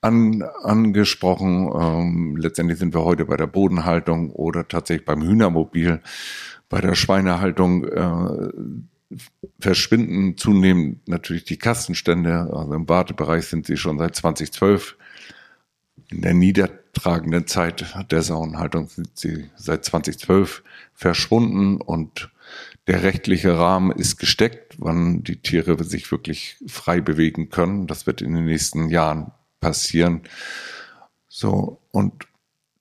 an, 0.00 0.42
angesprochen. 0.62 1.70
Ähm, 1.74 2.36
letztendlich 2.36 2.78
sind 2.78 2.94
wir 2.94 3.04
heute 3.04 3.24
bei 3.24 3.36
der 3.36 3.46
Bodenhaltung 3.46 4.30
oder 4.30 4.66
tatsächlich 4.66 5.06
beim 5.06 5.22
Hühnermobil. 5.22 6.00
Bei 6.68 6.80
der 6.80 6.94
Schweinehaltung 6.94 7.84
äh, 7.84 8.50
verschwinden 9.58 10.36
zunehmend 10.36 11.08
natürlich 11.08 11.44
die 11.44 11.58
Kastenstände. 11.58 12.50
Also 12.52 12.74
im 12.74 12.88
Wartebereich 12.88 13.46
sind 13.46 13.66
sie 13.66 13.76
schon 13.76 13.98
seit 13.98 14.14
2012. 14.14 14.96
In 16.10 16.22
der 16.22 16.34
niedertragenden 16.34 17.46
Zeit 17.46 17.94
der 18.10 18.22
Sauenhaltung 18.22 18.88
sind 18.88 19.18
sie 19.18 19.50
seit 19.56 19.84
2012 19.84 20.62
verschwunden 20.94 21.80
und 21.80 22.30
der 22.86 23.02
rechtliche 23.02 23.58
Rahmen 23.58 23.90
ist 23.90 24.16
gesteckt, 24.16 24.76
wann 24.78 25.22
die 25.22 25.36
Tiere 25.36 25.82
sich 25.84 26.10
wirklich 26.10 26.56
frei 26.66 27.02
bewegen 27.02 27.50
können. 27.50 27.86
Das 27.86 28.06
wird 28.06 28.22
in 28.22 28.34
den 28.34 28.46
nächsten 28.46 28.88
Jahren 28.88 29.32
passieren. 29.60 30.22
So, 31.28 31.80
und 31.90 32.26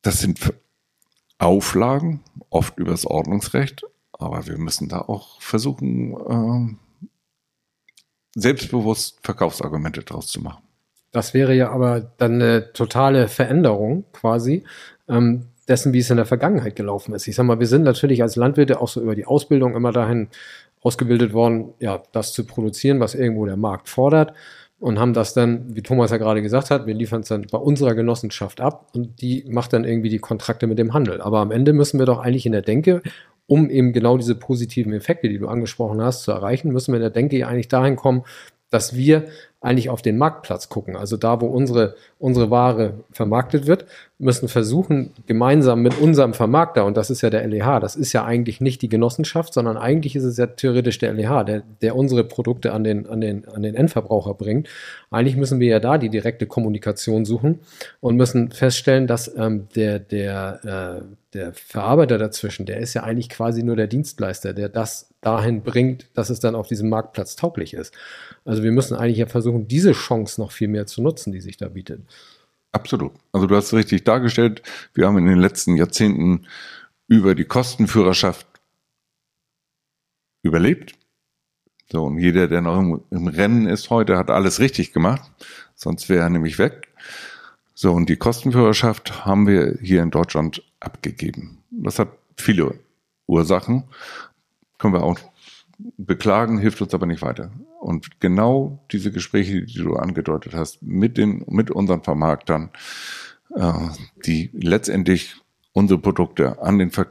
das 0.02 0.20
sind 0.20 0.54
Auflagen, 1.38 2.22
oft 2.50 2.78
übers 2.78 3.06
Ordnungsrecht, 3.06 3.84
aber 4.14 4.48
wir 4.48 4.58
müssen 4.58 4.90
da 4.90 5.02
auch 5.02 5.42
versuchen, 5.42 6.78
äh, 6.78 8.40
selbstbewusst 8.40 9.20
Verkaufsargumente 9.22 10.02
draus 10.04 10.28
zu 10.28 10.42
machen. 10.42 10.64
Das 11.12 11.34
wäre 11.34 11.54
ja 11.56 11.72
aber 11.72 12.02
dann 12.18 12.34
eine 12.36 12.74
totale 12.74 13.28
Veränderung 13.28 14.06
quasi 14.14 14.64
ähm, 15.08 15.48
dessen, 15.68 15.94
wie 15.94 16.00
es 16.00 16.10
in 16.10 16.18
der 16.18 16.26
Vergangenheit 16.26 16.76
gelaufen 16.76 17.14
ist. 17.14 17.28
Ich 17.28 17.36
sag 17.36 17.46
mal, 17.46 17.60
wir 17.60 17.68
sind 17.68 17.84
natürlich 17.84 18.22
als 18.22 18.36
Landwirte 18.36 18.82
auch 18.82 18.88
so 18.88 19.02
über 19.02 19.16
die 19.16 19.26
Ausbildung 19.26 19.76
immer 19.76 19.92
dahin 19.92 20.30
ausgebildet 20.82 21.34
worden, 21.34 21.74
ja, 21.80 22.02
das 22.12 22.34
zu 22.34 22.46
produzieren, 22.46 23.00
was 23.00 23.16
irgendwo 23.16 23.46
der 23.46 23.58
Markt 23.58 23.90
fordert 23.90 24.34
und 24.80 25.00
haben 25.00 25.14
das 25.14 25.34
dann, 25.34 25.76
wie 25.76 25.82
Thomas 25.82 26.12
ja 26.12 26.18
gerade 26.18 26.42
gesagt 26.42 26.70
hat, 26.70 26.86
wir 26.86 26.94
liefern 26.94 27.22
es 27.22 27.30
dann 27.30 27.48
bei 27.52 27.58
unserer 27.58 27.96
Genossenschaft 27.96 28.62
ab 28.62 28.90
und 28.94 29.22
die 29.22 29.46
macht 29.50 29.74
dann 29.74 29.86
irgendwie 29.86 30.10
die 30.10 30.20
Kontrakte 30.20 30.68
mit 30.68 30.78
dem 30.78 30.94
Handel. 30.94 31.22
Aber 31.22 31.40
am 31.40 31.52
Ende 31.52 31.74
müssen 31.74 32.00
wir 32.00 32.06
doch 32.06 32.20
eigentlich 32.20 32.46
in 32.46 32.52
der 32.52 32.62
Denke, 32.62 33.02
um 33.48 33.70
eben 33.70 33.94
genau 33.94 34.18
diese 34.18 34.36
positiven 34.36 34.94
Effekte, 34.94 35.30
die 35.30 35.40
du 35.40 35.48
angesprochen 35.48 36.02
hast, 36.02 36.24
zu 36.24 36.32
erreichen, 36.32 36.72
müssen 36.72 36.92
wir 36.92 36.98
in 36.98 37.04
der 37.04 37.10
Denke 37.10 37.48
eigentlich 37.48 37.70
dahin 37.70 37.96
kommen, 37.96 38.24
dass 38.70 38.96
wir 38.96 39.28
eigentlich 39.62 39.90
auf 39.90 40.02
den 40.02 40.18
Marktplatz 40.18 40.70
gucken. 40.70 40.96
Also 40.96 41.18
da, 41.18 41.42
wo 41.42 41.48
unsere, 41.48 41.96
unsere 42.20 42.52
Ware 42.52 43.06
vermarktet 43.12 43.66
wird, 43.66 43.86
müssen 44.20 44.48
versuchen, 44.48 45.12
gemeinsam 45.28 45.84
mit 45.84 46.00
unserem 46.00 46.34
Vermarkter, 46.34 46.86
und 46.86 46.98
das 46.98 47.12
ist 47.12 47.22
ja 47.22 47.30
der 47.30 47.46
LEH, 47.46 47.80
das 47.80 47.96
ist 47.96 48.14
ja 48.14 48.26
eigentlich 48.26 48.60
nicht 48.60 48.82
die 48.82 48.90
Genossenschaft, 48.90 49.54
sondern 49.54 49.78
eigentlich 49.78 50.16
ist 50.16 50.24
es 50.24 50.38
ja 50.38 50.48
theoretisch 50.48 50.98
der 50.98 51.14
LEH, 51.14 51.44
der, 51.44 51.64
der 51.84 51.96
unsere 51.96 52.24
Produkte 52.24 52.74
an 52.74 52.84
den, 52.84 53.06
an, 53.08 53.22
den, 53.22 53.48
an 53.48 53.62
den 53.62 53.76
Endverbraucher 53.76 54.34
bringt. 54.34 54.70
Eigentlich 55.12 55.36
müssen 55.36 55.60
wir 55.60 55.68
ja 55.68 55.80
da 55.80 56.00
die 56.00 56.10
direkte 56.10 56.48
Kommunikation 56.48 57.26
suchen 57.26 57.60
und 58.00 58.16
müssen 58.16 58.50
feststellen, 58.52 59.06
dass 59.06 59.32
ähm, 59.38 59.68
der, 59.76 60.00
der, 60.00 61.04
äh, 61.04 61.06
der 61.36 61.54
Verarbeiter 61.54 62.18
dazwischen, 62.18 62.66
der 62.66 62.78
ist 62.78 62.96
ja 62.96 63.04
eigentlich 63.04 63.30
quasi 63.30 63.62
nur 63.62 63.76
der 63.76 63.88
Dienstleister, 63.88 64.54
der 64.54 64.70
das 64.70 65.14
dahin 65.22 65.62
bringt, 65.62 66.08
dass 66.16 66.32
es 66.32 66.40
dann 66.40 66.56
auf 66.56 66.68
diesem 66.68 66.90
Marktplatz 66.90 67.36
tauglich 67.36 67.76
ist. 67.76 67.94
Also 68.46 68.64
wir 68.64 68.72
müssen 68.72 68.98
eigentlich 68.98 69.20
ja 69.20 69.28
versuchen, 69.28 69.68
diese 69.68 69.92
Chance 69.92 70.42
noch 70.42 70.52
viel 70.52 70.70
mehr 70.70 70.88
zu 70.88 71.04
nutzen, 71.04 71.32
die 71.32 71.42
sich 71.42 71.58
da 71.58 71.68
bietet. 71.70 72.02
Absolut. 72.78 73.12
Also 73.32 73.48
du 73.48 73.56
hast 73.56 73.66
es 73.66 73.74
richtig 73.74 74.04
dargestellt. 74.04 74.62
Wir 74.94 75.08
haben 75.08 75.18
in 75.18 75.26
den 75.26 75.40
letzten 75.40 75.76
Jahrzehnten 75.76 76.46
über 77.08 77.34
die 77.34 77.46
Kostenführerschaft 77.46 78.46
überlebt. 80.44 80.94
So, 81.92 82.06
und 82.06 82.20
jeder, 82.20 82.48
der 82.48 82.62
noch 82.62 82.78
im, 82.78 83.02
im 83.10 83.28
Rennen 83.28 83.66
ist 83.66 83.90
heute, 83.90 84.16
hat 84.16 84.30
alles 84.30 84.60
richtig 84.60 84.94
gemacht. 84.94 85.24
sonst 85.74 86.08
wäre 86.08 86.22
er 86.22 86.30
nämlich 86.30 86.60
weg. 86.60 86.90
So, 87.74 87.94
und 87.94 88.10
die 88.10 88.18
Kostenführerschaft 88.18 89.26
haben 89.26 89.48
wir 89.48 89.80
hier 89.82 90.04
in 90.04 90.12
Deutschland 90.12 90.62
abgegeben. 90.80 91.64
Das 91.72 91.98
hat 91.98 92.10
viele 92.36 92.78
Ursachen. 93.26 93.86
Können 94.78 94.94
wir 94.94 95.02
auch 95.02 95.18
beklagen, 95.98 96.60
hilft 96.60 96.80
uns 96.80 96.94
aber 96.94 97.08
nicht 97.08 97.24
weiter. 97.24 97.50
Und 97.88 98.20
genau 98.20 98.84
diese 98.92 99.14
Gespräche, 99.14 99.64
die 99.64 99.78
du 99.80 99.96
angedeutet 99.96 100.54
hast, 100.54 100.84
mit 100.84 101.18
den, 101.18 101.46
mit 101.48 101.72
unseren 101.72 102.04
Vermarktern, 102.04 102.70
äh, 103.56 103.72
die 104.26 104.50
letztendlich 104.52 105.38
unsere 105.72 105.98
Produkte 105.98 106.62
an 106.62 106.80
den 106.80 106.92
Ver 106.92 107.08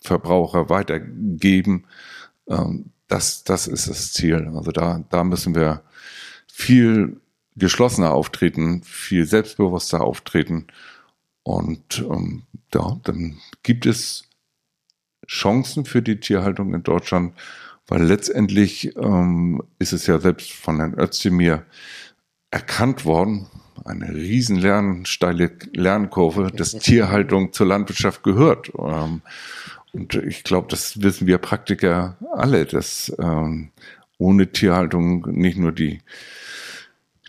Verbraucher 0.00 0.70
weitergeben, 0.70 1.84
äh, 2.46 2.56
das, 3.06 3.44
das 3.44 3.66
ist 3.66 3.86
das 3.86 4.14
Ziel. 4.14 4.50
Also 4.54 4.72
da, 4.72 5.04
da 5.10 5.24
müssen 5.24 5.54
wir 5.54 5.82
viel 6.50 7.20
geschlossener 7.56 8.12
auftreten, 8.12 8.82
viel 8.82 9.26
selbstbewusster 9.26 10.00
auftreten. 10.00 10.68
Und 11.42 11.98
ähm, 11.98 12.44
ja, 12.72 12.98
dann 13.02 13.36
gibt 13.62 13.84
es 13.84 14.24
Chancen 15.26 15.84
für 15.84 16.00
die 16.00 16.18
Tierhaltung 16.18 16.72
in 16.72 16.82
Deutschland, 16.82 17.34
weil 17.86 18.02
letztendlich 18.02 18.96
ähm, 18.96 19.62
ist 19.78 19.92
es 19.92 20.06
ja 20.06 20.18
selbst 20.18 20.52
von 20.52 20.76
Herrn 20.76 20.98
Özdemir 20.98 21.64
erkannt 22.50 23.04
worden, 23.04 23.46
eine 23.84 24.14
riesen 24.14 24.56
Lern, 24.56 25.04
steile 25.04 25.50
Lernkurve, 25.72 26.50
dass 26.54 26.72
Tierhaltung 26.72 27.52
zur 27.52 27.66
Landwirtschaft 27.66 28.22
gehört. 28.22 28.72
Ähm, 28.78 29.22
und 29.92 30.14
ich 30.14 30.44
glaube, 30.44 30.68
das 30.70 31.02
wissen 31.02 31.26
wir 31.26 31.38
Praktiker 31.38 32.16
alle, 32.32 32.64
dass 32.64 33.14
ähm, 33.18 33.70
ohne 34.18 34.50
Tierhaltung 34.50 35.26
nicht 35.30 35.58
nur 35.58 35.72
die 35.72 36.00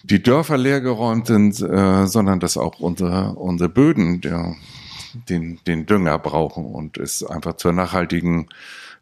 die 0.05 0.21
Dörfer 0.21 0.57
leergeräumt 0.57 1.27
sind, 1.27 1.59
äh, 1.61 2.05
sondern 2.05 2.39
dass 2.39 2.57
auch 2.57 2.79
unsere, 2.79 3.33
unsere 3.33 3.69
Böden 3.69 4.21
der, 4.21 4.55
den, 5.29 5.59
den 5.65 5.87
Dünger 5.87 6.19
brauchen 6.19 6.65
und 6.65 6.97
es 6.97 7.23
einfach 7.23 7.55
zur 7.55 7.73
nachhaltigen 7.73 8.47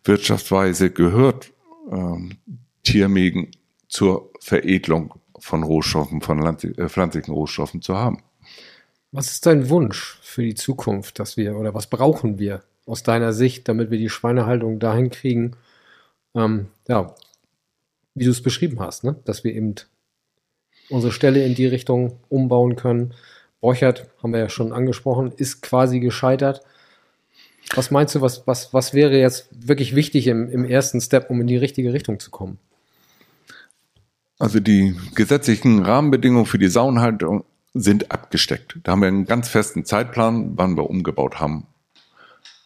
Wirtschaftsweise 0.03 0.91
gehört, 0.91 1.51
ähm, 1.91 2.37
Tiermägen 2.83 3.51
zur 3.87 4.31
Veredelung 4.39 5.15
von 5.39 5.63
Rohstoffen, 5.63 6.21
von 6.21 6.39
Land, 6.39 6.63
äh, 6.63 6.89
pflanzlichen 6.89 7.33
Rohstoffen 7.33 7.81
zu 7.81 7.97
haben. 7.97 8.23
Was 9.11 9.31
ist 9.31 9.45
dein 9.45 9.69
Wunsch 9.69 10.19
für 10.21 10.41
die 10.41 10.55
Zukunft, 10.55 11.19
dass 11.19 11.37
wir 11.37 11.55
oder 11.55 11.73
was 11.73 11.87
brauchen 11.87 12.39
wir 12.39 12.63
aus 12.85 13.03
deiner 13.03 13.31
Sicht, 13.31 13.67
damit 13.67 13.91
wir 13.91 13.97
die 13.97 14.09
Schweinehaltung 14.09 14.79
dahin 14.79 15.09
kriegen, 15.09 15.55
ähm, 16.35 16.67
ja, 16.87 17.15
wie 18.15 18.25
du 18.25 18.31
es 18.31 18.41
beschrieben 18.41 18.79
hast, 18.79 19.03
ne? 19.03 19.15
dass 19.25 19.43
wir 19.43 19.53
eben 19.53 19.75
unsere 20.89 21.11
Stelle 21.11 21.45
in 21.45 21.55
die 21.55 21.65
Richtung 21.65 22.19
umbauen 22.29 22.75
können. 22.75 23.13
Borchert, 23.61 24.09
haben 24.21 24.33
wir 24.33 24.39
ja 24.39 24.49
schon 24.49 24.73
angesprochen, 24.73 25.31
ist 25.37 25.61
quasi 25.61 25.99
gescheitert. 25.99 26.61
Was 27.75 27.91
meinst 27.91 28.15
du, 28.15 28.21
was, 28.21 28.45
was, 28.45 28.73
was 28.73 28.93
wäre 28.93 29.17
jetzt 29.19 29.49
wirklich 29.51 29.95
wichtig 29.95 30.27
im, 30.27 30.49
im 30.49 30.65
ersten 30.65 31.01
Step, 31.01 31.29
um 31.29 31.41
in 31.41 31.47
die 31.47 31.57
richtige 31.57 31.93
Richtung 31.93 32.19
zu 32.19 32.29
kommen? 32.29 32.59
Also 34.39 34.59
die 34.59 34.95
gesetzlichen 35.15 35.83
Rahmenbedingungen 35.83 36.45
für 36.45 36.59
die 36.59 36.67
Saunhaltung 36.67 37.45
sind 37.73 38.11
abgesteckt. 38.11 38.77
Da 38.83 38.91
haben 38.91 39.01
wir 39.01 39.07
einen 39.07 39.25
ganz 39.25 39.47
festen 39.49 39.85
Zeitplan, 39.85 40.53
wann 40.55 40.77
wir 40.77 40.89
umgebaut 40.89 41.39
haben 41.39 41.65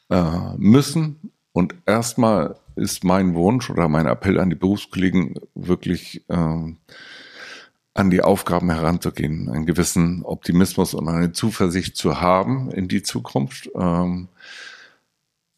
äh, 0.10 0.56
müssen. 0.58 1.32
Und 1.54 1.76
erstmal 1.86 2.56
ist 2.76 3.04
mein 3.04 3.34
Wunsch 3.36 3.70
oder 3.70 3.88
mein 3.88 4.08
Appell 4.08 4.40
an 4.40 4.50
die 4.50 4.56
Berufskollegen 4.56 5.36
wirklich 5.56 6.24
äh, 6.30 6.74
an 7.94 8.12
die 8.12 8.22
Aufgaben 8.22 8.70
heranzugehen, 8.70 9.50
einen 9.50 9.66
gewissen 9.66 10.24
Optimismus 10.24 10.94
und 10.94 11.08
eine 11.08 11.32
Zuversicht 11.32 11.98
zu 11.98 12.22
haben 12.22 12.70
in 12.72 12.88
die 12.88 13.02
Zukunft. 13.02 13.70
Ähm, 13.76 14.28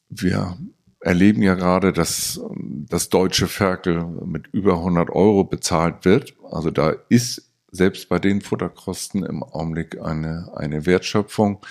wir 0.09 0.57
erleben 0.99 1.41
ja 1.41 1.55
gerade, 1.55 1.93
dass 1.93 2.41
das 2.57 3.09
deutsche 3.09 3.47
Ferkel 3.47 4.03
mit 4.03 4.47
über 4.47 4.73
100 4.73 5.09
Euro 5.09 5.43
bezahlt 5.43 6.03
wird. 6.05 6.35
Also 6.51 6.71
da 6.71 6.93
ist 7.09 7.49
selbst 7.71 8.09
bei 8.09 8.19
den 8.19 8.41
Futterkosten 8.41 9.23
im 9.23 9.43
Augenblick 9.43 10.01
eine, 10.01 10.51
eine 10.55 10.85
Wertschöpfung. 10.85 11.61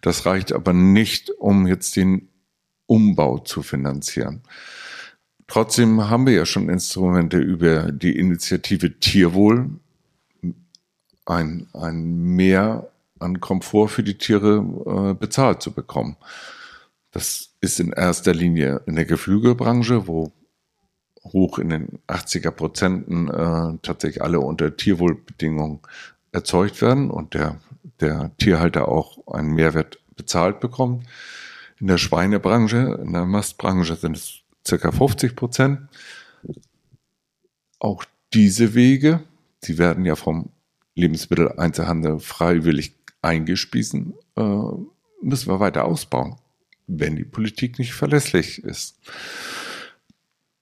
Das 0.00 0.26
reicht 0.26 0.52
aber 0.52 0.72
nicht, 0.72 1.30
um 1.30 1.66
jetzt 1.66 1.94
den 1.96 2.28
Umbau 2.86 3.38
zu 3.38 3.62
finanzieren. 3.62 4.42
Trotzdem 5.46 6.08
haben 6.08 6.26
wir 6.26 6.32
ja 6.32 6.46
schon 6.46 6.68
Instrumente 6.68 7.36
über 7.36 7.92
die 7.92 8.16
Initiative 8.18 8.98
Tierwohl, 8.98 9.70
ein, 11.26 11.68
ein 11.74 12.04
Mehr 12.04 12.90
an 13.18 13.40
Komfort 13.40 13.88
für 13.88 14.02
die 14.02 14.18
Tiere 14.18 15.12
äh, 15.12 15.14
bezahlt 15.14 15.62
zu 15.62 15.72
bekommen. 15.72 16.16
Das 17.12 17.51
ist 17.62 17.80
in 17.80 17.92
erster 17.92 18.34
Linie 18.34 18.82
in 18.86 18.96
der 18.96 19.06
Geflügelbranche, 19.06 20.06
wo 20.06 20.32
hoch 21.24 21.58
in 21.58 21.70
den 21.70 22.00
80er 22.08 22.50
Prozenten 22.50 23.28
äh, 23.28 23.78
tatsächlich 23.82 24.22
alle 24.22 24.40
unter 24.40 24.76
Tierwohlbedingungen 24.76 25.80
erzeugt 26.32 26.82
werden 26.82 27.10
und 27.10 27.34
der, 27.34 27.60
der 28.00 28.32
Tierhalter 28.36 28.88
auch 28.88 29.26
einen 29.28 29.54
Mehrwert 29.54 30.00
bezahlt 30.16 30.58
bekommt. 30.60 31.06
In 31.78 31.86
der 31.86 31.98
Schweinebranche, 31.98 33.00
in 33.02 33.12
der 33.12 33.24
Mastbranche 33.24 33.94
sind 33.94 34.16
es 34.16 34.40
circa 34.66 34.90
50 34.90 35.36
Prozent. 35.36 35.88
Auch 37.78 38.04
diese 38.34 38.74
Wege, 38.74 39.22
die 39.64 39.78
werden 39.78 40.04
ja 40.04 40.16
vom 40.16 40.50
Lebensmitteleinzelhandel 40.96 42.18
freiwillig 42.18 42.94
eingespiesen, 43.22 44.14
äh, 44.36 44.42
müssen 45.22 45.48
wir 45.48 45.60
weiter 45.60 45.84
ausbauen, 45.84 46.36
wenn 46.86 47.16
die 47.16 47.24
Politik 47.24 47.78
nicht 47.78 47.94
verlässlich 47.94 48.62
ist. 48.62 48.98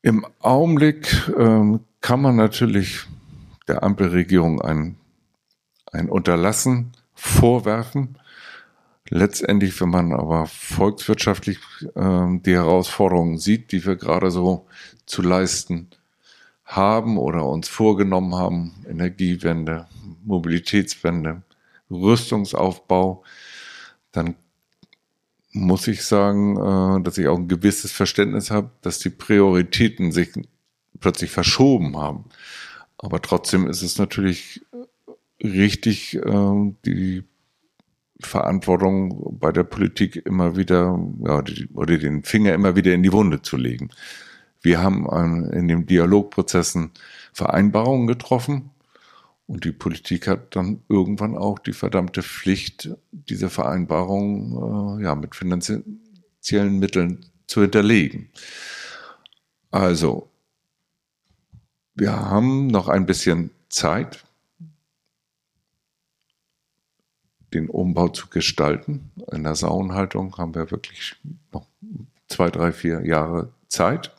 Im 0.02 0.26
Augenblick 0.40 1.28
äh, 1.28 1.78
kann 2.00 2.22
man 2.22 2.36
natürlich 2.36 3.06
der 3.68 3.82
Ampelregierung 3.82 4.60
ein, 4.62 4.96
ein 5.92 6.08
Unterlassen 6.08 6.92
vorwerfen. 7.14 8.18
Letztendlich, 9.08 9.80
wenn 9.80 9.90
man 9.90 10.12
aber 10.12 10.46
volkswirtschaftlich 10.46 11.58
äh, 11.94 12.38
die 12.40 12.54
Herausforderungen 12.54 13.38
sieht, 13.38 13.72
die 13.72 13.84
wir 13.84 13.96
gerade 13.96 14.30
so 14.30 14.66
zu 15.04 15.20
leisten 15.20 15.90
haben 16.64 17.18
oder 17.18 17.44
uns 17.46 17.68
vorgenommen 17.68 18.34
haben, 18.36 18.84
Energiewende, 18.88 19.88
Mobilitätswende, 20.24 21.42
Rüstungsaufbau, 21.90 23.24
dann 24.12 24.36
muss 25.52 25.88
ich 25.88 26.04
sagen, 26.04 26.56
äh, 26.56 27.02
dass 27.02 27.18
ich 27.18 27.28
auch 27.28 27.38
ein 27.38 27.48
gewisses 27.48 27.92
Verständnis 27.92 28.50
habe, 28.50 28.70
dass 28.82 28.98
die 28.98 29.10
Prioritäten 29.10 30.12
sich 30.12 30.30
plötzlich 31.00 31.30
verschoben 31.30 31.96
haben. 31.96 32.26
Aber 32.98 33.20
trotzdem 33.22 33.66
ist 33.66 33.82
es 33.82 33.98
natürlich 33.98 34.64
richtig, 35.42 36.16
äh, 36.16 36.72
die 36.84 37.24
Verantwortung 38.20 39.38
bei 39.40 39.50
der 39.50 39.64
Politik 39.64 40.16
immer 40.26 40.56
wieder, 40.56 40.98
ja, 41.24 41.42
oder 41.74 41.98
den 41.98 42.22
Finger 42.22 42.52
immer 42.52 42.76
wieder 42.76 42.92
in 42.92 43.02
die 43.02 43.12
Wunde 43.12 43.40
zu 43.40 43.56
legen. 43.56 43.90
Wir 44.60 44.82
haben 44.82 45.06
in 45.52 45.68
den 45.68 45.86
Dialogprozessen 45.86 46.90
Vereinbarungen 47.32 48.06
getroffen 48.06 48.70
und 49.50 49.64
die 49.64 49.72
Politik 49.72 50.28
hat 50.28 50.54
dann 50.54 50.84
irgendwann 50.88 51.36
auch 51.36 51.58
die 51.58 51.72
verdammte 51.72 52.22
Pflicht, 52.22 52.88
diese 53.10 53.50
Vereinbarungen 53.50 55.00
äh, 55.00 55.02
ja, 55.02 55.16
mit 55.16 55.34
finanziellen 55.34 56.78
Mitteln 56.78 57.26
zu 57.48 57.62
hinterlegen. 57.62 58.30
Also, 59.72 60.30
wir 61.96 62.12
haben 62.12 62.68
noch 62.68 62.86
ein 62.86 63.06
bisschen 63.06 63.50
Zeit, 63.68 64.24
den 67.52 67.68
Umbau 67.68 68.06
zu 68.06 68.28
gestalten. 68.28 69.10
In 69.32 69.42
der 69.42 69.56
Sauenhaltung 69.56 70.38
haben 70.38 70.54
wir 70.54 70.70
wirklich 70.70 71.16
noch 71.50 71.66
zwei, 72.28 72.50
drei, 72.50 72.70
vier 72.70 73.04
Jahre 73.04 73.52
Zeit. 73.66 74.14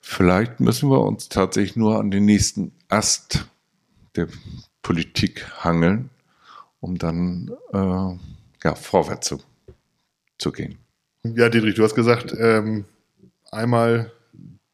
Vielleicht 0.00 0.60
müssen 0.60 0.88
wir 0.88 1.02
uns 1.02 1.28
tatsächlich 1.28 1.76
nur 1.76 2.00
an 2.00 2.10
den 2.10 2.24
nächsten 2.24 2.72
Ast 2.88 3.46
der 4.18 4.28
Politik 4.82 5.46
hangeln, 5.64 6.10
um 6.80 6.98
dann 6.98 7.50
äh, 7.72 8.16
ja, 8.64 8.74
vorwärts 8.74 9.28
zu, 9.28 9.38
zu 10.38 10.52
gehen. 10.52 10.78
Ja, 11.24 11.48
Dietrich, 11.48 11.74
du 11.74 11.84
hast 11.84 11.94
gesagt, 11.94 12.34
ähm, 12.38 12.84
einmal 13.50 14.12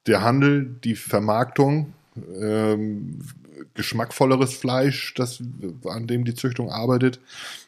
der 0.07 0.23
Handel, 0.23 0.77
die 0.85 0.97
Vermarktung, 0.97 1.95
ähm, 2.41 3.19
geschmackvolleres 3.75 4.55
Fleisch, 4.55 5.15
das, 5.15 5.43
an 5.87 6.07
dem 6.07 6.25
die 6.25 6.35
Züchtung 6.35 6.71
arbeitet, 6.71 7.21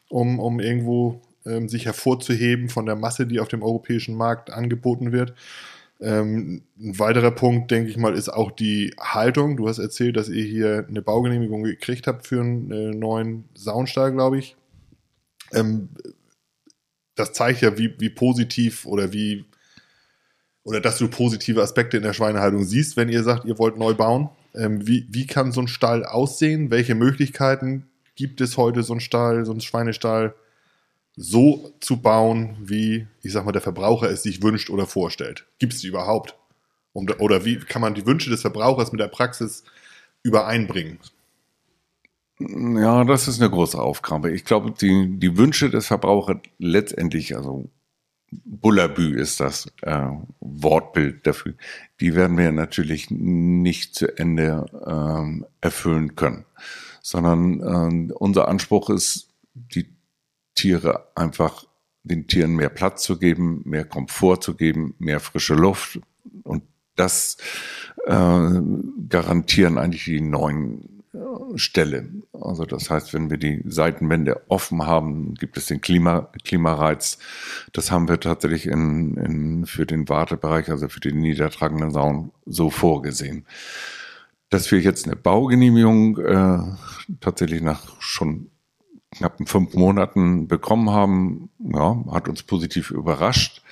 um, 0.09 0.39
um 0.39 0.61
irgendwo 0.61 1.21
ähm, 1.45 1.69
sich 1.69 1.87
hervorzuheben 1.87 2.69
von 2.69 2.87
der 2.87 2.97
Masse, 2.97 3.27
die 3.27 3.41
auf 3.41 3.49
dem 3.49 3.63
europäischen 3.63 4.17
Markt 4.17 4.51
angeboten 4.51 5.13
wird. 5.13 5.35
Ähm, 5.99 6.63
ein 6.79 6.99
weiterer 6.99 7.31
Punkt, 7.31 7.71
denke 7.71 7.91
ich 7.91 7.97
mal, 7.97 8.15
ist 8.15 8.29
auch 8.29 8.51
die 8.51 8.95
Haltung. 9.01 9.57
Du 9.57 9.69
hast 9.69 9.79
erzählt, 9.79 10.17
dass 10.17 10.29
ihr 10.29 10.45
hier 10.45 10.87
eine 10.89 11.01
Baugenehmigung 11.01 11.63
gekriegt 11.65 12.07
habt 12.07 12.27
für 12.27 12.41
einen 12.41 12.71
äh, 12.71 12.95
neuen 12.95 13.45
Saunstall, 13.55 14.13
glaube 14.13 14.39
ich. 14.39 14.57
Ähm, 15.53 15.89
das 17.15 17.33
zeigt 17.33 17.63
ja, 17.63 17.79
wie, 17.79 17.95
wie 17.99 18.11
positiv 18.11 18.85
oder 18.85 19.13
wie 19.13 19.47
oder 20.67 20.81
dass 20.81 20.99
du 20.99 21.07
positive 21.09 21.63
Aspekte 21.63 21.97
in 21.97 22.03
der 22.03 22.13
Schweinehaltung 22.13 22.65
siehst, 22.65 22.97
wenn 22.97 23.09
ihr 23.09 23.23
sagt, 23.23 23.45
ihr 23.45 23.57
wollt 23.57 23.79
neu 23.79 23.95
bauen. 23.95 24.31
Ähm, 24.53 24.87
wie, 24.87 25.07
wie 25.11 25.25
kann 25.25 25.53
so 25.53 25.61
ein 25.61 25.69
Stall 25.69 26.05
aussehen? 26.05 26.73
Welche 26.73 26.97
Möglichkeiten 26.97 27.87
gibt 28.17 28.41
es 28.41 28.57
heute, 28.57 28.83
so 28.83 28.93
ein 28.93 29.01
Stall, 29.01 29.47
so 29.47 29.53
ein 29.53 29.61
Schweinestall 29.61 30.35
so 31.17 31.73
zu 31.81 31.97
bauen, 31.97 32.57
wie, 32.61 33.07
ich 33.23 33.33
sag 33.33 33.45
mal, 33.45 33.53
der 33.53 33.63
Verbraucher 33.63 34.11
es 34.11 34.23
sich 34.23 34.43
wünscht 34.43 34.71
oder 34.71 34.87
vorstellt? 34.87 35.47
Gibt 35.59 35.73
es 35.73 35.81
die 35.81 35.89
überhaupt? 35.89 36.37
oder 37.19 37.45
wie 37.45 37.59
kann 37.59 37.83
man 37.83 37.95
die 37.95 38.07
Wünsche 38.07 38.31
des 38.31 38.41
Verbrauchers 38.41 38.91
mit 38.91 39.01
der 39.01 39.09
Praxis 39.09 39.65
übereinbringen? 40.23 40.99
Ja, 42.39 43.05
das 43.05 43.29
ist 43.29 43.41
eine 43.41 43.51
große 43.51 43.81
Aufgabe. 43.81 44.31
Ich 44.31 44.45
glaube, 44.45 44.71
die, 44.71 45.19
die 45.19 45.37
Wünsche 45.37 45.71
des 45.71 45.87
Verbrauchers 45.87 46.39
letztendlich, 46.59 47.37
also 47.37 47.69
Bullabü 48.31 49.19
ist 49.19 49.41
das 49.41 49.67
äh, 49.83 50.09
Wortbild 50.41 51.27
dafür, 51.27 51.55
die 52.01 52.15
werden 52.15 52.37
wir 52.37 52.53
natürlich 52.53 53.11
nicht 53.11 53.95
zu 53.95 54.19
Ende 54.19 54.67
ähm, 54.87 55.47
erfüllen 55.61 56.17
können, 56.17 56.45
sondern 57.01 58.09
äh, 58.09 58.13
unser 58.13 58.49
Anspruch 58.49 58.91
ist, 58.91 59.29
die 59.55 59.96
Tiere 60.57 61.07
einfach 61.15 61.65
den 62.03 62.27
Tieren 62.27 62.57
mehr 62.57 62.69
Platz 62.69 63.03
zu 63.03 63.19
geben, 63.19 63.63
mehr 63.65 63.85
Komfort 63.85 64.39
zu 64.41 64.55
geben, 64.55 64.95
mehr 64.99 65.21
frische 65.21 65.55
Luft. 65.55 66.01
Und 66.43 66.63
das 66.97 67.37
äh, 68.07 68.61
garantieren 69.09 69.79
eigentlich 69.79 70.05
die 70.05 70.21
neuen 70.21 71.03
äh, 71.13 71.59
Ställe. 71.59 72.09
Also 72.33 72.65
das 72.65 72.91
heißt, 72.91 73.13
wenn 73.13 73.31
wir 73.31 73.37
die 73.37 73.63
Seitenwände 73.67 74.43
offen 74.49 74.87
haben, 74.87 75.35
gibt 75.35 75.57
es 75.57 75.67
den 75.67 75.81
Klima, 75.81 76.31
Klimareiz. 76.45 77.19
Das 77.73 77.91
haben 77.91 78.09
wir 78.09 78.21
tatsächlich 78.21 78.67
in, 78.67 79.17
in, 79.17 79.67
für 79.67 79.85
den 79.85 80.09
Wartebereich, 80.09 80.71
also 80.71 80.89
für 80.89 81.01
den 81.01 81.19
niedertragenden 81.19 81.91
Saun, 81.91 82.33
so 82.47 82.71
vorgesehen. 82.71 83.47
Dass 84.49 84.71
wir 84.71 84.79
jetzt 84.79 85.07
eine 85.07 85.17
Baugenehmigung 85.17 86.19
äh, 86.19 86.59
tatsächlich 87.21 87.63
nach 87.63 88.01
schon 88.01 88.51
knappen 89.17 89.47
fünf 89.47 89.75
Monaten 89.75 90.49
bekommen 90.49 90.91
haben, 90.91 91.51
ja, 91.59 92.05
hat 92.11 92.29
uns 92.29 92.43
positiv 92.43 92.91
überrascht. 92.91 93.63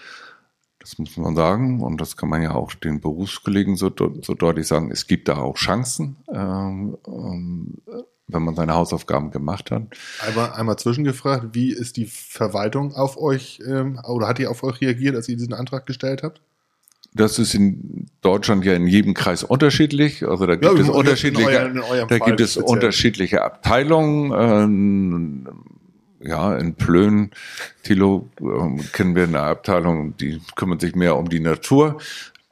Das 0.80 0.98
muss 0.98 1.16
man 1.16 1.34
sagen. 1.34 1.80
Und 1.80 2.00
das 2.00 2.16
kann 2.16 2.28
man 2.28 2.42
ja 2.42 2.54
auch 2.54 2.74
den 2.74 3.00
Berufskollegen 3.00 3.76
so, 3.76 3.90
so 4.20 4.34
deutlich 4.34 4.66
sagen. 4.66 4.90
Es 4.90 5.06
gibt 5.06 5.28
da 5.28 5.38
auch 5.38 5.56
Chancen, 5.56 6.16
ähm, 6.32 6.98
ähm, 7.06 7.78
wenn 8.26 8.42
man 8.42 8.54
seine 8.54 8.74
Hausaufgaben 8.74 9.30
gemacht 9.30 9.70
hat. 9.70 9.84
Einmal, 10.26 10.52
einmal 10.52 10.78
zwischengefragt, 10.78 11.54
wie 11.54 11.72
ist 11.72 11.96
die 11.96 12.06
Verwaltung 12.06 12.94
auf 12.94 13.16
euch 13.16 13.60
ähm, 13.66 13.98
oder 14.06 14.28
hat 14.28 14.38
die 14.38 14.46
auf 14.46 14.62
euch 14.62 14.80
reagiert, 14.80 15.16
als 15.16 15.28
ihr 15.28 15.36
diesen 15.36 15.54
Antrag 15.54 15.86
gestellt 15.86 16.22
habt? 16.22 16.42
Das 17.14 17.38
ist 17.38 17.54
in 17.54 18.10
Deutschland 18.24 18.64
ja 18.64 18.74
in 18.74 18.86
jedem 18.86 19.14
Kreis 19.14 19.44
unterschiedlich. 19.44 20.26
Also 20.26 20.46
da 20.46 20.56
gibt 20.56 20.64
ja, 20.64 20.80
es 20.80 20.88
unterschiedliche, 20.88 21.58
in 21.58 21.76
in 21.76 22.08
da 22.08 22.18
gibt 22.18 22.40
es 22.40 22.56
unterschiedliche 22.56 23.42
Abteilungen. 23.42 24.32
Ähm, 24.36 25.48
ja, 26.20 26.56
in 26.56 26.74
Plön, 26.74 27.30
Thilo, 27.82 28.30
ähm, 28.40 28.80
kennen 28.92 29.14
wir 29.14 29.24
eine 29.24 29.40
Abteilung, 29.40 30.16
die 30.16 30.40
kümmert 30.56 30.80
sich 30.80 30.94
mehr 30.94 31.16
um 31.16 31.28
die 31.28 31.40
Natur. 31.40 31.98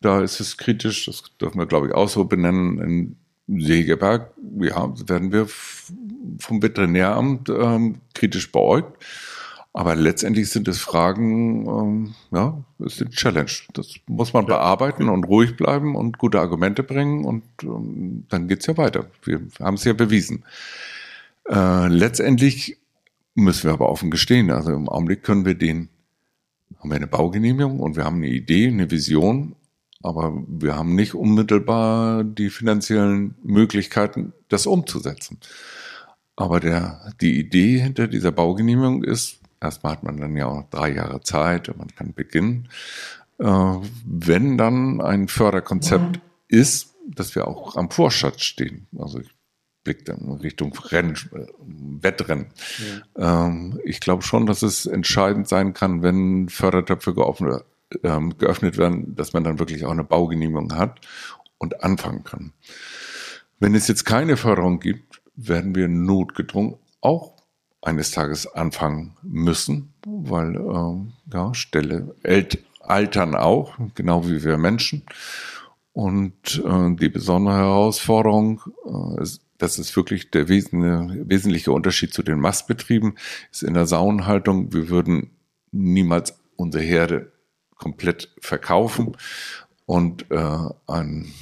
Da 0.02 0.20
ist 0.20 0.40
es 0.40 0.58
kritisch, 0.58 1.06
das 1.06 1.22
dürfen 1.40 1.58
wir, 1.58 1.66
glaube 1.66 1.86
ich, 1.86 1.94
auch 1.94 2.08
so 2.08 2.24
benennen. 2.24 3.16
In 3.48 3.62
Segeberg, 3.62 4.30
ja, 4.60 4.92
werden 5.06 5.32
wir 5.32 5.46
vom 6.38 6.62
Veterinäramt 6.62 7.48
ähm, 7.48 7.96
kritisch 8.14 8.52
beäugt. 8.52 9.02
Aber 9.74 9.96
letztendlich 9.96 10.50
sind 10.50 10.68
es 10.68 10.80
Fragen, 10.80 11.66
ähm, 11.66 12.14
ja, 12.30 12.62
es 12.78 12.94
ist 12.94 13.02
eine 13.02 13.10
Challenge. 13.10 13.50
Das 13.72 13.94
muss 14.06 14.34
man 14.34 14.44
bearbeiten 14.44 15.08
und 15.08 15.24
ruhig 15.24 15.56
bleiben 15.56 15.96
und 15.96 16.18
gute 16.18 16.40
Argumente 16.40 16.82
bringen 16.82 17.24
und 17.24 17.44
ähm, 17.62 18.26
dann 18.28 18.48
geht's 18.48 18.66
ja 18.66 18.76
weiter. 18.76 19.06
Wir 19.24 19.40
haben 19.60 19.74
es 19.74 19.84
ja 19.84 19.94
bewiesen. 19.94 20.44
Äh, 21.48 21.88
letztendlich 21.88 22.76
müssen 23.34 23.64
wir 23.64 23.72
aber 23.72 23.88
offen 23.88 24.10
gestehen. 24.10 24.50
Also 24.50 24.72
im 24.72 24.90
Augenblick 24.90 25.22
können 25.22 25.46
wir 25.46 25.54
den, 25.54 25.88
haben 26.78 26.90
wir 26.90 26.96
eine 26.96 27.06
Baugenehmigung 27.06 27.80
und 27.80 27.96
wir 27.96 28.04
haben 28.04 28.16
eine 28.16 28.28
Idee, 28.28 28.68
eine 28.68 28.90
Vision, 28.90 29.56
aber 30.02 30.36
wir 30.48 30.76
haben 30.76 30.94
nicht 30.94 31.14
unmittelbar 31.14 32.24
die 32.24 32.50
finanziellen 32.50 33.36
Möglichkeiten, 33.42 34.34
das 34.48 34.66
umzusetzen. 34.66 35.38
Aber 36.36 36.60
der, 36.60 37.12
die 37.22 37.38
Idee 37.38 37.78
hinter 37.78 38.06
dieser 38.08 38.32
Baugenehmigung 38.32 39.04
ist, 39.04 39.41
Erstmal 39.62 39.92
hat 39.92 40.02
man 40.02 40.16
dann 40.16 40.36
ja 40.36 40.46
auch 40.46 40.68
drei 40.70 40.92
Jahre 40.92 41.20
Zeit 41.20 41.68
und 41.68 41.78
man 41.78 41.94
kann 41.94 42.14
beginnen. 42.14 42.68
Äh, 43.38 43.76
wenn 44.04 44.58
dann 44.58 45.00
ein 45.00 45.28
Förderkonzept 45.28 46.16
mhm. 46.16 46.22
ist, 46.48 46.94
dass 47.06 47.34
wir 47.34 47.46
auch 47.46 47.76
am 47.76 47.90
Vorschatz 47.90 48.42
stehen. 48.42 48.86
Also 48.98 49.20
ich 49.20 49.30
blicke 49.84 50.04
dann 50.04 50.18
in 50.18 50.32
Richtung 50.32 50.72
Renn, 50.90 51.14
äh, 51.32 51.46
Wettrennen. 51.60 52.46
Ja. 53.16 53.46
Ähm, 53.46 53.80
ich 53.84 54.00
glaube 54.00 54.22
schon, 54.22 54.46
dass 54.46 54.62
es 54.62 54.86
entscheidend 54.86 55.48
sein 55.48 55.74
kann, 55.74 56.02
wenn 56.02 56.48
Fördertöpfe 56.48 57.14
geöffnet, 57.14 57.64
ähm, 58.02 58.36
geöffnet 58.38 58.78
werden, 58.78 59.14
dass 59.14 59.32
man 59.32 59.44
dann 59.44 59.58
wirklich 59.58 59.84
auch 59.84 59.90
eine 59.90 60.04
Baugenehmigung 60.04 60.74
hat 60.74 61.00
und 61.58 61.82
anfangen 61.82 62.24
kann. 62.24 62.52
Wenn 63.58 63.74
es 63.74 63.86
jetzt 63.88 64.04
keine 64.04 64.36
Förderung 64.36 64.80
gibt, 64.80 65.22
werden 65.36 65.74
wir 65.74 65.88
notgedrungen 65.88 66.76
auch 67.00 67.31
eines 67.82 68.12
Tages 68.12 68.46
anfangen 68.46 69.16
müssen, 69.22 69.92
weil 70.06 70.56
äh, 70.56 71.34
ja, 71.34 71.52
Stelle 71.52 72.14
altern 72.80 73.34
auch, 73.34 73.74
genau 73.94 74.26
wie 74.28 74.42
wir 74.44 74.56
Menschen. 74.56 75.02
Und 75.92 76.62
äh, 76.64 76.94
die 76.96 77.08
besondere 77.08 77.56
Herausforderung, 77.56 78.62
äh, 78.86 79.22
ist, 79.22 79.42
das 79.58 79.78
ist 79.78 79.94
wirklich 79.94 80.30
der 80.30 80.48
wesentliche, 80.48 81.28
wesentliche 81.28 81.72
Unterschied 81.72 82.14
zu 82.14 82.22
den 82.22 82.40
Mastbetrieben, 82.40 83.14
ist 83.50 83.62
in 83.62 83.74
der 83.74 83.86
Saunenhaltung, 83.86 84.72
wir 84.72 84.88
würden 84.88 85.30
niemals 85.70 86.34
unsere 86.56 86.82
Herde 86.82 87.32
komplett 87.76 88.30
verkaufen 88.40 89.16
und 89.86 90.30
äh, 90.30 90.58
ein, 90.86 91.32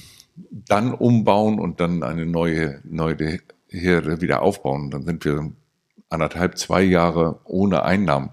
dann 0.51 0.95
umbauen 0.95 1.59
und 1.59 1.81
dann 1.81 2.03
eine 2.03 2.27
neue, 2.27 2.81
neue 2.85 3.41
Herde 3.69 4.21
wieder 4.21 4.43
aufbauen. 4.43 4.91
Dann 4.91 5.05
sind 5.05 5.25
wir 5.25 5.53
anderthalb, 6.11 6.59
zwei 6.59 6.83
Jahre 6.83 7.41
ohne 7.45 7.85
Einnahmen. 7.85 8.31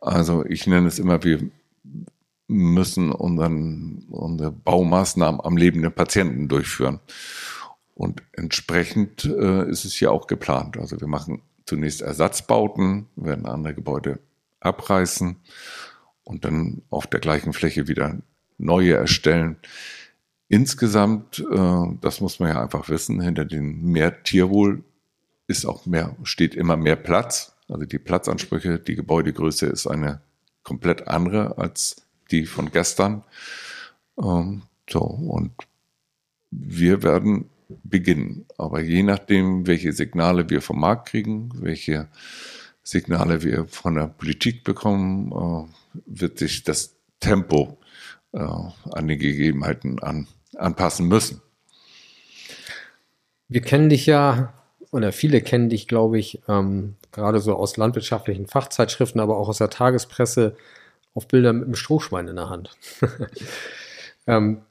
Also 0.00 0.44
ich 0.44 0.66
nenne 0.66 0.88
es 0.88 0.98
immer, 0.98 1.24
wir 1.24 1.40
müssen 2.46 3.12
unseren, 3.12 4.06
unsere 4.10 4.50
Baumaßnahmen 4.50 5.40
am 5.40 5.56
lebenden 5.56 5.92
Patienten 5.92 6.48
durchführen. 6.48 7.00
Und 7.94 8.22
entsprechend 8.32 9.24
äh, 9.24 9.68
ist 9.68 9.84
es 9.84 9.94
hier 9.94 10.10
auch 10.10 10.26
geplant. 10.26 10.78
Also 10.78 11.00
wir 11.00 11.08
machen 11.08 11.42
zunächst 11.66 12.02
Ersatzbauten, 12.02 13.06
werden 13.16 13.46
andere 13.46 13.74
Gebäude 13.74 14.18
abreißen 14.60 15.36
und 16.24 16.44
dann 16.44 16.82
auf 16.90 17.06
der 17.06 17.20
gleichen 17.20 17.52
Fläche 17.52 17.88
wieder 17.88 18.16
neue 18.58 18.94
erstellen. 18.94 19.56
Insgesamt, 20.48 21.44
äh, 21.52 21.96
das 22.00 22.20
muss 22.20 22.40
man 22.40 22.48
ja 22.48 22.62
einfach 22.62 22.88
wissen, 22.88 23.20
hinter 23.20 23.44
dem 23.44 23.92
mehr 23.92 24.22
Tierwohl 24.22 24.82
ist 25.50 25.66
auch 25.66 25.84
mehr, 25.84 26.16
steht 26.22 26.54
immer 26.54 26.76
mehr 26.76 26.96
Platz. 26.96 27.56
Also 27.68 27.84
die 27.84 27.98
Platzansprüche, 27.98 28.78
die 28.78 28.94
Gebäudegröße 28.94 29.66
ist 29.66 29.86
eine 29.86 30.22
komplett 30.62 31.08
andere 31.08 31.58
als 31.58 31.96
die 32.30 32.46
von 32.46 32.70
gestern. 32.70 33.24
Ähm, 34.16 34.62
so, 34.88 35.00
und 35.00 35.52
wir 36.50 37.02
werden 37.02 37.50
beginnen. 37.84 38.46
Aber 38.58 38.80
je 38.80 39.02
nachdem, 39.02 39.66
welche 39.66 39.92
Signale 39.92 40.48
wir 40.48 40.62
vom 40.62 40.80
Markt 40.80 41.08
kriegen, 41.08 41.50
welche 41.54 42.08
Signale 42.82 43.42
wir 43.42 43.66
von 43.66 43.96
der 43.96 44.06
Politik 44.06 44.64
bekommen, 44.64 45.32
äh, 45.32 46.00
wird 46.06 46.38
sich 46.38 46.62
das 46.62 46.96
Tempo 47.18 47.78
äh, 48.32 48.38
an 48.38 49.08
die 49.08 49.18
Gegebenheiten 49.18 49.98
an, 50.00 50.28
anpassen 50.56 51.08
müssen. 51.08 51.42
Wir 53.48 53.62
kennen 53.62 53.88
dich 53.88 54.06
ja 54.06 54.52
oder 54.92 55.12
viele 55.12 55.40
kennen 55.40 55.68
dich, 55.68 55.86
glaube 55.86 56.18
ich, 56.18 56.40
ähm, 56.48 56.96
gerade 57.12 57.40
so 57.40 57.54
aus 57.54 57.76
landwirtschaftlichen 57.76 58.46
Fachzeitschriften, 58.46 59.20
aber 59.20 59.36
auch 59.36 59.48
aus 59.48 59.58
der 59.58 59.70
Tagespresse 59.70 60.56
auf 61.14 61.28
Bildern 61.28 61.56
mit 61.56 61.64
einem 61.66 61.74
Strohschwein 61.74 62.28
in 62.28 62.36
der 62.36 62.50
Hand. 62.50 62.76
ähm, 64.26 64.62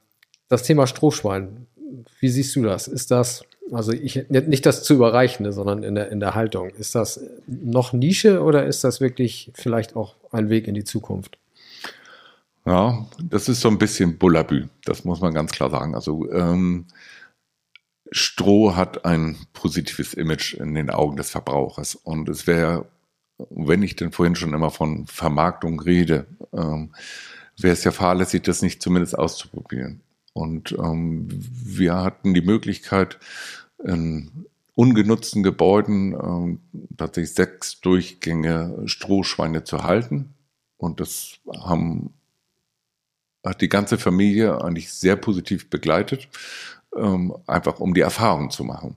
das 0.47 0.63
Thema 0.63 0.88
Strohschwein, 0.88 1.67
wie 2.20 2.30
siehst 2.30 2.55
du 2.55 2.63
das? 2.63 2.88
Ist 2.88 3.11
das, 3.11 3.43
also 3.72 3.91
ich, 3.91 4.30
nicht 4.30 4.65
das 4.65 4.84
zu 4.84 4.93
überreichende, 4.95 5.53
sondern 5.53 5.84
in 5.84 5.95
der, 5.95 6.11
in 6.11 6.20
der 6.20 6.36
Haltung, 6.36 6.70
ist 6.72 6.95
das 6.95 7.22
noch 7.47 7.93
Nische 7.93 8.41
oder 8.41 8.65
ist 8.65 8.84
das 8.84 9.01
wirklich 9.01 9.51
vielleicht 9.53 9.95
auch 9.95 10.15
ein 10.32 10.49
Weg 10.49 10.67
in 10.67 10.76
die 10.76 10.84
Zukunft? 10.84 11.38
Ja, 12.65 13.07
das 13.24 13.49
ist 13.49 13.61
so 13.61 13.70
ein 13.70 13.78
bisschen 13.78 14.17
Bullabü, 14.17 14.67
das 14.86 15.05
muss 15.05 15.22
man 15.22 15.34
ganz 15.34 15.51
klar 15.51 15.70
sagen. 15.70 15.95
Also 15.95 16.30
ähm, 16.32 16.86
Stroh 18.12 18.76
hat 18.76 19.05
ein 19.05 19.38
positives 19.53 20.14
Image 20.14 20.55
in 20.55 20.74
den 20.74 20.89
Augen 20.89 21.18
des 21.18 21.30
Verbrauchers 21.30 21.95
und 21.95 22.28
es 22.30 22.47
wäre, 22.47 22.88
wenn 23.49 23.84
ich 23.84 23.95
denn 23.95 24.12
vorhin 24.12 24.36
schon 24.36 24.53
immer 24.53 24.72
von 24.72 25.05
Vermarktung 25.07 25.80
rede, 25.80 26.26
ähm, 26.53 26.93
wäre 27.57 27.74
es 27.74 27.84
ja 27.84 27.91
fahrlässig, 27.91 28.43
das 28.43 28.62
nicht 28.62 28.82
zumindest 28.82 29.18
auszuprobieren. 29.18 30.01
Und 30.34 30.72
ähm, 30.72 31.28
wir 31.30 31.95
hatten 31.97 32.34
die 32.34 32.41
Möglichkeit, 32.41 33.20
in 33.84 34.45
ungenutzten 34.76 35.43
Gebäuden 35.43 36.14
ähm, 36.14 36.60
tatsächlich 36.95 37.34
sechs 37.34 37.82
Durchgänge 37.82 38.84
Strohschweine 38.86 39.64
zu 39.64 39.84
halten. 39.84 40.34
Und 40.78 41.01
das 41.01 41.39
haben, 41.53 42.14
hat 43.45 43.62
die 43.62 43.70
ganze 43.70 43.97
Familie 43.97 44.64
eigentlich 44.64 44.93
sehr 44.93 45.18
positiv 45.18 45.70
begleitet, 45.70 46.30
ähm, 46.95 47.35
einfach 47.47 47.79
um 47.79 47.93
die 47.93 48.01
Erfahrung 48.01 48.49
zu 48.49 48.63
machen. 48.63 48.95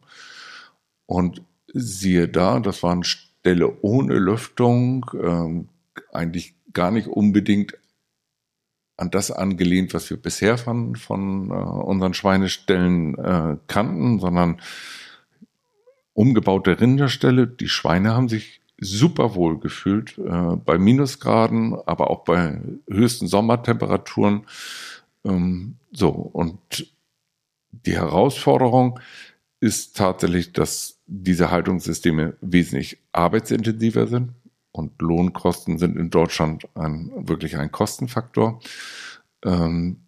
Und 1.06 1.42
siehe 1.72 2.28
da, 2.28 2.60
das 2.60 2.82
waren 2.82 3.04
Ställe 3.04 3.78
ohne 3.82 4.14
Lüftung, 4.18 5.06
ähm, 5.14 5.68
eigentlich 6.12 6.54
gar 6.72 6.90
nicht 6.90 7.08
unbedingt 7.08 7.78
an 8.96 9.10
das 9.10 9.30
angelehnt, 9.30 9.94
was 9.94 10.08
wir 10.10 10.16
bisher 10.16 10.58
von, 10.58 10.96
von 10.96 11.50
äh, 11.50 11.54
unseren 11.54 12.14
Schweineställen 12.14 13.18
äh, 13.18 13.56
kannten, 13.66 14.20
sondern 14.20 14.60
umgebaute 16.14 16.80
Rinderställe. 16.80 17.46
Die 17.46 17.68
Schweine 17.68 18.14
haben 18.14 18.28
sich 18.28 18.60
super 18.78 19.34
wohl 19.34 19.58
gefühlt, 19.58 20.18
äh, 20.18 20.56
bei 20.56 20.78
Minusgraden, 20.78 21.74
aber 21.86 22.10
auch 22.10 22.24
bei 22.24 22.60
höchsten 22.88 23.26
Sommertemperaturen. 23.26 24.46
Ähm, 25.24 25.76
so, 25.92 26.08
und 26.10 26.58
die 27.72 27.94
Herausforderung 27.94 29.00
ist 29.60 29.96
tatsächlich, 29.96 30.52
dass 30.52 31.00
diese 31.06 31.50
Haltungssysteme 31.50 32.36
wesentlich 32.40 32.98
arbeitsintensiver 33.12 34.06
sind 34.06 34.32
und 34.72 35.00
Lohnkosten 35.00 35.78
sind 35.78 35.96
in 35.96 36.10
Deutschland 36.10 36.68
ein, 36.74 37.12
wirklich 37.28 37.56
ein 37.56 37.70
Kostenfaktor. 37.70 38.60
Ähm, 39.44 40.00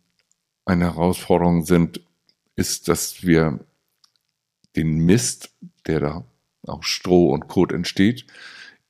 eine 0.64 0.84
Herausforderung 0.84 1.64
sind, 1.64 2.00
ist, 2.56 2.88
dass 2.88 3.22
wir 3.24 3.60
den 4.76 4.98
Mist, 4.98 5.50
der 5.86 6.00
da 6.00 6.24
aus 6.66 6.86
Stroh 6.86 7.30
und 7.32 7.48
Kot 7.48 7.72
entsteht, 7.72 8.26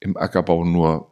im 0.00 0.16
Ackerbau 0.16 0.64
nur 0.64 1.10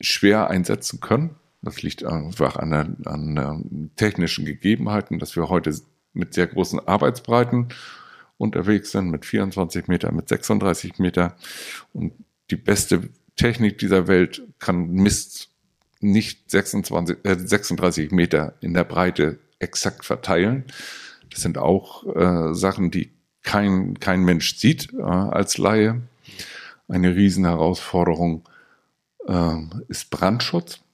schwer 0.00 0.48
einsetzen 0.48 1.00
können. 1.00 1.36
Das 1.66 1.82
liegt 1.82 2.04
einfach 2.04 2.54
an, 2.54 2.72
an 3.04 3.90
technischen 3.96 4.44
Gegebenheiten, 4.44 5.18
dass 5.18 5.34
wir 5.34 5.48
heute 5.48 5.74
mit 6.12 6.32
sehr 6.32 6.46
großen 6.46 6.78
Arbeitsbreiten 6.86 7.70
unterwegs 8.38 8.92
sind, 8.92 9.10
mit 9.10 9.26
24 9.26 9.88
Meter, 9.88 10.12
mit 10.12 10.28
36 10.28 11.00
Meter. 11.00 11.36
Und 11.92 12.12
die 12.50 12.56
beste 12.56 13.08
Technik 13.34 13.78
dieser 13.78 14.06
Welt 14.06 14.44
kann 14.60 14.92
Mist 14.92 15.50
nicht 15.98 16.52
26, 16.52 17.24
äh, 17.24 17.36
36 17.36 18.12
Meter 18.12 18.54
in 18.60 18.72
der 18.72 18.84
Breite 18.84 19.40
exakt 19.58 20.04
verteilen. 20.04 20.66
Das 21.30 21.42
sind 21.42 21.58
auch 21.58 22.06
äh, 22.14 22.54
Sachen, 22.54 22.92
die 22.92 23.10
kein, 23.42 23.98
kein 23.98 24.22
Mensch 24.22 24.56
sieht 24.56 24.94
äh, 24.94 25.02
als 25.02 25.58
Laie. 25.58 26.02
Eine 26.86 27.16
Riesenherausforderung 27.16 28.48
äh, 29.26 29.56
ist 29.88 30.10
Brandschutz. 30.10 30.85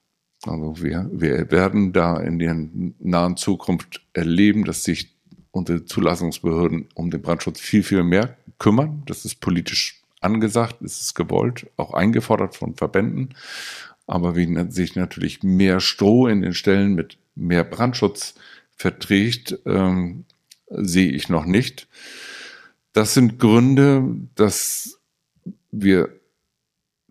Also 0.45 0.81
wir, 0.81 1.09
wir 1.11 1.51
werden 1.51 1.93
da 1.93 2.17
in 2.17 2.39
der 2.39 2.55
nahen 2.99 3.37
Zukunft 3.37 4.01
erleben, 4.13 4.65
dass 4.65 4.83
sich 4.83 5.15
unsere 5.51 5.85
Zulassungsbehörden 5.85 6.89
um 6.95 7.11
den 7.11 7.21
Brandschutz 7.21 7.59
viel, 7.59 7.83
viel 7.83 8.03
mehr 8.03 8.37
kümmern. 8.59 9.03
Das 9.05 9.23
ist 9.23 9.39
politisch 9.39 10.01
angesagt, 10.19 10.81
ist 10.81 11.01
es 11.01 11.13
gewollt, 11.13 11.67
auch 11.77 11.93
eingefordert 11.93 12.55
von 12.55 12.75
Verbänden. 12.75 13.29
Aber 14.07 14.35
wie 14.35 14.71
sich 14.71 14.95
natürlich 14.95 15.43
mehr 15.43 15.79
Stroh 15.79 16.27
in 16.27 16.41
den 16.41 16.53
Stellen 16.53 16.93
mit 16.93 17.17
mehr 17.35 17.63
Brandschutz 17.63 18.35
verträgt, 18.75 19.59
ähm, 19.65 20.25
sehe 20.69 21.11
ich 21.11 21.29
noch 21.29 21.45
nicht. 21.45 21.87
Das 22.91 23.13
sind 23.13 23.39
Gründe, 23.39 24.03
dass 24.35 24.99
wir 25.71 26.09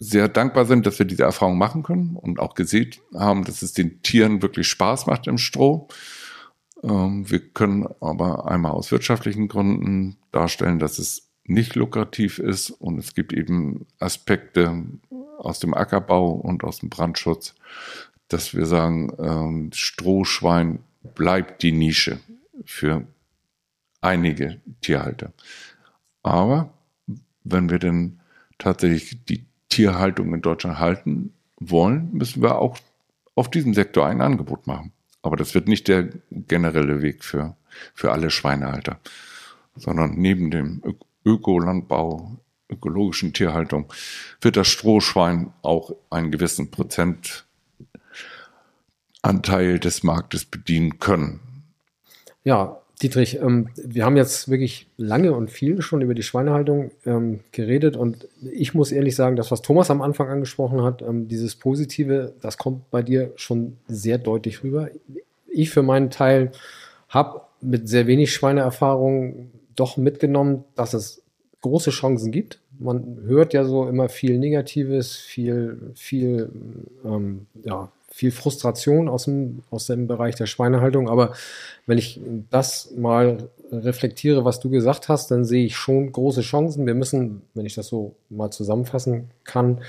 sehr 0.03 0.29
dankbar 0.29 0.65
sind, 0.65 0.85
dass 0.85 0.99
wir 0.99 1.07
diese 1.07 1.23
Erfahrung 1.23 1.57
machen 1.57 1.85
können 1.85 2.17
und 2.17 2.41
auch 2.41 2.55
gesehen 2.55 2.91
haben, 3.15 3.45
dass 3.45 3.63
es 3.63 3.73
den 3.73 4.03
Tieren 4.03 4.43
wirklich 4.43 4.67
Spaß 4.67 5.07
macht 5.07 5.29
im 5.29 5.39
Stroh. 5.39 5.87
Ähm, 6.83 7.31
wir 7.31 7.39
können 7.39 7.87
aber 8.01 8.51
einmal 8.51 8.73
aus 8.73 8.91
wirtschaftlichen 8.91 9.47
Gründen 9.47 10.17
darstellen, 10.33 10.81
dass 10.81 10.99
es 10.99 11.31
nicht 11.45 11.77
lukrativ 11.77 12.39
ist 12.41 12.71
und 12.71 12.99
es 12.99 13.15
gibt 13.15 13.33
eben 13.33 13.87
Aspekte 14.01 14.85
aus 15.39 15.61
dem 15.61 15.73
Ackerbau 15.73 16.33
und 16.33 16.65
aus 16.65 16.81
dem 16.81 16.89
Brandschutz, 16.89 17.55
dass 18.27 18.55
wir 18.55 18.67
sagen, 18.67 19.13
ähm, 19.19 19.71
Strohschwein 19.73 20.81
bleibt 21.15 21.63
die 21.63 21.73
Nische 21.73 22.19
für 22.65 23.07
einige 24.01 24.61
Tierhalter. 24.81 25.33
Aber 26.23 26.73
wenn 27.45 27.71
wir 27.71 27.79
denn 27.79 28.21
tatsächlich 28.59 29.25
die 29.25 29.47
Tierhaltung 29.73 30.35
in 30.35 30.43
Deutschland 30.43 30.79
halten 30.79 31.33
wollen, 31.59 32.11
müssen 32.13 32.43
wir 32.43 32.59
auch 32.59 32.77
auf 33.35 33.51
diesem 33.51 33.73
Sektor 33.73 34.07
ein 34.07 34.21
Angebot 34.21 34.67
machen. 34.67 34.93
Aber 35.23 35.37
das 35.37 35.55
wird 35.55 35.67
nicht 35.67 35.89
der 35.89 36.11
generelle 36.31 37.01
Weg 37.01 37.25
für, 37.25 37.57
für 37.95 38.13
alle 38.13 38.29
Schweinehalter, 38.31 39.01
sondern 39.75 40.17
neben 40.17 40.51
dem 40.51 40.83
Ökolandbau, 41.25 42.37
ökologischen 42.69 43.33
Tierhaltung, 43.33 43.91
wird 44.43 44.59
das 44.59 44.69
Strohschwein 44.69 45.55
auch 45.63 45.97
einen 46.11 46.31
gewissen 46.31 46.71
Prozentanteil 46.71 47.39
des 49.79 50.03
Marktes 50.03 50.45
bedienen 50.45 50.99
können. 50.99 51.41
Ja, 52.45 52.82
Dietrich, 53.03 53.41
ähm, 53.41 53.69
wir 53.75 54.05
haben 54.05 54.17
jetzt 54.17 54.49
wirklich 54.49 54.87
lange 54.97 55.33
und 55.33 55.51
viel 55.51 55.83
schon 55.83 56.03
über 56.03 56.15
die 56.15 56.23
Schweinehaltung 56.23 56.93
ähm, 57.05 57.41
geredet 57.51 57.97
und 57.97 58.29
ich 58.41 58.75
muss 58.75 58.93
ehrlich 58.93 59.17
sagen, 59.17 59.35
das, 59.35 59.51
was 59.51 59.63
Thomas 59.63 59.91
am 59.91 60.03
Anfang 60.03 60.29
angesprochen 60.29 60.83
hat, 60.83 61.03
ähm, 61.03 61.27
dieses 61.27 61.57
Positive, 61.57 62.33
das 62.41 62.59
kommt 62.59 62.91
bei 62.91 63.03
dir 63.03 63.33
schon 63.35 63.77
sehr 63.89 64.19
deutlich 64.19 64.63
rüber. 64.63 64.89
Ich 65.49 65.71
für 65.71 65.83
meinen 65.83 66.11
Teil 66.11 66.53
habe 67.09 67.43
mit 67.61 67.89
sehr 67.89 68.07
wenig 68.07 68.33
Schweineerfahrung 68.33 69.51
doch 69.75 69.97
mitgenommen, 69.97 70.65
dass 70.77 70.95
es 70.95 71.23
große 71.61 71.91
Chancen 71.91 72.31
gibt. 72.31 72.61
Man 72.79 73.19
hört 73.25 73.53
ja 73.53 73.65
so 73.65 73.89
immer 73.89 74.09
viel 74.09 74.39
Negatives, 74.39 75.17
viel, 75.17 75.93
viel, 75.95 76.51
ähm, 77.05 77.47
ja, 77.65 77.91
viel 78.13 78.31
Frustration 78.31 79.09
aus 79.09 79.25
dem, 79.25 79.63
aus 79.71 79.87
dem 79.87 80.07
Bereich 80.07 80.35
der 80.35 80.47
Schweinehaltung. 80.47 81.09
Aber 81.09 81.33
wenn 81.87 81.99
ich 81.99 82.21
das 82.51 82.93
mal 82.97 83.49
reflektiere, 83.71 84.45
was 84.45 84.61
du 84.61 84.69
gesagt 84.69 85.09
hast, 85.09 85.31
dann 85.31 85.45
sehe 85.45 85.65
ich 85.65 85.77
schon 85.77 86.13
große 86.13 86.43
Chancen. 86.43 86.87
Wir 86.87 86.95
müssen, 86.95 87.43
wenn 87.55 87.67
ich 87.67 87.75
das 87.75 87.89
so 87.89 88.15
mal 88.29 88.51
zusammenfassen 88.51 89.31
kann, 89.45 89.81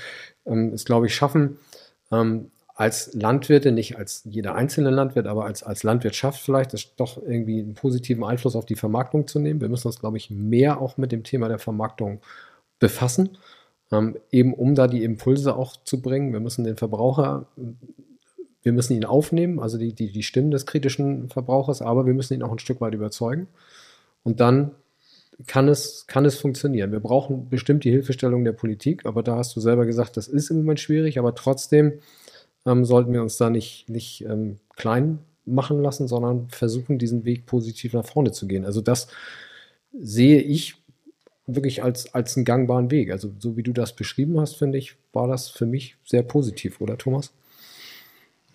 ähm, 0.46 0.72
es 0.72 0.84
glaube 0.84 1.06
ich 1.06 1.14
schaffen, 1.14 1.58
ähm, 2.10 2.50
als 2.74 3.14
Landwirte, 3.14 3.70
nicht 3.70 3.96
als 3.96 4.22
jeder 4.24 4.56
einzelne 4.56 4.90
Landwirt, 4.90 5.26
aber 5.26 5.44
als, 5.44 5.62
als 5.62 5.84
Landwirtschaft 5.84 6.40
vielleicht, 6.40 6.72
das 6.72 6.96
doch 6.96 7.18
irgendwie 7.22 7.60
einen 7.60 7.74
positiven 7.74 8.24
Einfluss 8.24 8.56
auf 8.56 8.66
die 8.66 8.74
Vermarktung 8.74 9.28
zu 9.28 9.38
nehmen. 9.38 9.60
Wir 9.60 9.68
müssen 9.68 9.86
uns, 9.86 10.00
glaube 10.00 10.16
ich, 10.16 10.30
mehr 10.30 10.80
auch 10.80 10.96
mit 10.96 11.12
dem 11.12 11.22
Thema 11.22 11.48
der 11.48 11.60
Vermarktung 11.60 12.20
befassen, 12.80 13.38
ähm, 13.92 14.16
eben 14.32 14.54
um 14.54 14.74
da 14.74 14.88
die 14.88 15.04
Impulse 15.04 15.54
auch 15.54 15.76
zu 15.84 16.02
bringen. 16.02 16.32
Wir 16.32 16.40
müssen 16.40 16.64
den 16.64 16.76
Verbraucher 16.76 17.46
wir 18.64 18.72
müssen 18.72 18.94
ihn 18.94 19.04
aufnehmen, 19.04 19.60
also 19.60 19.78
die, 19.78 19.92
die, 19.92 20.10
die 20.10 20.22
Stimmen 20.22 20.50
des 20.50 20.66
kritischen 20.66 21.28
Verbrauchers, 21.28 21.82
aber 21.82 22.06
wir 22.06 22.14
müssen 22.14 22.34
ihn 22.34 22.42
auch 22.42 22.50
ein 22.50 22.58
Stück 22.58 22.80
weit 22.80 22.94
überzeugen. 22.94 23.46
Und 24.24 24.40
dann 24.40 24.72
kann 25.46 25.68
es, 25.68 26.06
kann 26.06 26.24
es 26.24 26.38
funktionieren. 26.38 26.90
Wir 26.90 27.00
brauchen 27.00 27.50
bestimmt 27.50 27.84
die 27.84 27.90
Hilfestellung 27.90 28.42
der 28.42 28.52
Politik, 28.52 29.04
aber 29.04 29.22
da 29.22 29.36
hast 29.36 29.54
du 29.54 29.60
selber 29.60 29.84
gesagt, 29.84 30.16
das 30.16 30.28
ist 30.28 30.50
im 30.50 30.58
Moment 30.58 30.80
schwierig, 30.80 31.18
aber 31.18 31.34
trotzdem 31.34 32.00
ähm, 32.64 32.86
sollten 32.86 33.12
wir 33.12 33.20
uns 33.20 33.36
da 33.36 33.50
nicht, 33.50 33.88
nicht 33.90 34.24
ähm, 34.24 34.58
klein 34.76 35.18
machen 35.44 35.82
lassen, 35.82 36.08
sondern 36.08 36.48
versuchen, 36.48 36.98
diesen 36.98 37.26
Weg 37.26 37.44
positiv 37.44 37.92
nach 37.92 38.06
vorne 38.06 38.32
zu 38.32 38.46
gehen. 38.46 38.64
Also 38.64 38.80
das 38.80 39.08
sehe 39.92 40.40
ich 40.40 40.76
wirklich 41.46 41.82
als, 41.82 42.14
als 42.14 42.36
einen 42.36 42.46
gangbaren 42.46 42.90
Weg. 42.90 43.10
Also 43.10 43.30
so 43.38 43.58
wie 43.58 43.62
du 43.62 43.72
das 43.72 43.94
beschrieben 43.94 44.40
hast, 44.40 44.56
finde 44.56 44.78
ich, 44.78 44.96
war 45.12 45.28
das 45.28 45.50
für 45.50 45.66
mich 45.66 45.96
sehr 46.04 46.22
positiv, 46.22 46.80
oder 46.80 46.96
Thomas? 46.96 47.32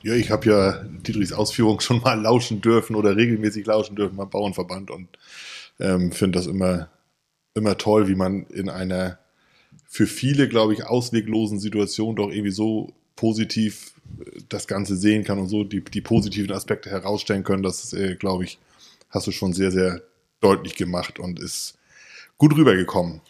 Ja, 0.02 0.14
ich 0.14 0.32
habe 0.32 0.50
ja 0.50 0.84
Dietrichs 1.06 1.34
Ausführungen 1.34 1.82
schon 1.82 2.02
mal 2.02 2.20
lauschen 2.20 2.62
dürfen 2.62 2.95
oder 2.95 3.16
regelmäßig 3.16 3.66
lauschen 3.66 3.95
dürfen 3.95 4.16
beim 4.16 4.30
Bauernverband 4.30 4.91
und 4.91 5.08
ähm, 5.80 6.12
finde 6.12 6.39
das 6.39 6.47
immer, 6.47 6.89
immer 7.54 7.78
toll, 7.78 8.08
wie 8.08 8.16
man 8.16 8.45
in 8.47 8.70
einer 8.70 9.20
für 9.86 10.08
viele, 10.08 10.47
glaube 10.47 10.74
ich, 10.74 10.86
ausweglosen 10.86 11.60
Situation 11.60 12.16
doch 12.16 12.30
irgendwie 12.30 12.52
so 12.52 12.93
positiv 13.16 13.93
äh, 14.20 14.39
das 14.47 14.68
Ganze 14.68 14.95
sehen 14.95 15.24
kann 15.24 15.39
und 15.39 15.47
so 15.50 15.64
die, 15.64 15.84
die 15.84 16.02
positiven 16.02 16.52
Aspekte 16.52 16.89
herausstellen 16.89 17.43
können. 17.43 17.64
Das, 17.64 17.91
äh, 17.93 18.16
glaube 18.16 18.45
ich, 18.45 18.60
hast 19.10 19.28
du 19.28 19.32
schon 19.32 19.54
sehr, 19.54 19.72
sehr 19.72 20.02
deutlich 20.41 20.76
gemacht 20.76 21.20
und 21.20 21.39
ist 21.39 21.78
gut 22.38 22.56
rübergekommen. 22.56 23.22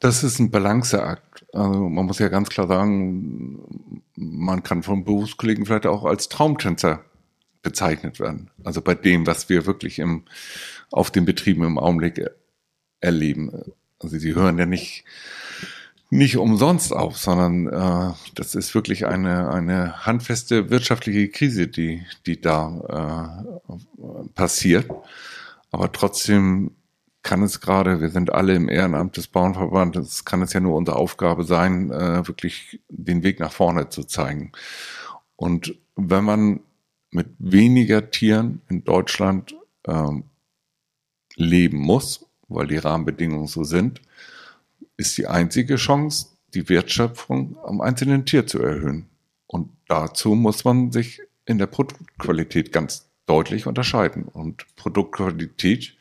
Das 0.00 0.22
ist 0.22 0.38
ein 0.38 0.50
Balanceakt. 0.50 1.46
Also 1.52 1.88
man 1.88 2.06
muss 2.06 2.18
ja 2.18 2.28
ganz 2.28 2.48
klar 2.48 2.68
sagen, 2.68 4.02
man 4.14 4.62
kann 4.62 4.82
von 4.82 5.04
Berufskollegen 5.04 5.66
vielleicht 5.66 5.86
auch 5.86 6.04
als 6.04 6.28
Traumtänzer 6.28 7.04
bezeichnet 7.62 8.20
werden. 8.20 8.50
Also 8.64 8.80
bei 8.80 8.94
dem, 8.94 9.26
was 9.26 9.48
wir 9.48 9.66
wirklich 9.66 9.98
im, 9.98 10.24
auf 10.90 11.10
den 11.10 11.24
Betrieben 11.24 11.64
im 11.64 11.78
Augenblick 11.78 12.24
erleben. 13.00 13.50
Also 13.98 14.18
sie 14.18 14.34
hören 14.34 14.58
ja 14.58 14.66
nicht, 14.66 15.04
nicht 16.10 16.36
umsonst 16.36 16.92
auf, 16.92 17.18
sondern 17.18 17.66
äh, 17.66 18.14
das 18.34 18.54
ist 18.54 18.74
wirklich 18.74 19.06
eine, 19.06 19.50
eine 19.50 20.06
handfeste 20.06 20.70
wirtschaftliche 20.70 21.28
Krise, 21.28 21.66
die, 21.66 22.06
die 22.26 22.40
da 22.40 23.44
äh, 23.68 24.28
passiert. 24.34 24.88
Aber 25.70 25.90
trotzdem 25.92 26.70
kann 27.28 27.42
es 27.42 27.60
gerade, 27.60 28.00
wir 28.00 28.08
sind 28.08 28.32
alle 28.32 28.54
im 28.54 28.70
Ehrenamt 28.70 29.18
des 29.18 29.26
Bauernverbandes, 29.26 30.24
kann 30.24 30.40
es 30.40 30.54
ja 30.54 30.60
nur 30.60 30.74
unsere 30.76 30.96
Aufgabe 30.96 31.44
sein, 31.44 31.90
äh, 31.90 32.26
wirklich 32.26 32.80
den 32.88 33.22
Weg 33.22 33.38
nach 33.38 33.52
vorne 33.52 33.90
zu 33.90 34.04
zeigen. 34.04 34.52
Und 35.36 35.74
wenn 35.94 36.24
man 36.24 36.60
mit 37.10 37.26
weniger 37.38 38.10
Tieren 38.10 38.62
in 38.70 38.82
Deutschland 38.82 39.54
ähm, 39.86 40.24
leben 41.36 41.76
muss, 41.76 42.24
weil 42.48 42.66
die 42.66 42.78
Rahmenbedingungen 42.78 43.46
so 43.46 43.62
sind, 43.62 44.00
ist 44.96 45.18
die 45.18 45.26
einzige 45.26 45.76
Chance, 45.76 46.28
die 46.54 46.66
Wertschöpfung 46.70 47.58
am 47.62 47.82
einzelnen 47.82 48.24
Tier 48.24 48.46
zu 48.46 48.58
erhöhen. 48.62 49.04
Und 49.46 49.68
dazu 49.86 50.34
muss 50.34 50.64
man 50.64 50.92
sich 50.92 51.20
in 51.44 51.58
der 51.58 51.66
Produktqualität 51.66 52.72
ganz 52.72 53.10
deutlich 53.26 53.66
unterscheiden. 53.66 54.24
Und 54.24 54.64
Produktqualität 54.76 55.97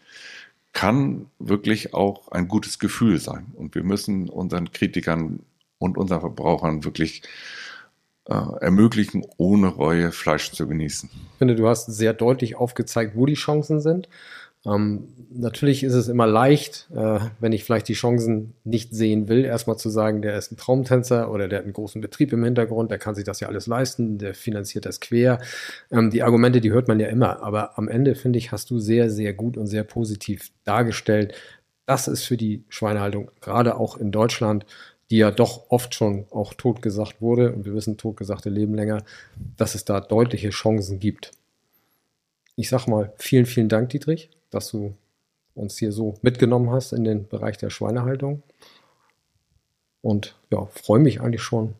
kann 0.77 1.25
wirklich 1.39 1.95
auch 1.95 2.27
ein 2.27 2.47
gutes 2.47 2.77
Gefühl 2.77 3.19
sein. 3.19 3.47
Und 3.55 3.73
wir 3.73 3.81
müssen 3.81 4.29
unseren 4.29 4.71
Kritikern 4.71 5.39
und 5.79 5.97
unseren 5.97 6.19
Verbrauchern 6.19 6.83
wirklich 6.83 7.23
äh, 8.25 8.35
ermöglichen, 8.61 9.25
ohne 9.37 9.69
Reue 9.69 10.11
Fleisch 10.11 10.51
zu 10.51 10.67
genießen. 10.67 11.09
Ich 11.11 11.37
finde, 11.39 11.55
du 11.55 11.67
hast 11.67 11.87
sehr 11.87 12.13
deutlich 12.13 12.57
aufgezeigt, 12.57 13.15
wo 13.15 13.25
die 13.25 13.33
Chancen 13.33 13.81
sind. 13.81 14.07
Ähm, 14.65 15.07
natürlich 15.29 15.83
ist 15.83 15.93
es 15.93 16.07
immer 16.07 16.27
leicht, 16.27 16.89
äh, 16.93 17.19
wenn 17.39 17.51
ich 17.51 17.63
vielleicht 17.63 17.87
die 17.87 17.93
Chancen 17.93 18.53
nicht 18.63 18.93
sehen 18.93 19.27
will, 19.27 19.45
erstmal 19.45 19.77
zu 19.77 19.89
sagen, 19.89 20.21
der 20.21 20.37
ist 20.37 20.51
ein 20.51 20.57
Traumtänzer 20.57 21.31
oder 21.31 21.47
der 21.47 21.59
hat 21.59 21.65
einen 21.65 21.73
großen 21.73 22.01
Betrieb 22.01 22.33
im 22.33 22.43
Hintergrund, 22.43 22.91
der 22.91 22.97
kann 22.97 23.15
sich 23.15 23.23
das 23.23 23.39
ja 23.39 23.47
alles 23.47 23.67
leisten, 23.67 24.17
der 24.17 24.33
finanziert 24.33 24.85
das 24.85 24.99
quer. 24.99 25.39
Ähm, 25.91 26.09
die 26.09 26.23
Argumente, 26.23 26.59
die 26.59 26.71
hört 26.71 26.87
man 26.87 26.99
ja 26.99 27.07
immer, 27.07 27.41
aber 27.43 27.77
am 27.77 27.87
Ende, 27.87 28.15
finde 28.15 28.39
ich, 28.39 28.51
hast 28.51 28.69
du 28.69 28.79
sehr, 28.79 29.09
sehr 29.09 29.33
gut 29.33 29.57
und 29.57 29.67
sehr 29.67 29.83
positiv 29.83 30.51
dargestellt. 30.63 31.33
Das 31.85 32.07
ist 32.07 32.25
für 32.25 32.37
die 32.37 32.63
Schweinehaltung, 32.67 33.31
gerade 33.41 33.77
auch 33.77 33.97
in 33.97 34.11
Deutschland, 34.11 34.65
die 35.09 35.17
ja 35.17 35.31
doch 35.31 35.69
oft 35.69 35.95
schon 35.95 36.25
auch 36.31 36.53
totgesagt 36.53 37.21
wurde, 37.21 37.53
und 37.53 37.63
wir 37.63 37.73
wissen, 37.73 37.97
totgesagte 37.97 38.49
leben 38.49 38.73
länger, 38.75 39.03
dass 39.55 39.75
es 39.75 39.85
da 39.85 40.01
deutliche 40.01 40.49
Chancen 40.49 40.99
gibt. 40.99 41.31
Ich 42.57 42.69
sag 42.69 42.87
mal, 42.87 43.13
vielen, 43.17 43.45
vielen 43.45 43.69
Dank, 43.69 43.89
Dietrich 43.89 44.31
dass 44.49 44.69
du 44.69 44.95
uns 45.55 45.77
hier 45.77 45.91
so 45.91 46.15
mitgenommen 46.21 46.69
hast 46.69 46.93
in 46.93 47.03
den 47.03 47.27
Bereich 47.27 47.57
der 47.57 47.69
Schweinehaltung. 47.69 48.43
Und 50.01 50.35
ja, 50.51 50.65
freue 50.67 50.99
mich 50.99 51.21
eigentlich 51.21 51.41
schon 51.41 51.73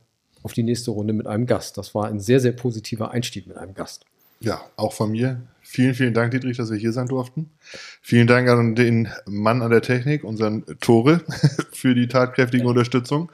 auf 0.43 0.53
die 0.53 0.63
nächste 0.63 0.91
Runde 0.91 1.13
mit 1.13 1.27
einem 1.27 1.45
Gast. 1.45 1.77
Das 1.77 1.93
war 1.95 2.07
ein 2.07 2.19
sehr, 2.19 2.39
sehr 2.39 2.51
positiver 2.51 3.11
Einstieg 3.11 3.47
mit 3.47 3.57
einem 3.57 3.73
Gast. 3.73 4.05
Ja, 4.39 4.61
auch 4.75 4.93
von 4.93 5.11
mir. 5.11 5.41
Vielen, 5.61 5.95
vielen 5.95 6.13
Dank, 6.13 6.31
Dietrich, 6.31 6.57
dass 6.57 6.71
wir 6.71 6.77
hier 6.77 6.93
sein 6.93 7.07
durften. 7.07 7.49
Vielen 8.01 8.27
Dank 8.27 8.47
an 8.47 8.75
den 8.75 9.09
Mann 9.25 9.61
an 9.61 9.71
der 9.71 9.81
Technik, 9.81 10.23
unseren 10.23 10.65
Tore, 10.79 11.21
für 11.71 11.95
die 11.95 12.07
tatkräftige 12.07 12.63
ja. 12.63 12.69
Unterstützung. 12.69 13.31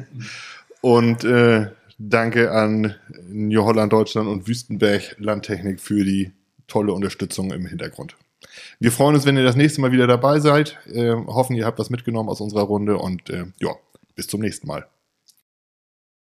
Und 0.80 1.24
äh, 1.24 1.68
danke 1.98 2.50
an 2.52 2.94
New 3.28 3.62
Holland 3.62 3.92
Deutschland 3.92 4.28
und 4.28 4.48
Wüstenberg 4.48 5.14
Landtechnik 5.18 5.78
für 5.78 6.04
die 6.04 6.32
tolle 6.70 6.92
Unterstützung 6.92 7.52
im 7.52 7.66
Hintergrund. 7.66 8.16
Wir 8.78 8.92
freuen 8.92 9.14
uns, 9.14 9.26
wenn 9.26 9.36
ihr 9.36 9.44
das 9.44 9.56
nächste 9.56 9.80
Mal 9.80 9.92
wieder 9.92 10.06
dabei 10.06 10.40
seid. 10.40 10.78
Äh, 10.86 11.14
hoffen, 11.14 11.56
ihr 11.56 11.66
habt 11.66 11.78
was 11.78 11.90
mitgenommen 11.90 12.28
aus 12.28 12.40
unserer 12.40 12.62
Runde 12.62 12.96
und 12.96 13.28
äh, 13.30 13.44
ja, 13.60 13.74
bis 14.14 14.26
zum 14.26 14.40
nächsten 14.40 14.66
Mal. 14.66 14.86